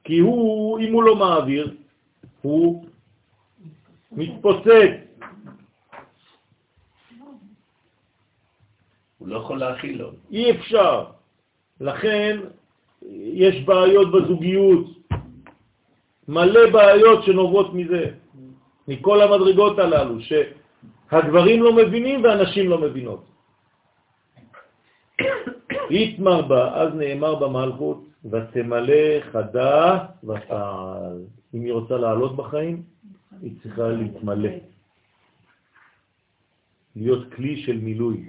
[0.04, 1.76] כי הוא, אם הוא לא מעביר,
[2.42, 2.86] הוא
[4.12, 4.92] מתפוצץ.
[9.18, 10.12] הוא לא יכול להכיל לו.
[10.32, 11.06] אי אפשר.
[11.82, 12.40] לכן
[13.12, 14.97] יש בעיות בזוגיות,
[16.28, 18.06] מלא בעיות שנובעות מזה,
[18.88, 23.24] מכל המדרגות הללו, שהגברים לא מבינים והנשים לא מבינות.
[25.90, 31.18] יתמר בה, אז נאמר במלכות, ותמלא חדה ותעל.
[31.54, 32.82] אם היא רוצה לעלות בחיים,
[33.42, 34.50] היא צריכה להתמלא.
[36.96, 38.28] להיות כלי של מילוי.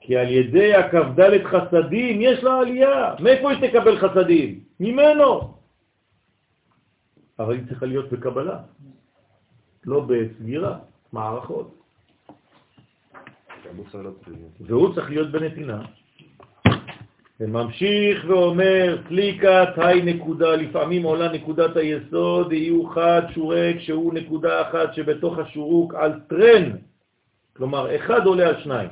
[0.00, 3.14] כי על ידי הכ"ד חסדים יש לה עלייה.
[3.20, 4.60] מאיפה היא תקבל חסדים?
[4.80, 5.59] ממנו.
[7.40, 8.58] אבל היא צריכה להיות בקבלה,
[9.84, 10.78] לא בסגירה,
[11.12, 11.74] מערכות.
[14.60, 15.82] והוא צריך להיות בנתינה.
[17.40, 24.94] וממשיך ואומר, סליקת היי נקודה, לפעמים עולה נקודת היסוד, יהיו חד שורק שהוא נקודה אחת
[24.94, 26.70] שבתוך השורוק על טרן,
[27.56, 28.90] כלומר אחד עולה על שניים,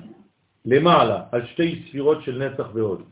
[0.65, 3.03] למעלה, על שתי ספירות של נצח ועוד.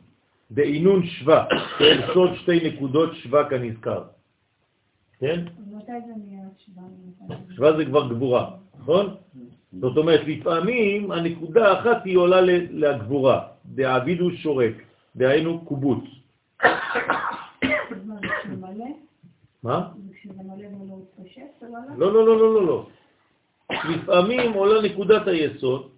[0.50, 1.44] בעינון שווה,
[1.78, 4.15] של סוד שתי נקודות שווה כנזכר.
[5.18, 5.44] כן?
[6.58, 7.76] שבעה?
[7.76, 9.14] זה כבר גבורה, נכון?
[9.80, 12.40] זאת אומרת, לפעמים הנקודה האחת היא עולה
[12.70, 14.74] לגבורה, דעבידו שורק,
[15.16, 16.04] דהיינו קובוץ.
[19.62, 19.88] מה,
[21.98, 22.12] לא?
[22.12, 22.86] לא, לא, לא, לא, לא, לא.
[23.90, 25.90] לפעמים עולה נקודת היסוד,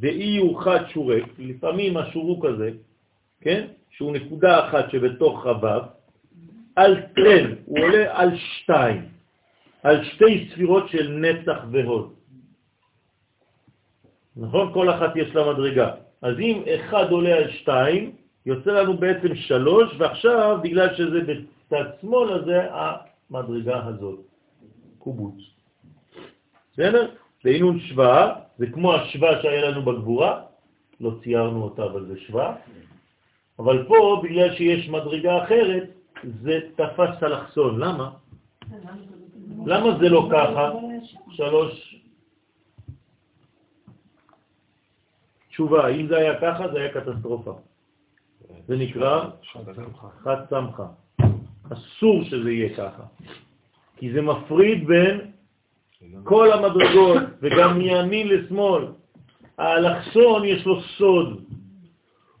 [0.00, 2.70] ואי הוא חד שורק, לפעמים השורוק הזה,
[3.40, 3.66] כן?
[3.90, 5.82] שהוא נקודה אחת שבתוך הוו,
[6.76, 9.08] על טרן, הוא עולה על שתיים,
[9.82, 12.12] על שתי ספירות של נצח והוד.
[14.36, 14.72] נכון?
[14.72, 15.90] כל אחת יש לה מדרגה.
[16.22, 18.12] אז אם אחד עולה על שתיים,
[18.46, 24.20] יוצא לנו בעצם שלוש, ועכשיו, בגלל שזה בצד שמאל, אז זה המדרגה הזאת,
[24.98, 25.34] קובוץ.
[26.72, 27.10] בסדר?
[27.44, 30.40] בעינון שווה, זה כמו השווה שהיה לנו בגבורה,
[31.00, 32.56] לא ציירנו אותה, אבל זה שווה.
[33.58, 35.90] אבל פה, בגלל שיש מדרגה אחרת,
[36.42, 37.80] זה תפס אלכסון.
[37.80, 38.10] למה?
[39.66, 40.70] למה זה לא ככה?
[41.30, 41.96] שלוש...
[45.48, 47.58] תשובה, אם זה היה ככה, זה היה קטסטרופה.
[48.68, 49.24] זה נקרא
[50.22, 50.86] חד סמכה.
[51.72, 53.02] אסור שזה יהיה ככה.
[53.96, 55.20] כי זה מפריד בין
[56.24, 58.84] כל המדרגות, וגם מימין לשמאל.
[59.58, 61.44] האלכסון יש לו סוד.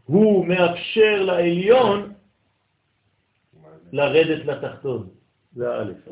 [0.04, 2.12] הוא מאפשר לעליון
[3.92, 5.08] לרדת לתחתון.
[5.54, 6.08] זה האלף.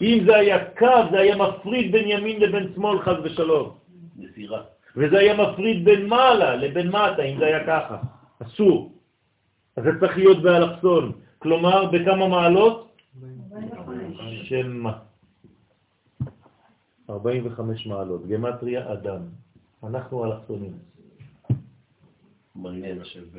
[0.00, 3.78] אם זה היה קו, זה היה מפריד בין ימין לבין שמאל, חז ושלום.
[4.16, 4.62] נסירה.
[4.96, 7.96] וזה היה מפריד בין מעלה לבין מטה, אם זה היה ככה.
[8.42, 8.92] אסור.
[9.76, 11.12] אז זה צריך להיות באלכסון.
[11.38, 12.96] כלומר, בכמה מעלות?
[14.44, 14.98] שמה.
[17.10, 18.28] 45 מעלות.
[18.28, 19.22] גמטריה אדם.
[19.84, 20.72] אנחנו אלכסונים.
[22.54, 23.38] מעניין שב...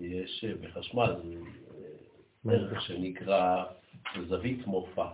[0.00, 1.16] יש אה, בחשמל
[2.48, 3.64] אה, ערך שנקרא
[4.28, 5.06] זווית מופע,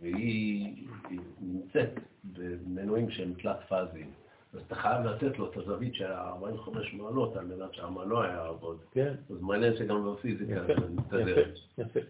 [0.00, 0.74] והיא
[1.10, 1.90] היא נמצאת
[2.24, 4.10] במנועים שהם תלת פאזיים.
[4.54, 8.78] אז אתה חייב לתת לו את הזווית של 45 מעלות על מנת שהמנוע יעבוד.
[8.92, 9.14] כן.
[9.30, 11.52] אז מעניין שגם בפיזיקה זה מסתדר.
[11.78, 12.00] יפה.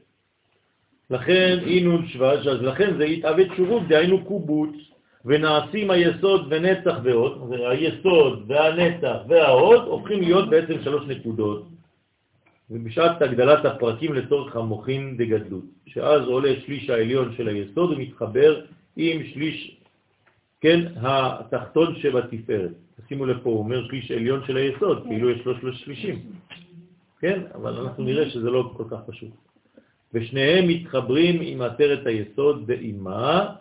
[1.11, 4.77] לכן אינון שוואז', אז לכן זה התאבד שורות, דהיינו קובוץ,
[5.27, 11.69] ונעשים היסוד ונצח ועוד, היסוד והנצח והעוד הופכים להיות בעצם שלוש נקודות.
[12.71, 18.65] ובשעת הגדלת הפרקים לצורך המוחין דגדלות, שאז עולה שליש העליון של היסוד ומתחבר
[18.97, 19.77] עם שליש,
[20.61, 22.71] כן, התחתון שבתפארת.
[23.09, 26.19] שימו לב פה, הוא אומר שליש עליון של היסוד, כאילו יש לו שלוש שלישים.
[27.21, 29.31] כן, אבל אנחנו נראה שזה לא כל כך פשוט.
[30.15, 33.55] ושניהם מתחברים עם עטרת היסוד באימה,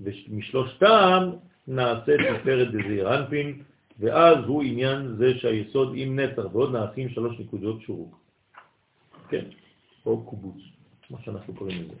[0.00, 1.30] ומשלושתם
[1.68, 3.62] נעשה תפארת דזעיר אנפין,
[4.00, 8.10] ואז הוא עניין זה שהיסוד עם נצח ועוד נעשים שלוש נקודות שורות.
[9.28, 9.44] כן,
[10.06, 10.56] או קובוץ,
[11.10, 11.94] מה שאנחנו קוראים לזה.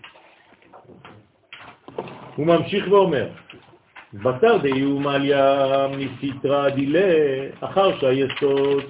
[2.36, 3.28] הוא ממשיך ואומר,
[4.14, 7.10] בתר דיומליה מסיטרא דילה,
[7.60, 8.84] אחר שהיסוד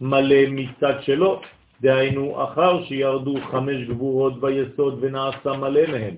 [0.00, 1.40] מלא מצד שלו,
[1.80, 6.14] דהיינו אחר שירדו חמש גבורות ביסוד ונעשה מלא מהם.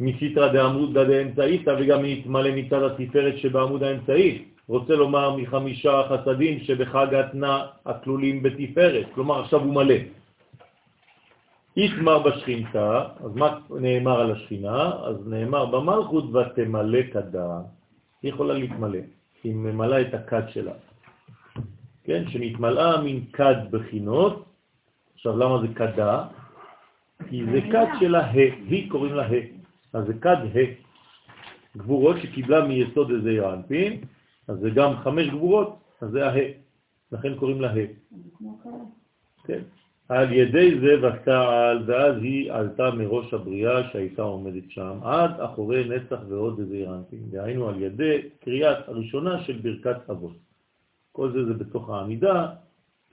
[0.00, 4.44] מסיטרא דעמוד דאמצעיתא וגם נתמלא מצד התפארת שבעמוד האמצעי.
[4.68, 9.94] רוצה לומר מחמישה חסדים שבחג התנא הכלולים בתפארת, כלומר עכשיו הוא מלא.
[11.76, 14.92] יתמר בשכינתה, אז מה נאמר על השכינה?
[15.04, 17.60] אז נאמר במלכות ותמלא כדה,
[18.22, 18.98] היא יכולה להתמלא,
[19.44, 20.72] היא ממלאה את הכד שלה.
[22.04, 24.44] כן, שנתמלאה מן כד בחינות,
[25.14, 26.24] עכשיו למה זה כדה?
[27.28, 28.32] כי זה כד של הה,
[28.68, 29.57] היא קוראים לה ה',
[29.92, 30.58] אז זה כד ה',
[31.76, 34.00] גבורות שקיבלה מיסוד איזה ירנפין,
[34.48, 36.40] אז זה גם חמש גבורות, אז זה הה,
[37.12, 37.86] לכן קוראים לה ה'.
[39.44, 39.60] כן.
[40.08, 46.18] על ידי זה ותעל, ואז היא עלתה מראש הבריאה שהייתה עומדת שם, עד אחורי נצח
[46.28, 50.36] ועוד איזה ירנפין, דהיינו על ידי קריאת הראשונה של ברכת אבות.
[51.12, 52.46] כל זה זה בתוך העמידה,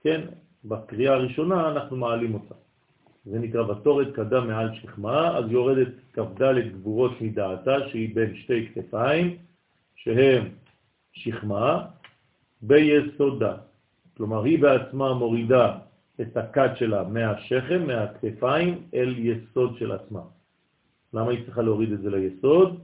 [0.02, 0.22] כן,
[0.66, 2.56] בקריאה הראשונה אנחנו מעלים אותה.
[3.26, 6.44] זה נקרא ותורת קדם מעל שכמה, אז יורדת כ"ד
[6.74, 9.38] גבורות מדעתה שהיא בין שתי כתפיים,
[9.96, 10.50] שהם
[11.14, 11.86] שכמה,
[12.62, 13.58] ביסודה.
[14.18, 15.78] כלומר, היא בעצמה מורידה
[16.22, 20.22] את הכד שלה מהשכם, מהכתפיים, אל יסוד של עצמה.
[21.14, 22.80] למה היא צריכה להוריד את זה ליסוד?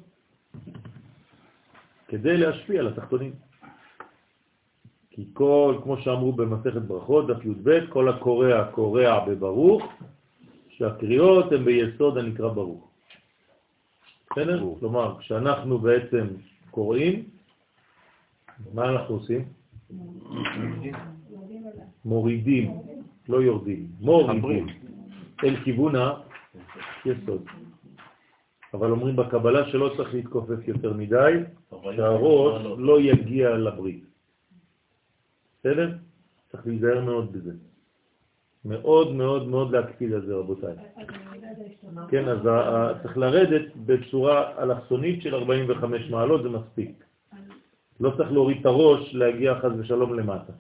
[2.07, 3.31] כדי להשפיע על התחתונים.
[5.09, 9.83] כי כל, כמו שאמרו במסכת ברכות, דף י"ב, כל הקורע קורע בברוך,
[10.81, 12.91] שהקריאות הן ביסוד הנקרא ברוך.
[14.31, 14.63] בסדר?
[14.79, 16.27] כלומר, כשאנחנו בעצם
[16.71, 17.29] קוראים,
[18.73, 19.45] מה אנחנו עושים?
[22.05, 22.71] מורידים,
[23.29, 24.67] לא יורדים, מורידים,
[25.43, 25.93] אל כיוון
[27.03, 27.45] היסוד.
[28.73, 31.31] אבל אומרים בקבלה שלא צריך להתכופף יותר מדי,
[31.95, 34.03] שהראש לא יגיע לברית.
[35.59, 35.97] בסדר?
[36.51, 37.70] צריך להיזהר מאוד בזה.
[38.65, 40.75] מאוד מאוד מאוד להקפיד על זה, רבותיי.
[42.09, 42.39] כן, אז
[43.01, 47.03] צריך לרדת בצורה אלכסונית של 45 מעלות, זה מספיק.
[47.99, 50.53] לא צריך להוריד את הראש, להגיע חז ושלום למטה.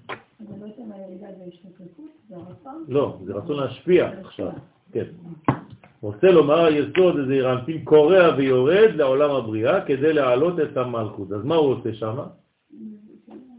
[2.87, 4.51] לא, זה רצון להשפיע עכשיו,
[4.91, 5.05] כן.
[6.01, 11.31] רוצה לומר היסוד איזה רנפין קורע ויורד לעולם הבריאה כדי להעלות את המלכות.
[11.31, 12.19] אז מה הוא עושה שם?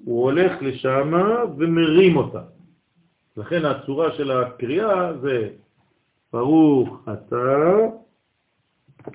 [0.05, 1.13] הוא הולך לשם
[1.59, 2.43] ומרים אותה.
[3.37, 5.49] לכן הצורה של הקריאה זה
[6.33, 7.37] ברוך אתה,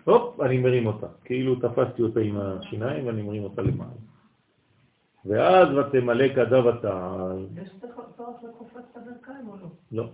[0.03, 1.07] הופ, אני מרים אותה.
[1.25, 3.91] כאילו תפסתי אותה עם השיניים ואני מרים אותה למעלה.
[5.25, 7.47] ואז ותמלא כדה ותעל.
[7.55, 7.69] יש
[8.17, 9.67] צורך לקופץ את הברכיים או לא?
[9.91, 10.09] לא.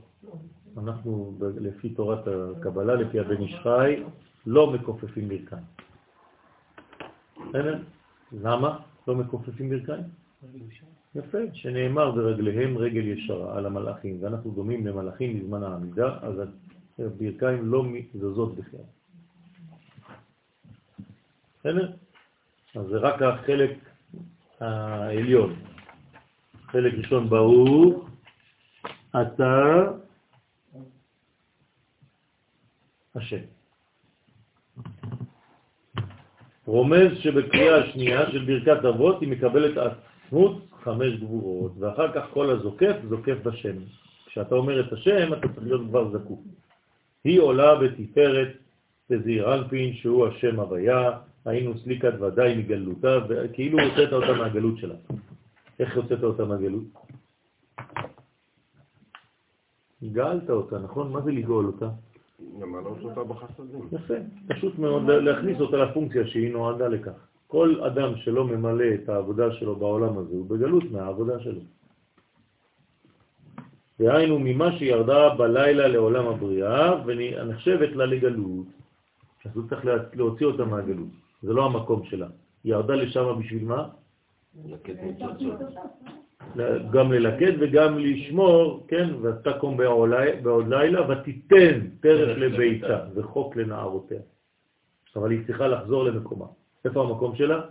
[0.78, 4.04] אנחנו, לפי תורת הקבלה, לפי הבן איש חי,
[4.46, 5.64] לא מכופפים ברכיים.
[7.50, 7.80] בסדר?
[8.32, 10.04] למה לא מכופפים ברכיים?
[11.15, 16.35] יפה, שנאמר ברגליהם רגל ישרה על המלאכים, ואנחנו דומים למלאכים בזמן העמידה, אז
[16.99, 18.80] הברכיים לא זזות בכלל.
[21.60, 21.91] בסדר?
[22.76, 23.77] אז זה רק החלק
[24.60, 25.56] העליון.
[26.65, 28.07] חלק ראשון ברור,
[29.22, 29.81] אתה
[33.15, 33.44] השם.
[36.65, 42.96] רומז שבקריאה השנייה של ברכת אבות היא מקבלת עצמות חמש גבורות, ואחר כך כל הזוקף
[43.10, 43.78] זוקף בשם.
[44.26, 46.40] כשאתה אומר את השם, אתה צריך להיות כבר זקוף.
[47.24, 48.48] היא עולה בתפארת
[49.10, 51.12] בזעיר אנפין, שהוא השם הוויה,
[51.46, 54.96] היינו סליקת ודאי מגלותה, וכאילו הוצאת אותה מהגלות שלה.
[55.80, 56.84] איך הוצאת אותה מהגלות?
[60.04, 61.12] גאלת אותה, נכון?
[61.12, 61.90] מה זה לגאול אותה?
[62.60, 63.88] למנות אותה בחסדים.
[63.92, 64.14] יפה,
[64.48, 67.28] פשוט מאוד להכניס אותה לפונקציה שהיא נועדה לכך.
[67.54, 71.62] כל אדם שלא ממלא את העבודה שלו בעולם הזה הוא בגלות מהעבודה שלו.
[74.00, 78.68] והיינו ממה שירדה בלילה לעולם הבריאה ונחשבת לה לגלות.
[79.46, 82.28] אז הוא צריך להוציא אותה מהגלות, זה לא המקום שלה.
[82.64, 83.90] היא ירדה לשם בשביל מה?
[86.94, 89.78] גם ללקט וגם לשמור, כן, ותקום
[90.44, 94.22] בעוד לילה ותיתן פרש לביתה וחוק לנערותיה.
[95.16, 96.62] אבל היא צריכה לחזור למקומה.
[96.86, 97.62] איפה המקום שלה?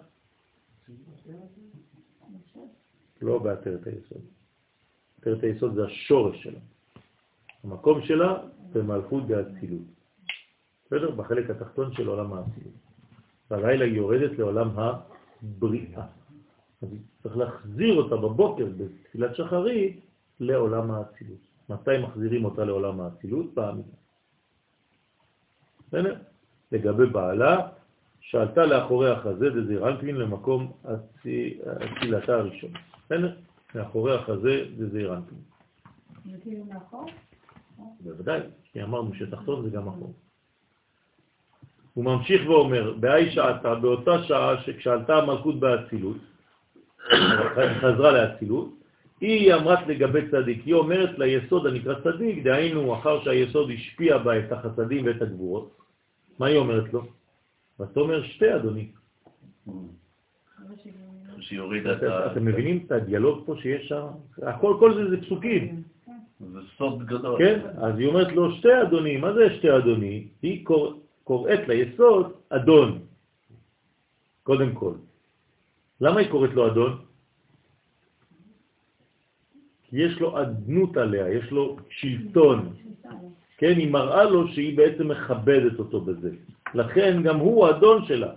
[3.22, 4.22] לא בעטרת היסוד.
[5.20, 6.58] עטרת היסוד זה השורש שלה.
[7.64, 9.86] המקום שלה במלכות דאצילות.
[10.86, 11.10] בסדר?
[11.10, 12.74] בחלק התחתון של עולם האצילות.
[13.50, 16.06] והלילה היא יורדת לעולם הבריאה.
[16.82, 16.88] אז
[17.22, 20.00] צריך להחזיר אותה בבוקר בתפילת שחרית
[20.40, 21.38] לעולם האצילות.
[21.68, 23.54] מתי מחזירים אותה לעולם האצילות?
[23.54, 23.96] בעמידה.
[25.88, 26.16] בסדר?
[26.72, 27.68] לגבי בעלה,
[28.22, 32.70] שעלתה לאחורי החזה דזיר אנפין למקום אצילתה הראשון.
[33.04, 33.32] בסדר?
[33.74, 35.38] מאחורי החזה דזיר אנפין.
[36.30, 36.64] זה כאילו?
[38.00, 38.40] בוודאי,
[38.72, 40.14] כי אמרנו שתחתון זה גם אחור.
[41.94, 46.16] הוא ממשיך ואומר, בהאי שעתה, באותה שעה שכשעלתה המלכות באצילות,
[47.80, 48.74] חזרה לאצילות,
[49.20, 54.52] היא אמרת לגבי צדיק, היא אומרת ליסוד הנקרא צדיק, דהיינו אחר שהיסוד השפיע בה את
[54.52, 55.78] החסדים ואת הגבורות,
[56.38, 57.06] מה היא אומרת לו?
[57.82, 58.88] ותאמר שתי אדוני.
[61.40, 62.32] שיוריד את ה...
[62.32, 64.06] אתם מבינים את הדיאלוג פה שיש שם?
[64.42, 65.82] הכל, כל זה זה פסוקים.
[66.40, 67.38] זה סוד גדול.
[67.38, 70.28] כן, אז היא אומרת לו שתי אדוני, מה זה שתי אדוני?
[70.42, 71.02] היא קור...
[71.24, 72.98] קוראת ליסוד אדון,
[74.42, 74.94] קודם כל.
[76.00, 76.98] למה היא קוראת לו אדון?
[79.84, 82.74] כי יש לו אדנות עליה, יש לו שלטון.
[83.58, 86.30] כן, היא מראה לו שהיא בעצם מכבדת אותו בזה.
[86.74, 88.32] לכן גם הוא אדון שלה.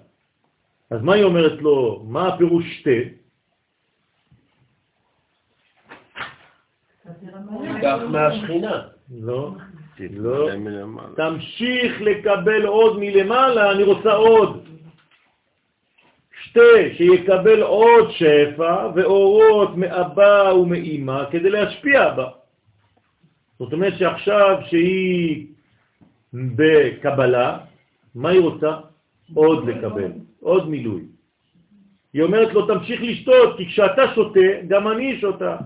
[0.89, 2.03] אז מה היא אומרת לו?
[2.07, 3.09] מה הפירוש שתי?
[7.83, 8.81] כך מהשכינה.
[9.11, 9.51] לא,
[9.99, 10.49] לא.
[11.15, 14.67] תמשיך לקבל עוד מלמעלה, אני רוצה עוד.
[16.43, 22.29] שתי, שיקבל עוד שפע ואורות מאבא ומאמא כדי להשפיע בה.
[23.59, 25.47] זאת אומרת שעכשיו שהיא
[26.33, 27.57] בקבלה,
[28.15, 28.79] מה היא רוצה?
[29.33, 31.05] עוד לקבל, עוד מילוי.
[32.13, 35.57] היא אומרת לו, תמשיך לשתות, כי כשאתה שותה, גם אני שותה.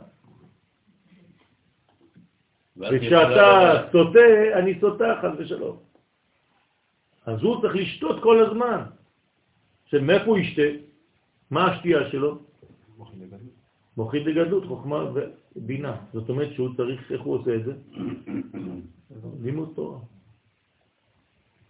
[2.77, 4.19] וכשאתה סוטה,
[4.53, 5.77] אני סוטה, חס ושלום.
[7.25, 8.83] אז הוא צריך לשתות כל הזמן.
[9.85, 10.61] שמאיפה הוא ישתה?
[11.51, 12.39] מה השתייה שלו?
[13.97, 15.11] מוחית לגדלות, חוכמה
[15.55, 15.95] ובינה.
[16.13, 17.73] זאת אומרת שהוא צריך, איך הוא עושה את זה?
[19.43, 19.99] לימוד תורה.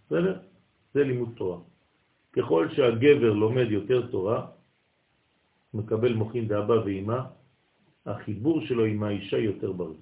[0.06, 0.49] בסדר?
[0.94, 1.58] זה לימוד תורה.
[2.32, 4.46] ככל שהגבר לומד יותר תורה,
[5.74, 7.18] מקבל מוחין דאבא ואימא,
[8.06, 10.00] החיבור שלו עם האישה יותר בריא.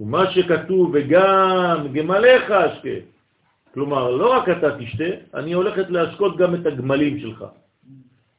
[0.00, 2.98] ומה שכתוב, וגם גמליך אשכה,
[3.74, 5.04] כלומר, לא רק אתה תשתה,
[5.34, 7.44] אני הולכת להשקות גם את הגמלים שלך.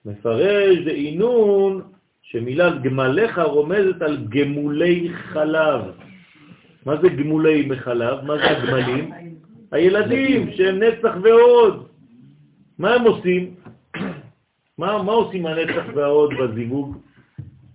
[0.05, 1.81] מפרש דעינון
[2.21, 5.81] שמילת גמליך רומזת על גמולי חלב.
[6.85, 8.25] מה זה גמולי בחלב?
[8.25, 9.22] מה זה הגמלים?
[9.73, 11.87] הילדים שהם נצח ועוד.
[12.77, 13.55] מה הם עושים?
[14.77, 16.97] מה, מה עושים הנצח והעוד בזיווג?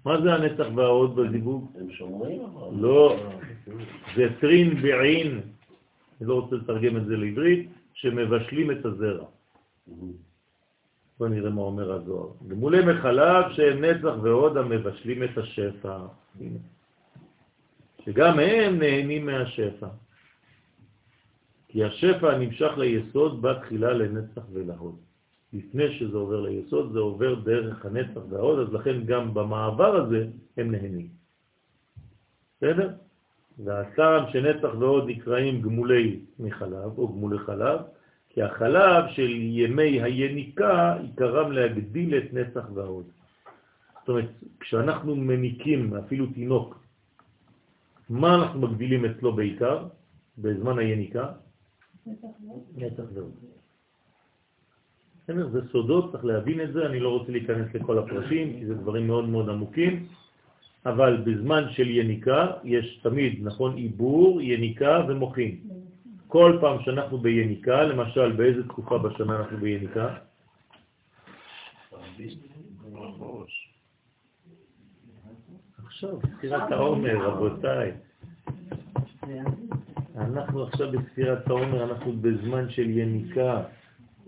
[0.04, 1.70] מה זה הנצח והעוד בזיווג?
[1.80, 2.42] הם שומרים?
[2.80, 3.16] לא,
[4.16, 5.40] זה טרין בעין,
[6.20, 9.26] אני לא רוצה לתרגם את זה לעברית, שמבשלים את הזרע.
[11.18, 12.28] בוא נראה מה אומר הזוהר.
[12.48, 15.98] גמולי מחלב שהם נצח ועוד המבשלים את השפע.
[18.04, 19.86] שגם הם נהנים מהשפע.
[21.68, 24.96] כי השפע נמשך ליסוד בתחילה לנצח ולהוד.
[25.52, 30.26] לפני שזה עובר ליסוד, זה עובר דרך הנצח וההוד, אז לכן גם במעבר הזה
[30.56, 31.08] הם נהנים.
[32.56, 32.90] בסדר?
[33.64, 37.80] והטעם שנצח ועוד נקראים גמולי מחלב או גמולי חלב,
[38.28, 43.04] כי החלב של ימי היניקה עיקרם להגדיל את נצח והוד.
[44.00, 44.30] זאת אומרת,
[44.60, 46.78] כשאנחנו מניקים אפילו תינוק,
[48.10, 49.86] מה אנחנו מגדילים אצלו בעיקר?
[50.38, 51.32] בזמן היניקה?
[52.76, 53.32] נצח ועוד.
[55.24, 58.74] בסדר, זה סודות, צריך להבין את זה, אני לא רוצה להיכנס לכל הפרטים, כי זה
[58.74, 60.06] דברים מאוד מאוד עמוקים,
[60.86, 65.60] אבל בזמן של יניקה יש תמיד, נכון, עיבור, יניקה ומוחים.
[66.28, 70.14] כל פעם שאנחנו ביניקה, למשל באיזה תקופה בשנה אנחנו ביניקה?
[75.84, 77.92] עכשיו, ספירת העומר, רבותיי.
[80.20, 83.62] אנחנו עכשיו בספירת העומר, אנחנו בזמן של יניקה.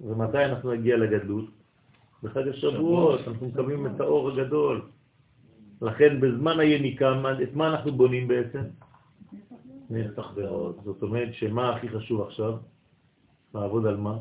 [0.05, 1.51] ומתי אנחנו נגיע לגדלות?
[2.23, 4.83] בחג השבועות, אנחנו מקבלים את האור הגדול.
[5.83, 7.13] לכן בזמן היניקה,
[7.43, 8.63] את מה אנחנו בונים בעצם?
[9.91, 10.81] נצח ועוד.
[10.85, 12.57] זאת אומרת שמה הכי חשוב עכשיו?
[13.55, 14.19] לעבוד על מה?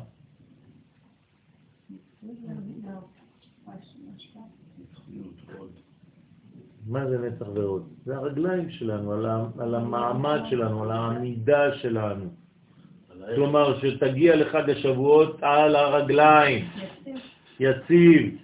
[6.89, 7.89] מה זה נצח ועוד?
[8.05, 9.25] זה הרגליים שלנו, על,
[9.59, 12.25] על המעמד שלנו, על העמידה שלנו.
[13.35, 16.65] כלומר, שתגיע לחג השבועות על הרגליים,
[17.59, 18.37] יציב,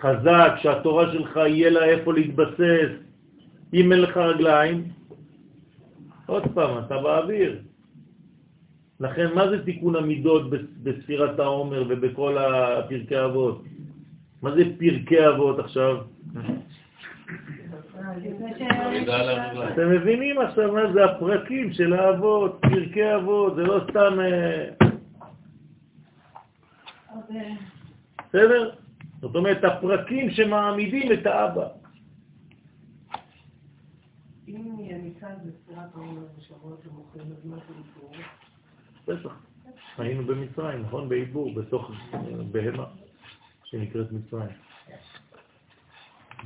[0.00, 2.90] חזק, שהתורה שלך יהיה לה איפה להתבסס.
[3.74, 4.88] אם אין לך רגליים,
[6.26, 7.60] עוד פעם, אתה באוויר.
[9.00, 10.42] לכן, מה זה תיקון המידות
[10.82, 13.62] בספירת העומר ובכל הפרקי אבות?
[14.42, 15.96] מה זה פרקי אבות עכשיו?
[19.72, 24.20] אתם מבינים עכשיו מה זה הפרקים של האבות, פרקי אבות, זה לא סתם...
[24.20, 24.70] אה,
[28.28, 28.74] בסדר?
[29.20, 31.68] זאת אומרת, הפרקים שמעמידים את האבא.
[34.48, 38.12] אם יניקה בספירת העומר בשבועות למוכרים, אז מה זה איבור?
[39.04, 39.36] פסח.
[39.98, 41.08] היינו במצרים, נכון?
[41.08, 42.20] בעיבור, בתוך אה,
[42.50, 42.84] בהמה
[43.72, 44.56] שנקראת מצרים.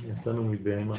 [0.03, 0.97] יצאנו מבהמה.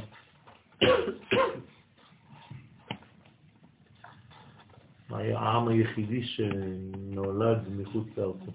[5.10, 8.52] העם היחידי שנולד מחוץ לארצו.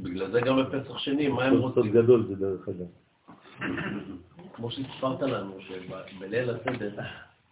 [0.00, 1.92] בגלל זה גם בפסח שני, מה הם רוצים?
[1.92, 2.86] גדול זה דרך אגב.
[4.52, 6.96] כמו שהספרת לנו, שבליל הסדר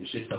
[0.01, 0.33] יש את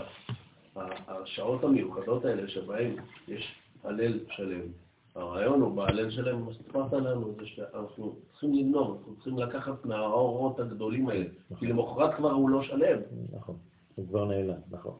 [1.08, 2.96] השעות המיוחדות האלה שבהן
[3.28, 3.54] יש
[3.84, 4.83] הלל שלם.
[5.14, 10.60] הרעיון הוא בהלל שלם, מה שסיפרת לנו, זה שאנחנו צריכים לנום, אנחנו צריכים לקחת מהאורות
[10.60, 11.24] הגדולים האלה,
[11.58, 12.98] כי למחרת כבר הוא לא שלם.
[13.32, 13.56] נכון,
[13.94, 14.96] הוא כבר נעלם, נכון.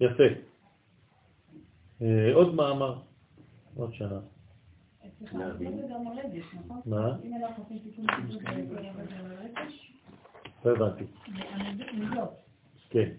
[0.00, 0.22] יפה.
[2.02, 2.98] אה, עוד מאמר,
[3.76, 4.20] עוד שנה.
[6.86, 7.16] מה?
[10.64, 11.04] לא הבנתי.
[12.90, 13.10] כן.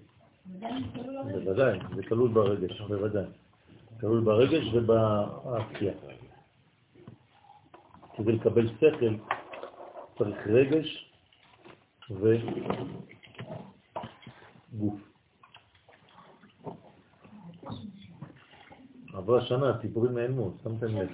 [0.59, 3.25] בוודאי, זה כלול ברגש, בוודאי.
[4.05, 5.93] כלול ברגש ובעשייה.
[8.15, 9.15] כדי לקבל שכל
[10.17, 11.11] צריך רגש
[14.73, 14.99] וגוף.
[19.13, 21.09] עברה שנה, הסיפורים נעלמו, שמתם לב.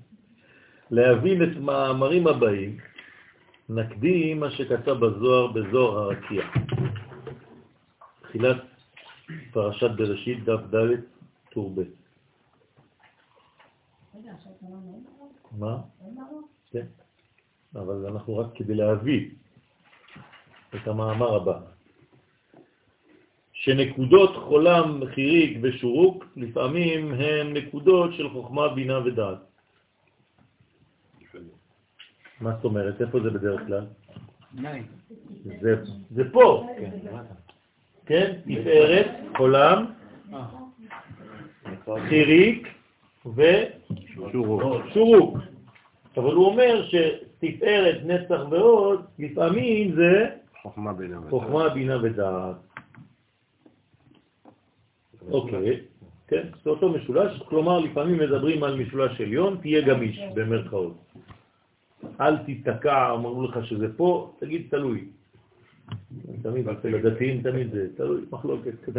[0.96, 2.78] להבין את מאמרים הבאים,
[3.68, 6.42] נקדים מה שכתב בזוהר, בזוהר הרקיע.
[8.22, 8.62] תחילת
[9.52, 11.11] פרשת בראשית, דף ד',
[11.52, 11.82] טור ב'.
[15.58, 15.80] מה?
[16.70, 16.86] כן,
[17.74, 19.30] אבל אנחנו רק כדי להביא
[20.74, 21.60] את המאמר הבא.
[23.52, 29.38] שנקודות חולם, חיריק ושורוק לפעמים הן נקודות של חוכמה, בינה ודעת.
[32.40, 33.00] מה זאת אומרת?
[33.00, 33.86] איפה זה בדרך כלל?
[35.60, 36.68] זה, זה פה.
[38.06, 38.40] כן?
[38.44, 39.06] תפארת,
[39.36, 39.92] חולם,
[42.08, 42.68] חיריק
[43.36, 45.38] ושורוק.
[46.16, 50.28] אבל הוא אומר שתפארת, נצח ועוד, לפעמים זה
[51.30, 52.56] חוכמה, בינה ודעת.
[55.30, 55.80] אוקיי,
[56.28, 60.96] כן, זה אותו משולש, כלומר לפעמים מדברים על משולש עליון, תהיה גמיש במרכאות.
[62.20, 65.04] אל תתקע, אמרו לך שזה פה, תגיד תלוי.
[66.42, 68.88] תמיד, אצל הדתיים תמיד זה תלוי, מחלוקת.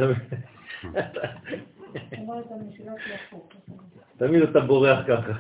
[4.18, 5.34] תמיד אתה בורח ככה.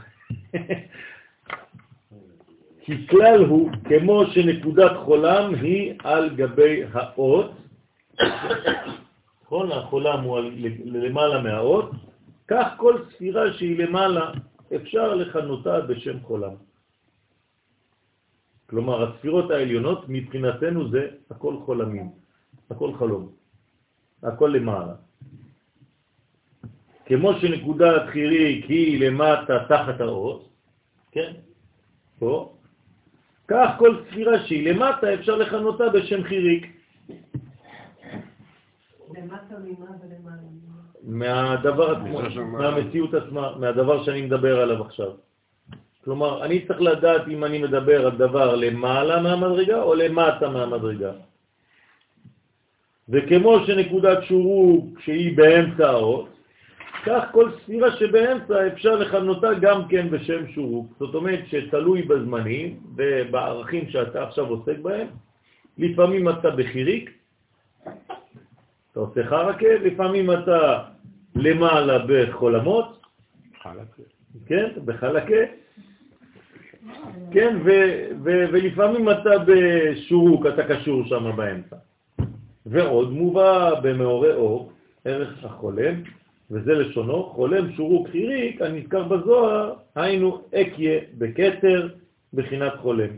[2.86, 7.52] כי כלל הוא, כמו שנקודת חולם היא על גבי האות,
[9.44, 9.72] נכון?
[9.72, 10.40] החולם הוא
[10.86, 11.92] למעלה מהאות,
[12.48, 14.32] כך כל ספירה שהיא למעלה
[14.76, 16.56] אפשר לכנותה בשם חולם.
[18.70, 22.10] כלומר, הספירות העליונות מבחינתנו זה הכל חולמים,
[22.70, 23.32] הכל חלום,
[24.24, 24.94] הכל למעלה.
[27.06, 30.50] כמו שנקודת חיריק היא למטה תחת האות,
[31.12, 31.32] כן,
[32.20, 32.54] פה,
[33.48, 36.68] כך כל ספירה שהיא למטה אפשר לכנותה בשם חיריק.
[39.18, 40.64] למטה ממה ולמעלה?
[41.04, 45.12] מהדבר עצמו, מהמציאות עצמה, מהדבר שאני מדבר עליו עכשיו.
[46.04, 51.12] כלומר, אני צריך לדעת אם אני מדבר על דבר למעלה מהמדרגה או למטה מהמדרגה.
[53.10, 56.33] וכמו שנקודת שורוק שהיא באמצע האות,
[57.06, 60.88] כך כל ספירה שבאמצע אפשר לכנותה גם כן בשם שורוק.
[61.00, 65.08] זאת אומרת שתלוי בזמנים ובערכים שאתה עכשיו עוסק בהם.
[65.78, 67.12] לפעמים אתה בחיריק,
[68.92, 70.84] אתה עושה חרקה, לפעמים אתה
[71.36, 73.02] למעלה בחולמות,
[74.46, 75.44] כן, בחלקה,
[77.32, 77.58] כן,
[78.52, 81.76] ולפעמים אתה בשורוק, אתה קשור שם באמצע.
[82.66, 84.72] ועוד מובא במאורי אור,
[85.06, 85.94] ערך החולם,
[86.54, 91.88] וזה לשונו, חולם שורוק חיריק הנזכר בזוהר, היינו אקיה בקטר
[92.34, 93.10] בחינת חולם,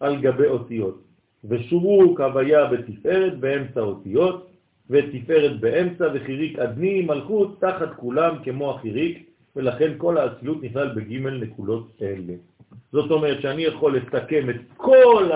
[0.00, 1.02] על גבי אותיות.
[1.44, 4.50] ושורוק הוויה בתפארת באמצע אותיות,
[4.90, 12.02] ותפארת באמצע, וחיריק אדני מלכות תחת כולם כמו החיריק, ולכן כל האצילות נכלל בג' נקודות
[12.02, 12.34] אלה.
[12.92, 15.30] זאת אומרת שאני יכול לסכם את כל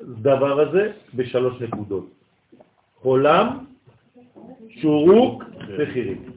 [0.00, 2.06] הדבר הזה בשלוש נקודות.
[3.02, 3.58] עולם,
[4.68, 5.44] שורוק
[5.78, 6.35] וחיריק.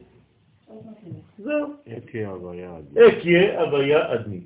[1.43, 1.73] זהו.
[1.97, 2.71] אקיה הוויה.
[3.07, 4.41] אקיה הוויה אדני.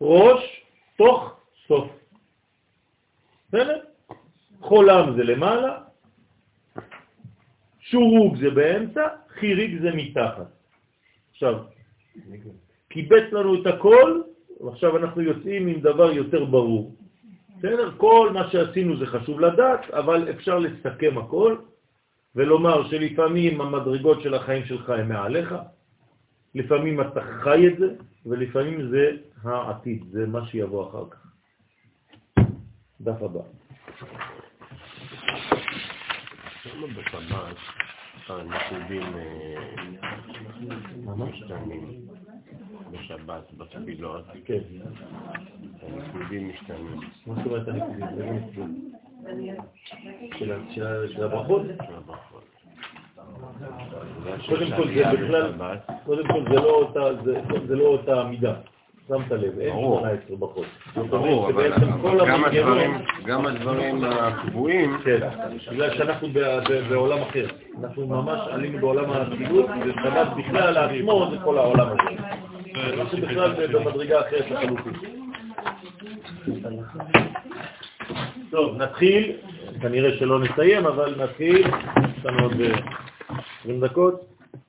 [0.00, 0.64] ראש,
[0.96, 1.90] תוך, סוף.
[3.48, 3.80] בסדר?
[4.60, 5.78] חולם זה למעלה,
[7.80, 10.50] שורוק זה באמצע, חיריק זה מתחת.
[11.30, 11.64] עכשיו,
[12.88, 14.22] קיבץ לנו את הכל,
[14.60, 16.94] ועכשיו אנחנו יוצאים עם דבר יותר ברור.
[17.58, 17.90] בסדר?
[17.96, 21.56] כל מה שעשינו זה חשוב לדעת, אבל אפשר לסכם הכל
[22.38, 25.54] ולומר שלפעמים המדרגות של החיים שלך הם מעליך,
[26.54, 27.86] לפעמים אתה חי את זה,
[28.26, 29.10] ולפעמים זה
[29.44, 31.26] העתיד, זה מה שיבוא אחר כך.
[33.00, 33.40] דף הבא.
[36.66, 37.56] למה בשבת
[38.28, 39.02] הנקודים
[41.06, 42.06] משתנים?
[42.90, 44.62] בשבת, בתפילות, כן.
[45.82, 47.00] הנקודים משתנים.
[47.26, 48.92] מה זאת אומרת הנקודים?
[51.08, 51.62] של הברכות?
[54.48, 55.52] קודם כל זה בכלל,
[56.06, 57.84] קודם כל זה לא אותה, זה, זה לא
[58.24, 58.54] מידה.
[59.08, 59.98] שמת לב, אין ברור.
[60.00, 60.64] 18 ברכות.
[60.94, 61.72] זאת ברור, אבל
[62.28, 62.94] גם הדברים-
[63.26, 65.18] גם הדברים הקבועים, כן,
[65.72, 67.46] בגלל שאנחנו ב- ב- בעולם אחר.
[67.82, 72.22] אנחנו ממש עלינו בעולם האצילות, ושבת בכלל עצמו זה כל העולם הזה.
[73.00, 74.92] אנחנו בכלל במדרגה אחרת לחלוטין.
[78.50, 79.36] טוב, נתחיל,
[79.80, 81.66] כנראה שלא נסיים, אבל נתחיל,
[82.18, 82.78] יש לנו עוד אה,
[83.60, 84.26] 20 דקות,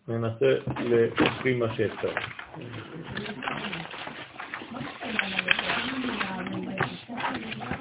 [0.08, 2.12] ננסה להשלים מה שאפשר.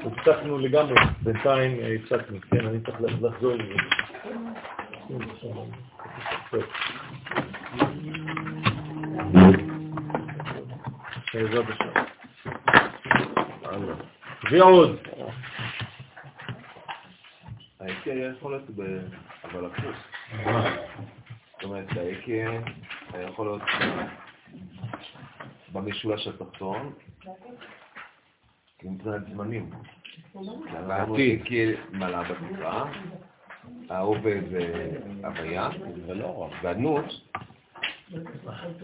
[0.07, 3.75] הפסקנו לגמרי, בינתיים אה, הפסקנו, כן, אני צריך לחזור לזה.
[11.35, 12.09] בעזרת השם.
[14.51, 14.97] ועוד,
[17.81, 18.83] האקיה יכול להיות ב...
[19.45, 19.97] אבל הפוך.
[21.53, 22.51] זאת אומרת, האקיה
[23.29, 23.63] יכול להיות
[25.73, 26.93] במשולש התחתון,
[28.85, 29.71] מבחינת זמנים.
[30.87, 31.41] בעתיד.
[31.41, 32.91] האקיה מלאה בתקרה,
[33.91, 34.93] העובד זה
[35.25, 35.69] הוויה,
[36.63, 37.05] והנות,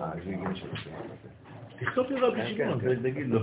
[0.00, 0.68] אה, זה עניין של
[1.78, 3.40] תכתוב לי רבי כן, שמעון, כן, תגיד לו.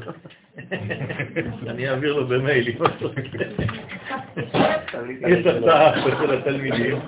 [1.68, 2.68] אני אעביר לו במייל.
[2.68, 3.06] אם אתה.
[5.28, 7.00] יש הצעה של התלמידים.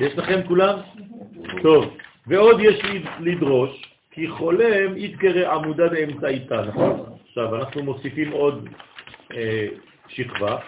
[0.00, 0.78] יש לכם כולם?
[1.62, 2.82] טוב, ועוד יש
[3.20, 7.04] לדרוש, כי חולם יתקרא עמודה באמצעיתה, נכון?
[7.28, 8.68] עכשיו, אנחנו מוסיפים עוד
[9.34, 9.66] אה,
[10.08, 10.58] שכבה,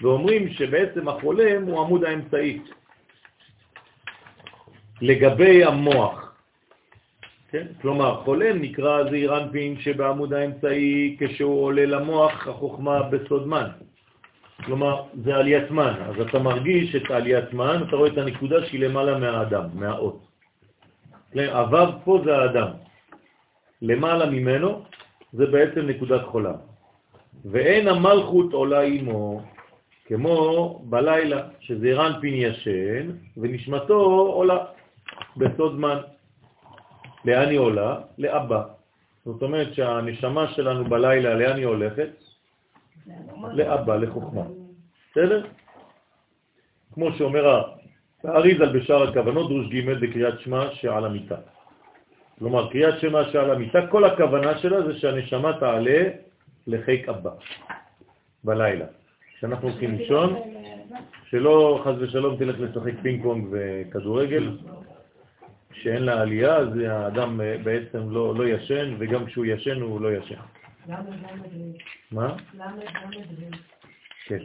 [0.00, 2.60] ואומרים שבעצם החולם הוא עמוד האמצעי.
[5.00, 6.27] לגבי המוח,
[7.50, 7.66] כן?
[7.80, 13.68] כלומר, חולם נקרא זעיר אנפין שבעמוד האמצעי כשהוא עולה למוח החוכמה בסודמן.
[14.64, 18.80] כלומר, זה עליית מן, אז אתה מרגיש את עליית מן, אתה רואה את הנקודה שהיא
[18.80, 20.26] למעלה מהאדם, מהאות.
[21.32, 22.68] כן, הוו פה זה האדם.
[23.82, 24.82] למעלה ממנו
[25.32, 26.54] זה בעצם נקודת חולה.
[27.44, 29.42] ואין המלכות עולה עמו,
[30.04, 30.34] כמו
[30.84, 34.00] בלילה, שזה רנפין ישן, ונשמתו
[34.36, 34.58] עולה
[35.36, 36.17] בסוד מן.
[37.28, 38.00] לאן היא עולה?
[38.18, 38.62] לאבא.
[39.24, 42.10] זאת אומרת שהנשמה שלנו בלילה, לאן היא הולכת?
[43.52, 44.42] לאבא, לחוכמה.
[45.10, 45.46] בסדר?
[46.94, 47.62] כמו שאומר
[48.24, 51.36] האריזל בשאר הכוונות, דרוש ג' בקריאת שמע שעל המיטה.
[52.38, 56.00] כלומר, קריאת שמע שעל המיטה, כל הכוונה שלה זה שהנשמה תעלה
[56.66, 57.30] לחיק אבא
[58.44, 58.86] בלילה.
[59.38, 60.36] כשאנחנו הולכים לישון,
[61.30, 64.56] שלא חז ושלום תלך לשחק פינג פונג וכדורגל,
[65.82, 70.12] שאין לה עלייה, אז האדם אה, בעצם לא, לא ישן, וגם כשהוא ישן הוא לא
[70.12, 70.34] ישן.
[70.88, 70.98] למה,
[72.12, 72.36] מה?
[72.54, 73.56] למה, למה,
[74.26, 74.38] כן,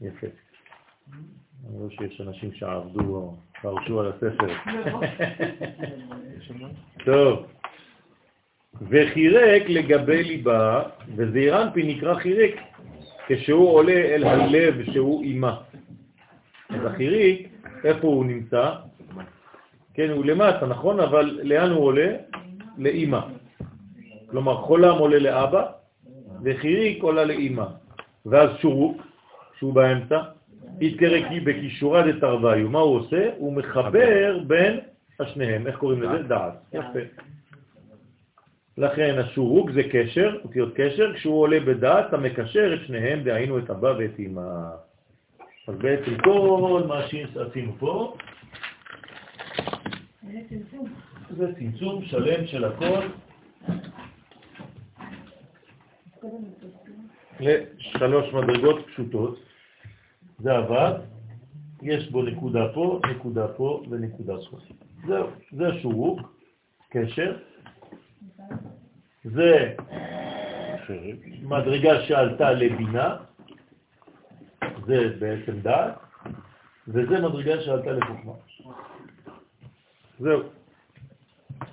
[0.00, 0.26] יפה.
[1.68, 4.54] אני רואה שיש אנשים שעבדו, פרשו על הספר.
[7.04, 7.46] טוב.
[8.88, 10.82] וחירק לגבי ליבה,
[11.16, 12.54] וזעיר אנפי נקרא חירק,
[13.26, 15.56] כשהוא עולה אל הלב שהוא אימה.
[16.68, 17.48] אז החיריק,
[17.84, 18.70] איפה הוא נמצא?
[19.94, 21.00] כן, הוא למטה, נכון?
[21.00, 22.16] אבל לאן הוא עולה?
[22.78, 23.20] לאימא.
[24.30, 25.66] כלומר, חולם עולה לאבא,
[26.44, 27.66] וחיריק עולה לאימא.
[28.26, 29.02] ואז שורוק,
[29.58, 30.20] שהוא באמצע,
[30.80, 32.68] יתקרק בקישורה דתרוויו.
[32.68, 33.30] מה הוא עושה?
[33.36, 34.80] הוא מחבר בין
[35.20, 35.66] השניהם.
[35.66, 36.22] איך קוראים לזה?
[36.22, 36.54] דעת.
[36.72, 36.98] יפה.
[38.78, 43.70] לכן השורוק זה קשר, אותיות קשר, כשהוא עולה בדעת, אתה מקשר את שניהם, דהיינו את
[43.70, 44.50] אבא ואת אמא.
[45.68, 48.14] אז בעצם כל מה שעשינו פה,
[51.36, 53.06] זה צמצום שלם של הכל
[57.40, 59.38] לשלוש מדרגות פשוטות.
[60.38, 60.92] זה עבד,
[61.82, 64.58] יש בו נקודה פה, נקודה פה ונקודה פה.
[65.06, 66.20] זהו, זה השורוק,
[66.88, 67.36] קשר.
[69.24, 69.74] זה
[71.42, 73.16] מדרגה שעלתה לבינה,
[74.86, 75.94] זה בעצם דעת,
[76.88, 78.32] וזה מדרגה שעלתה לחוכמה.
[80.20, 80.40] זהו.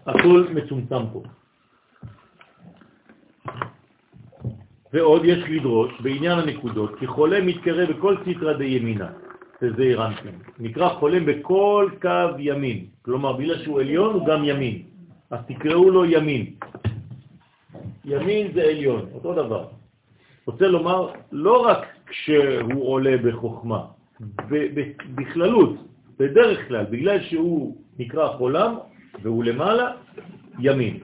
[0.05, 1.23] הכל מצומצם פה.
[4.93, 9.09] ועוד יש לדרוש בעניין הנקודות, כי חולה מתקרב בכל סטרא דימינה,
[9.59, 10.39] שזה אירנטים.
[10.59, 12.85] נקרא חולם בכל קו ימין.
[13.01, 14.83] כלומר, בגלל שהוא עליון הוא גם ימין.
[15.29, 16.45] אז תקראו לו ימין.
[18.05, 19.67] ימין זה עליון, אותו דבר.
[20.45, 23.85] רוצה לומר, לא רק כשהוא עולה בחוכמה,
[25.15, 25.75] בכללות,
[26.19, 28.76] בדרך כלל, בגלל שהוא נקרא חולם
[29.23, 29.91] והוא למעלה,
[30.60, 30.99] ימין.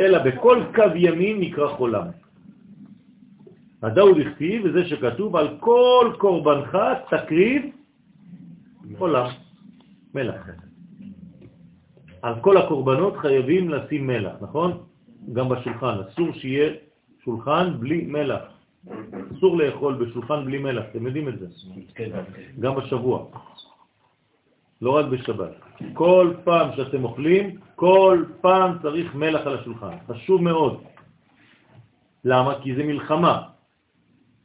[0.00, 2.06] אלא בכל קו ימין נקרא חולם.
[3.82, 6.78] הדאוד הכתיב, וזה שכתוב, על כל קורבנך
[7.10, 7.62] תקריב
[8.98, 9.26] חולם,
[10.14, 10.46] מלח.
[12.22, 14.82] על כל הקורבנות חייבים לשים מלח, נכון?
[15.32, 16.72] גם בשולחן, אסור שיהיה
[17.24, 18.42] שולחן בלי מלח.
[19.36, 21.46] אסור לאכול בשולחן בלי מלח, אתם יודעים את זה.
[22.60, 23.26] גם בשבוע.
[24.82, 25.50] לא רק בשבת.
[25.94, 29.96] כל פעם שאתם אוכלים, כל פעם צריך מלח על השולחן.
[30.08, 30.82] חשוב מאוד.
[32.24, 32.54] למה?
[32.62, 33.42] כי זה מלחמה.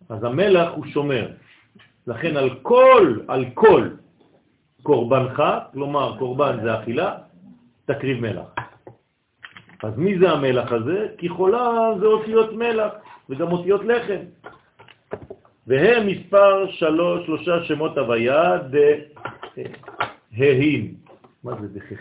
[0.09, 1.27] אז המלח הוא שומר.
[2.07, 3.89] לכן על כל, על כל
[4.83, 5.43] קורבנך,
[5.73, 7.15] כלומר קורבן זה אכילה,
[7.85, 8.47] תקריב מלח.
[9.83, 11.07] אז מי זה המלח הזה?
[11.17, 11.69] כי חולה
[11.99, 12.91] זה אותיות מלח
[13.29, 14.21] וגם אותיות לחם.
[15.67, 18.57] והם מספר שלוש, שלושה שמות הוויה
[20.37, 20.93] דהים.
[21.43, 21.99] מה זה דכך?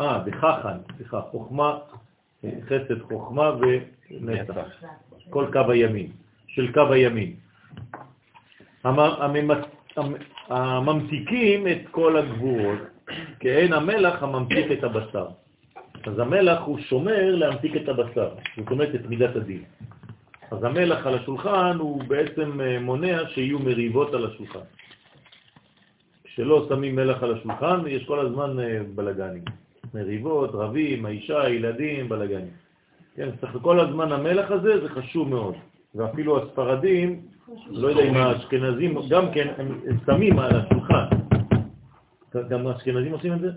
[0.00, 1.78] אה, דכחן, סליחה, חוכמה,
[2.66, 3.52] חסד חוכמה
[4.10, 4.66] ונצח.
[5.30, 6.10] כל קו הימין,
[6.46, 7.34] של קו הימין.
[10.48, 12.78] הממתיקים את כל הגבורות,
[13.40, 15.26] כאין המלח הממתיק את הבשר.
[16.06, 19.64] אז המלח הוא שומר להמתיק את הבשר, זאת אומרת את מידת הדין.
[20.50, 24.66] אז המלח על השולחן הוא בעצם מונע שיהיו מריבות על השולחן.
[26.38, 28.56] כשלא שמים מלח על השולחן, יש כל הזמן
[28.94, 29.42] בלגנים.
[29.94, 32.50] מריבות, רבים, האישה, הילדים, בלגנים.
[33.16, 35.54] כן, צריך כל הזמן המלח הזה, זה חשוב מאוד.
[35.94, 37.20] ואפילו הספרדים,
[37.70, 41.04] לא יודע אם האשכנזים, גם כן, הם שמים על השולחן.
[42.48, 43.50] גם האשכנזים עושים את זה?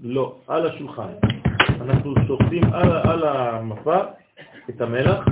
[0.00, 1.12] לא, על השולחן.
[1.80, 3.98] אנחנו שופטים על, על המפה
[4.70, 5.28] את המלח,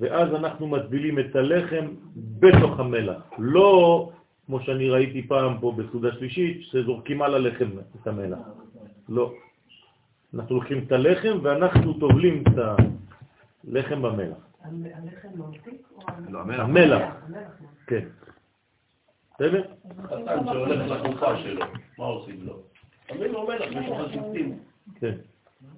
[0.00, 1.86] ואז אנחנו מטבילים את הלחם
[2.16, 3.22] בתוך המלח.
[3.38, 4.10] לא
[4.46, 7.68] כמו שאני ראיתי פעם פה בסעודה שלישית, שזורקים על הלחם
[8.02, 8.38] את המלח.
[9.08, 9.32] לא.
[10.34, 12.58] אנחנו לוקחים את הלחם ואנחנו טובלים את
[13.68, 14.36] הלחם במלח.
[14.64, 15.88] הלחם ממתיק?
[16.28, 16.60] לא, המלח.
[16.60, 17.14] המלח,
[17.86, 18.04] כן.
[19.34, 19.62] בסדר?
[20.02, 21.64] חתן שהולך לחופה שלו,
[21.98, 22.62] מה עושים לו?
[23.08, 24.58] שמים לו מלח, יש לו חסיסים.
[25.00, 25.14] כן.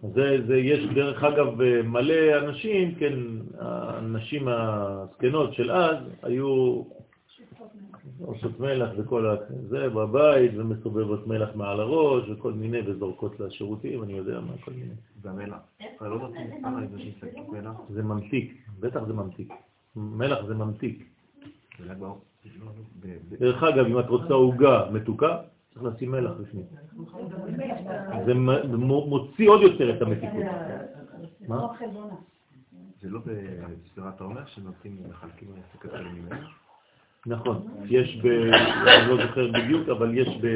[0.02, 3.14] זה, זה, יש דרך אגב מלא אנשים, כן,
[3.59, 6.82] הנשים הזקנות של אז היו
[8.20, 9.34] עושות מלח וכל ה...
[9.68, 14.94] זה בבית, ומסובבות מלח מעל הראש וכל מיני, וזורקות לשירותים, אני יודע מה, כל מיני.
[15.22, 15.59] והמלח.
[15.96, 16.28] אתה לא
[16.90, 17.76] זה שמסתכל מלח?
[17.88, 19.52] זה ממתיק, בטח זה ממתיק.
[19.96, 21.04] מלח זה ממתיק.
[21.78, 22.18] זה ל"ג בעומר.
[23.38, 25.38] דרך אגב, אם את רוצה עוגה מתוקה,
[25.74, 26.65] צריך לשים מלח בפנים.
[28.27, 28.35] זה
[28.74, 30.44] מוציא עוד יותר את המתיקות.
[31.49, 31.69] מה?
[33.01, 36.47] זה לא בספירת העומר שנותנים, מחלקים את הקטן ממנו?
[37.27, 38.27] נכון, יש ב...
[38.27, 40.47] אני לא זוכר בדיוק, אבל יש ב...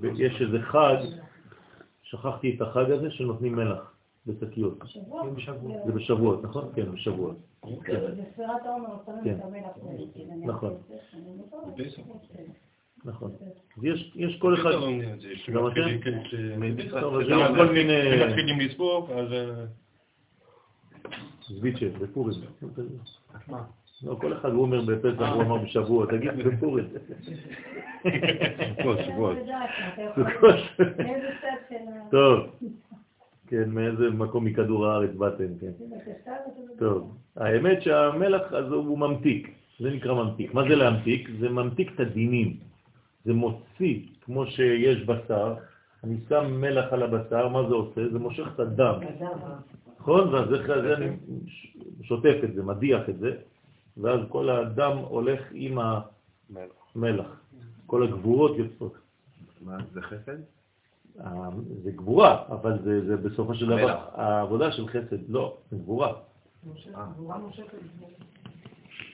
[0.00, 0.96] ב- יש איזה חג,
[2.02, 3.94] שכחתי את החג הזה, שנותנים מלח
[4.26, 4.78] בשקיות.
[5.86, 6.72] זה בשבועות, נכון?
[6.74, 7.36] כן, בשבועות.
[7.62, 9.36] בספירת העומר שמים כן.
[9.38, 10.54] את המלח.
[10.54, 10.74] נכון.
[13.04, 13.30] נכון.
[13.78, 14.70] אז יש, יש כל אחד,
[15.52, 15.80] גם אתם?
[15.82, 17.00] יש
[17.56, 18.26] כל מיני...
[18.26, 19.32] מתחילים לספור, אז...
[19.32, 19.64] אה,
[21.48, 22.40] זביצ'ה, בפורים.
[24.02, 26.84] לא, כל אחד הוא אומר בפסח, הוא אמר בשבוע, תגיד בפורים.
[31.68, 32.10] של ה...
[32.10, 32.40] טוב,
[33.46, 35.70] כן, מאיזה מקום מכדור הארץ באתם, כן.
[36.78, 39.50] טוב, האמת שהמלח אז הוא ממתיק,
[39.80, 40.54] זה נקרא ממתיק.
[40.54, 41.28] מה זה להמתיק?
[41.40, 42.56] זה ממתיק את הדינים,
[43.24, 45.54] זה מוציא, כמו שיש בשר,
[46.04, 48.08] אני שם מלח על הבשר, מה זה עושה?
[48.12, 48.94] זה מושך את הדם,
[50.00, 50.34] נכון?
[50.34, 51.06] ואז אחרי זה אני
[52.02, 53.36] שוטף את זה, מדיח את זה,
[53.96, 57.40] ואז כל הדם הולך עם המלח,
[57.86, 58.94] כל הגבורות יוצאות.
[59.60, 60.36] מה, זה חסד?
[61.20, 61.48] אה,
[61.82, 63.98] זה גבורה, אבל זה, זה בסופו של דבר.
[64.12, 66.12] העבודה של חסד, לא, זה גבורה.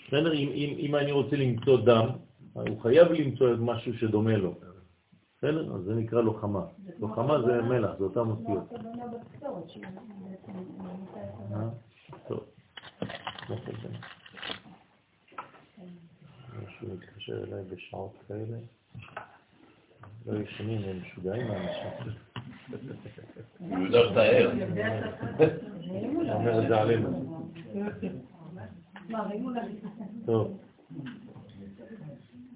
[0.08, 2.08] בסדר, אם, אם, אם אני רוצה למצוא דם,
[2.52, 4.54] הוא חייב למצוא משהו שדומה לו.
[5.38, 5.74] בסדר?
[5.74, 6.66] אז זה נקרא לוחמה.
[6.98, 8.64] לוחמה זה מלח, זה אותם אותיות.
[12.28, 12.44] טוב.
[13.50, 13.90] לא חשוב.
[16.60, 18.56] מישהו מתקשר אליי בשעות כאלה.
[20.26, 22.12] לא ישנים, הם משוגעים האנשים.
[23.58, 24.50] הוא יודע שאתה ער.
[26.34, 27.50] אומר את זה עלינו.
[30.26, 30.58] טוב.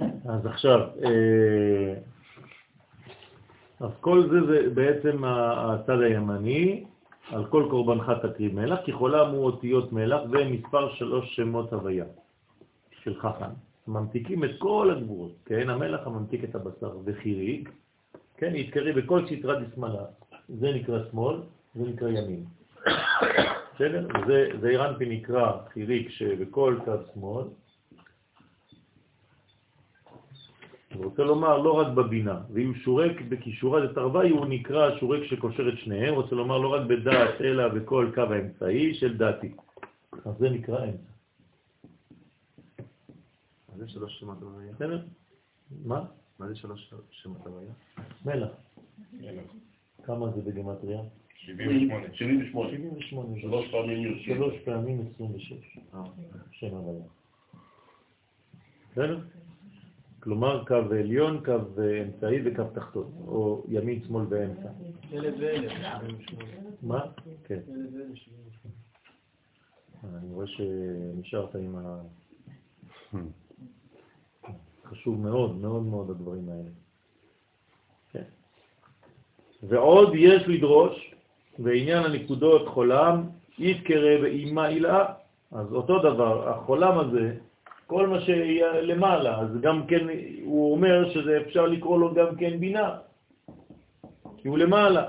[0.01, 1.95] אז עכשיו, אה,
[3.81, 6.85] אז כל זה זה בעצם הצד הימני,
[7.31, 12.05] על כל קורבנך תקריב מלח, כי חולם הוא אותיות מלח ומספר שלוש שמות הוויה
[13.03, 13.51] של חכם.
[13.89, 15.71] ממתיקים את כל הגבורות, כן?
[15.71, 17.71] המלח הממתיק את הבשר וחיריק,
[18.37, 18.53] כן?
[18.55, 20.05] יתקרא בכל סתרה דשמאלה.
[20.49, 21.37] זה נקרא שמאל,
[21.75, 22.45] זה נקרא ימין.
[23.75, 24.09] בסדר?
[24.27, 27.45] זה, זה אירנפי נקרא חיריק שבכל קו שמאל.
[30.95, 35.79] אני רוצה לומר לא רק בבינה, ואם שורק בכישורה דתרווי הוא נקרא שורק שקושר את
[35.79, 39.53] שניהם, רוצה לומר לא רק בדעת אלא בכל קו האמצעי של דעתי.
[40.25, 41.15] אז זה נקרא אמצע.
[43.69, 44.73] מה זה שלוש שמות הוויה?
[44.73, 45.03] בסדר?
[45.85, 46.05] מה?
[46.39, 47.73] מה זה שלוש שמות הוויה?
[48.25, 48.51] מלח.
[50.05, 51.01] כמה זה בגמטריה?
[51.37, 52.07] 78.
[52.15, 52.71] 78.
[52.71, 53.41] 78.
[53.41, 54.27] שלוש פעמים י"ש.
[54.27, 55.79] שלוש פעמים 26.
[55.95, 56.03] אה.
[56.53, 57.05] שם הוויה.
[58.93, 59.21] בסדר?
[60.25, 61.53] כלומר קו עליון, קו
[62.03, 64.69] אמצעי וקו תחתון, או ימין, שמאל ואמצע.
[65.13, 66.45] אלף ואלף, 78.
[66.83, 67.01] מה?
[67.45, 67.55] כן.
[67.55, 70.19] אלף ואלף, 78.
[70.19, 72.01] אני רואה שנשארת עם ה...
[74.85, 76.71] חשוב מאוד, מאוד מאוד הדברים האלה.
[78.13, 78.25] כן.
[79.63, 81.15] ועוד יש לדרוש,
[81.59, 83.23] בעניין הנקודות חולם,
[83.59, 85.13] יתקרא באימה אילאה.
[85.53, 87.37] אז אותו דבר, החולם הזה,
[87.87, 90.07] כל מה שיהיה למעלה, אז גם כן,
[90.45, 92.97] הוא אומר שזה אפשר לקרוא לו גם כן בינה,
[94.37, 95.05] כי הוא למעלה.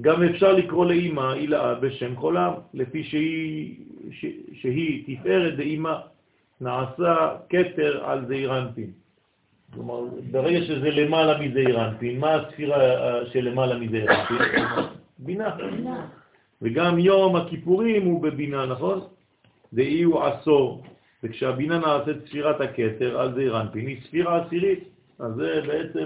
[0.00, 3.76] גם אפשר לקרוא לאימא אילאה בשם חולם, לפי שהיא,
[4.10, 5.94] ש, שהיא תפארת דאימא,
[6.60, 8.90] נעשה כתר על זעיר אנפין.
[9.74, 10.00] כלומר,
[10.30, 14.38] ברגע שזה למעלה מזעיר אנפין, מה הספירה אה, של למעלה מזעיר אנפין?
[15.18, 15.56] בינה.
[16.62, 19.00] וגם יום הכיפורים הוא בבינה, נכון?
[19.72, 20.82] דאי הוא עשור,
[21.24, 24.84] וכשהבינה נעשית ספירת הכתר על זעיר אנפין, היא ספירה עשירית.
[25.18, 26.04] אז זה בעצם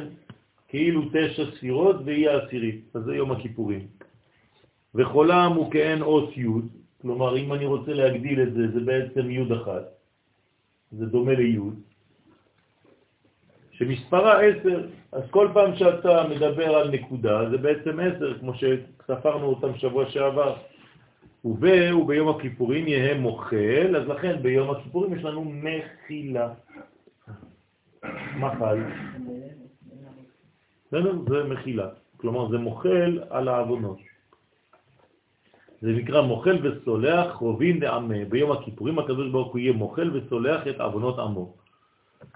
[0.69, 3.87] כאילו תשע ספירות והיא העשירית, אז זה יום הכיפורים.
[4.95, 6.47] וחולם הוא כאין אות י',
[7.03, 9.85] כלומר אם אני רוצה להגדיל את זה, זה בעצם י' אחת,
[10.93, 11.59] זה דומה לי',
[13.73, 19.79] שמספרה עשר, אז כל פעם שאתה מדבר על נקודה זה בעצם עשר, כמו שספרנו אותם
[19.79, 20.57] שבוע שעבר.
[21.45, 26.49] וב, וביום הכיפורים יהיה מוכל, אז לכן ביום הכיפורים יש לנו מחילה.
[28.37, 28.79] מחל.
[30.87, 31.13] בסדר?
[31.29, 31.89] זה מחילה.
[32.17, 33.99] כלומר, זה מוחל על העוונות.
[35.81, 38.25] זה נקרא מוחל וסולח חובין דעמה.
[38.29, 41.55] ביום הכיפורים הקדוש ברוך הוא יהיה מוחל וסולח את עוונות עמו.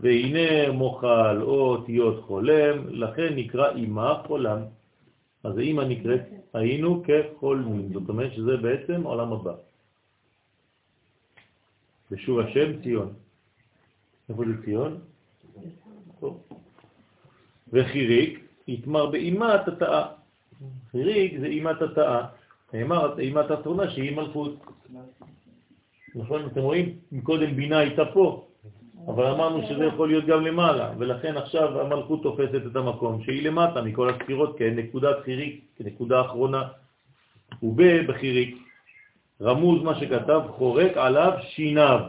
[0.00, 4.58] והנה מוחל או אותיות חולם, לכן נקרא אימה חולם.
[5.44, 6.20] אז האימא נקראת
[6.54, 9.54] היינו כחולמים, זאת אומרת שזה בעצם עולם הבא.
[12.10, 13.12] בשוב השם ציון.
[14.28, 15.00] איפה זה ציון?
[17.72, 20.06] וחיריק יתמר באימת התאה.
[20.90, 22.26] חיריק זה אימת התאה.
[22.72, 24.66] נאמר אימת התרונה שהיא מלכות.
[26.14, 26.46] נכון?
[26.46, 26.98] אתם רואים?
[27.12, 28.48] מקודם בינה הייתה פה,
[29.08, 33.82] אבל אמרנו שזה יכול להיות גם למעלה, ולכן עכשיו המלכות תופסת את המקום שהיא למטה
[33.82, 36.62] מכל הספירות כנקודת חיריק, כנקודה אחרונה.
[37.62, 38.58] ובחיריק
[39.40, 42.00] רמוז מה שכתב חורק עליו שיניו.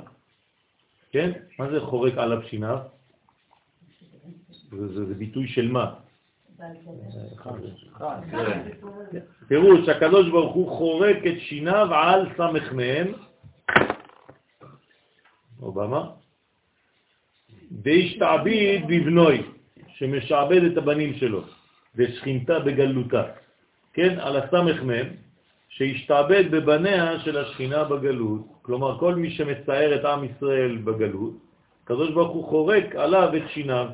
[1.12, 1.32] כן?
[1.60, 2.78] מה זה חורק עליו שיניו?
[4.72, 5.94] זה, זה, זה ביטוי של מה?
[9.48, 13.14] פירוש, הקדוש ברוך הוא חורק את שיניו על סמך מהם,
[15.62, 16.10] אובמה,
[17.84, 19.42] והשתעביד בבנוי,
[19.88, 21.42] שמשעבד את הבנים שלו,
[21.96, 23.24] ושכינתה בגלותה,
[23.94, 25.08] כן, על הסמך מהם,
[25.70, 31.34] שהשתעבד בבניה של השכינה בגלות, כלומר כל מי שמצער את עם ישראל בגלות,
[31.84, 33.88] הקדוש ברוך הוא חורק עליו את שיניו,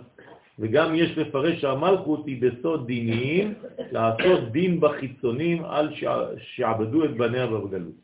[0.59, 3.53] וגם יש לפרש שהמלכות היא בסוד דינים,
[3.91, 5.89] לעשות דין בחיצונים על
[6.37, 7.99] שעבדו את בניה בגלות.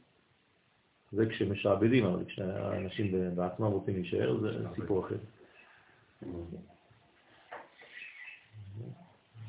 [1.12, 5.16] זה כשמשעבדים, אבל כשאנשים בעצמם רוצים להישאר, זה סיפור אחר.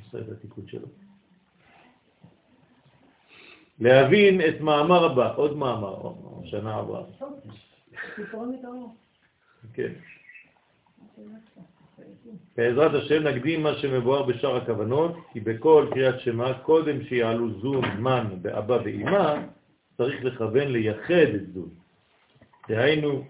[0.04, 0.88] עושה את התיקון שלו.
[3.80, 6.12] להבין את מאמר הבא, עוד מאמר,
[6.44, 7.02] שנה הבאה.
[9.74, 9.92] כן.
[12.56, 18.26] בעזרת השם נקדים מה שמבואר בשאר הכוונות, כי בכל קריאת שמה, קודם שיעלו זון, מן,
[18.42, 19.34] באבא ואימא,
[19.96, 21.68] צריך לכוון לייחד את זון.
[22.68, 23.24] דהיינו,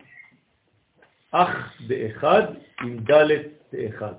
[1.31, 2.43] אח באחד
[2.83, 3.29] עם ד'
[3.73, 4.13] באחד.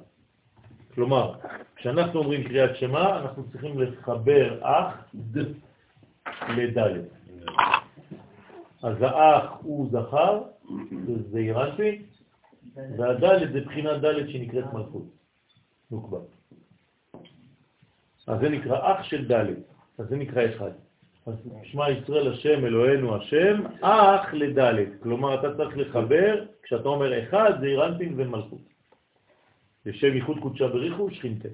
[0.93, 1.33] כלומר,
[1.75, 5.37] כשאנחנו אומרים קריאת שמה, אנחנו צריכים לחבר אח ד
[6.49, 6.77] לד'.
[8.83, 10.43] אז האח הוא זכר,
[11.31, 12.01] זה אירנפי,
[12.75, 15.05] והד' זה בחינה ד' שנקראת מלכות,
[15.91, 16.19] נוקבה.
[18.27, 19.45] אז זה נקרא אח של ד',
[19.97, 20.71] אז זה נקרא אחד.
[21.27, 24.59] אז שמע ישראל השם אלוהינו השם, אח לד',
[25.03, 28.61] כלומר אתה צריך לחבר, כשאתה אומר אחד זה אירנפין ומלכות.
[29.85, 31.49] לשם ייחוד קודשה בריחו שכינתה.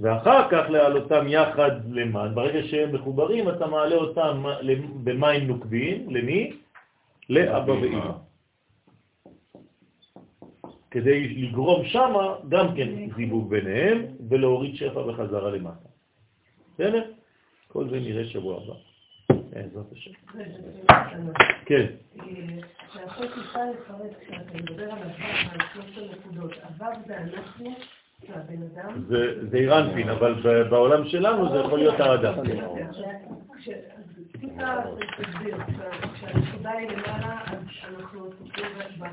[0.00, 4.44] ואחר כך להעלותם יחד למן, ברגע שהם מחוברים אתה מעלה אותם
[5.04, 6.52] במים נוקבים, למי?
[7.28, 8.12] לאבא ואמא.
[10.90, 12.12] כדי לגרום שם
[12.48, 15.88] גם כן זיווג ביניהם ולהוריד שפע בחזרה למטה.
[16.74, 17.19] בסדר?
[17.72, 18.74] כל זה נראה שבוע הבא.
[19.50, 20.10] בעזרת השם.
[21.64, 21.86] כן.
[22.90, 27.74] כשאתה טיפה לפרט, כשאתה מדבר על הוו, על שלושת הנקודות, הוו זה אנחנו,
[29.50, 32.34] זה אירנפין, אבל בעולם שלנו זה יכול להיות האדם.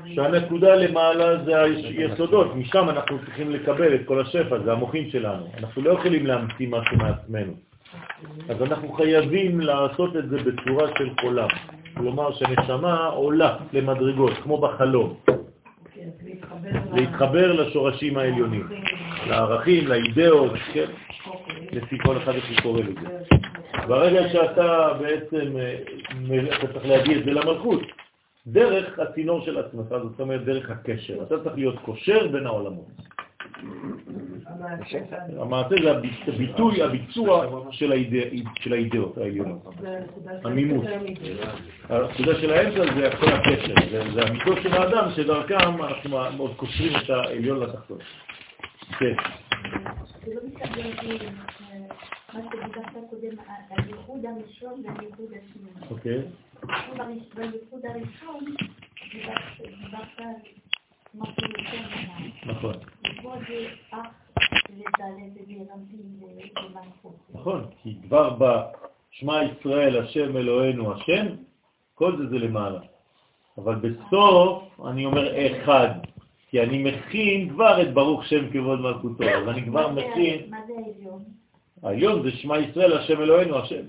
[0.04, 5.46] כשהנקודה למעלה זה היסודות, משם אנחנו צריכים לקבל את כל השפע, זה המוחים שלנו.
[5.58, 7.67] אנחנו לא יכולים להמציא משהו מעצמנו.
[8.48, 11.48] אז אנחנו חייבים לעשות את זה בצורה של חולם.
[11.96, 15.14] כלומר שנשמה עולה למדרגות, כמו בחלום.
[16.92, 18.68] להתחבר לשורשים העליונים,
[19.26, 20.86] לערכים, לאידאות, כן?
[21.72, 23.08] לפי כל אחד איך קורא לזה.
[23.88, 25.78] ברגע שאתה בעצם, אה,
[26.58, 27.82] אתה צריך להביא את זה למלכות,
[28.46, 31.22] דרך הצינור של עצמך, זאת אומרת דרך הקשר.
[31.22, 32.86] אתה צריך להיות קושר בין העולמות.
[35.36, 35.90] המעשה זה
[36.26, 37.62] הביטוי, הביצוע
[38.60, 39.74] של האידאות העליונות,
[40.44, 40.86] המימוש.
[41.88, 43.74] הנקודה של האמצע זה כל הקשר,
[44.14, 47.98] זה המיטות של האדם שדרכם אנחנו מאוד קושרים את העליון לתחתון.
[48.98, 49.14] כן.
[52.34, 53.36] מה שדיברת קודם,
[53.70, 55.90] הייחוד הראשון והייחוד השני.
[55.90, 56.22] אוקיי.
[57.34, 58.44] בייחוד הראשון
[59.12, 60.18] דיברת
[62.46, 62.74] נכון.
[67.34, 71.26] נכון, כי כבר בשמע ישראל השם אלוהינו השם,
[71.94, 72.80] כל זה זה למעלה.
[73.58, 75.88] אבל בסוף אני אומר אחד,
[76.48, 80.50] כי אני מכין כבר את ברוך שם כבוד מלכותו, אז אני כבר מכין...
[80.50, 81.24] מה זה העליון?
[81.82, 83.84] העליון זה שמע ישראל השם אלוהינו השם.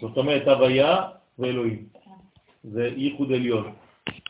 [0.00, 1.08] זאת אומרת הוויה
[1.38, 1.86] ואלוהים.
[2.64, 3.72] זה ייחוד עליון.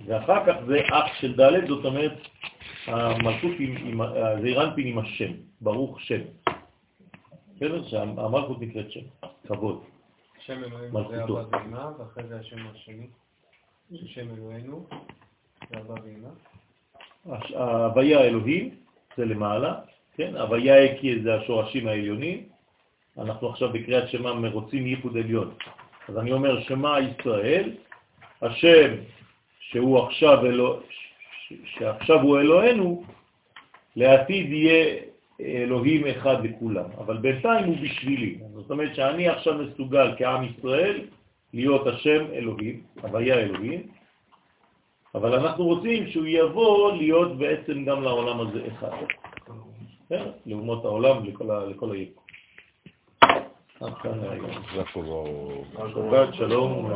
[0.07, 2.13] ואחר כך זה אח של ד', זאת אומרת
[2.87, 4.01] המלכות עם,
[4.41, 6.21] זה אירנפין עם השם, ברוך שם.
[7.57, 7.89] בסדר?
[7.89, 9.01] שהמלכות נקראת שם,
[9.47, 9.85] כבוד.
[10.39, 13.07] שם אלוהינו זה אבא ואמא, ואחרי זה השם השני,
[13.95, 14.87] ששם אלוהינו
[15.71, 16.29] זה אבא ואמא.
[17.55, 18.75] ההוויה האלוהים
[19.17, 19.75] זה למעלה,
[20.17, 20.37] כן?
[20.37, 22.49] הוויה הקי זה השורשים העליונים.
[23.19, 25.55] אנחנו עכשיו בקריאת שמה מרוצים ייחוד עליון.
[26.09, 27.77] אז אני אומר, שמה ישראל,
[28.43, 28.95] השם
[29.71, 30.77] שהוא עכשיו אלוה,
[31.31, 33.05] ש- שעכשיו הוא אלוהינו,
[33.97, 34.97] לעתיד יהיה
[35.41, 38.39] אלוהים אחד לכולם, אבל בינתיים הוא בשבילי.
[38.55, 41.01] זאת אומרת שאני עכשיו מסוגל כעם ישראל
[41.55, 43.83] להיות השם אלוהים, הוויה אלוהים,
[45.15, 48.97] אבל אנחנו רוצים שהוא יבוא להיות בעצם גם לעולם הזה אחד.
[50.05, 50.33] בסדר?
[50.47, 51.51] לאומות העולם, לכל,
[51.93, 52.25] היקום.
[53.81, 54.13] עד כאן
[54.95, 55.65] ברור.
[55.95, 56.91] שבת שלום.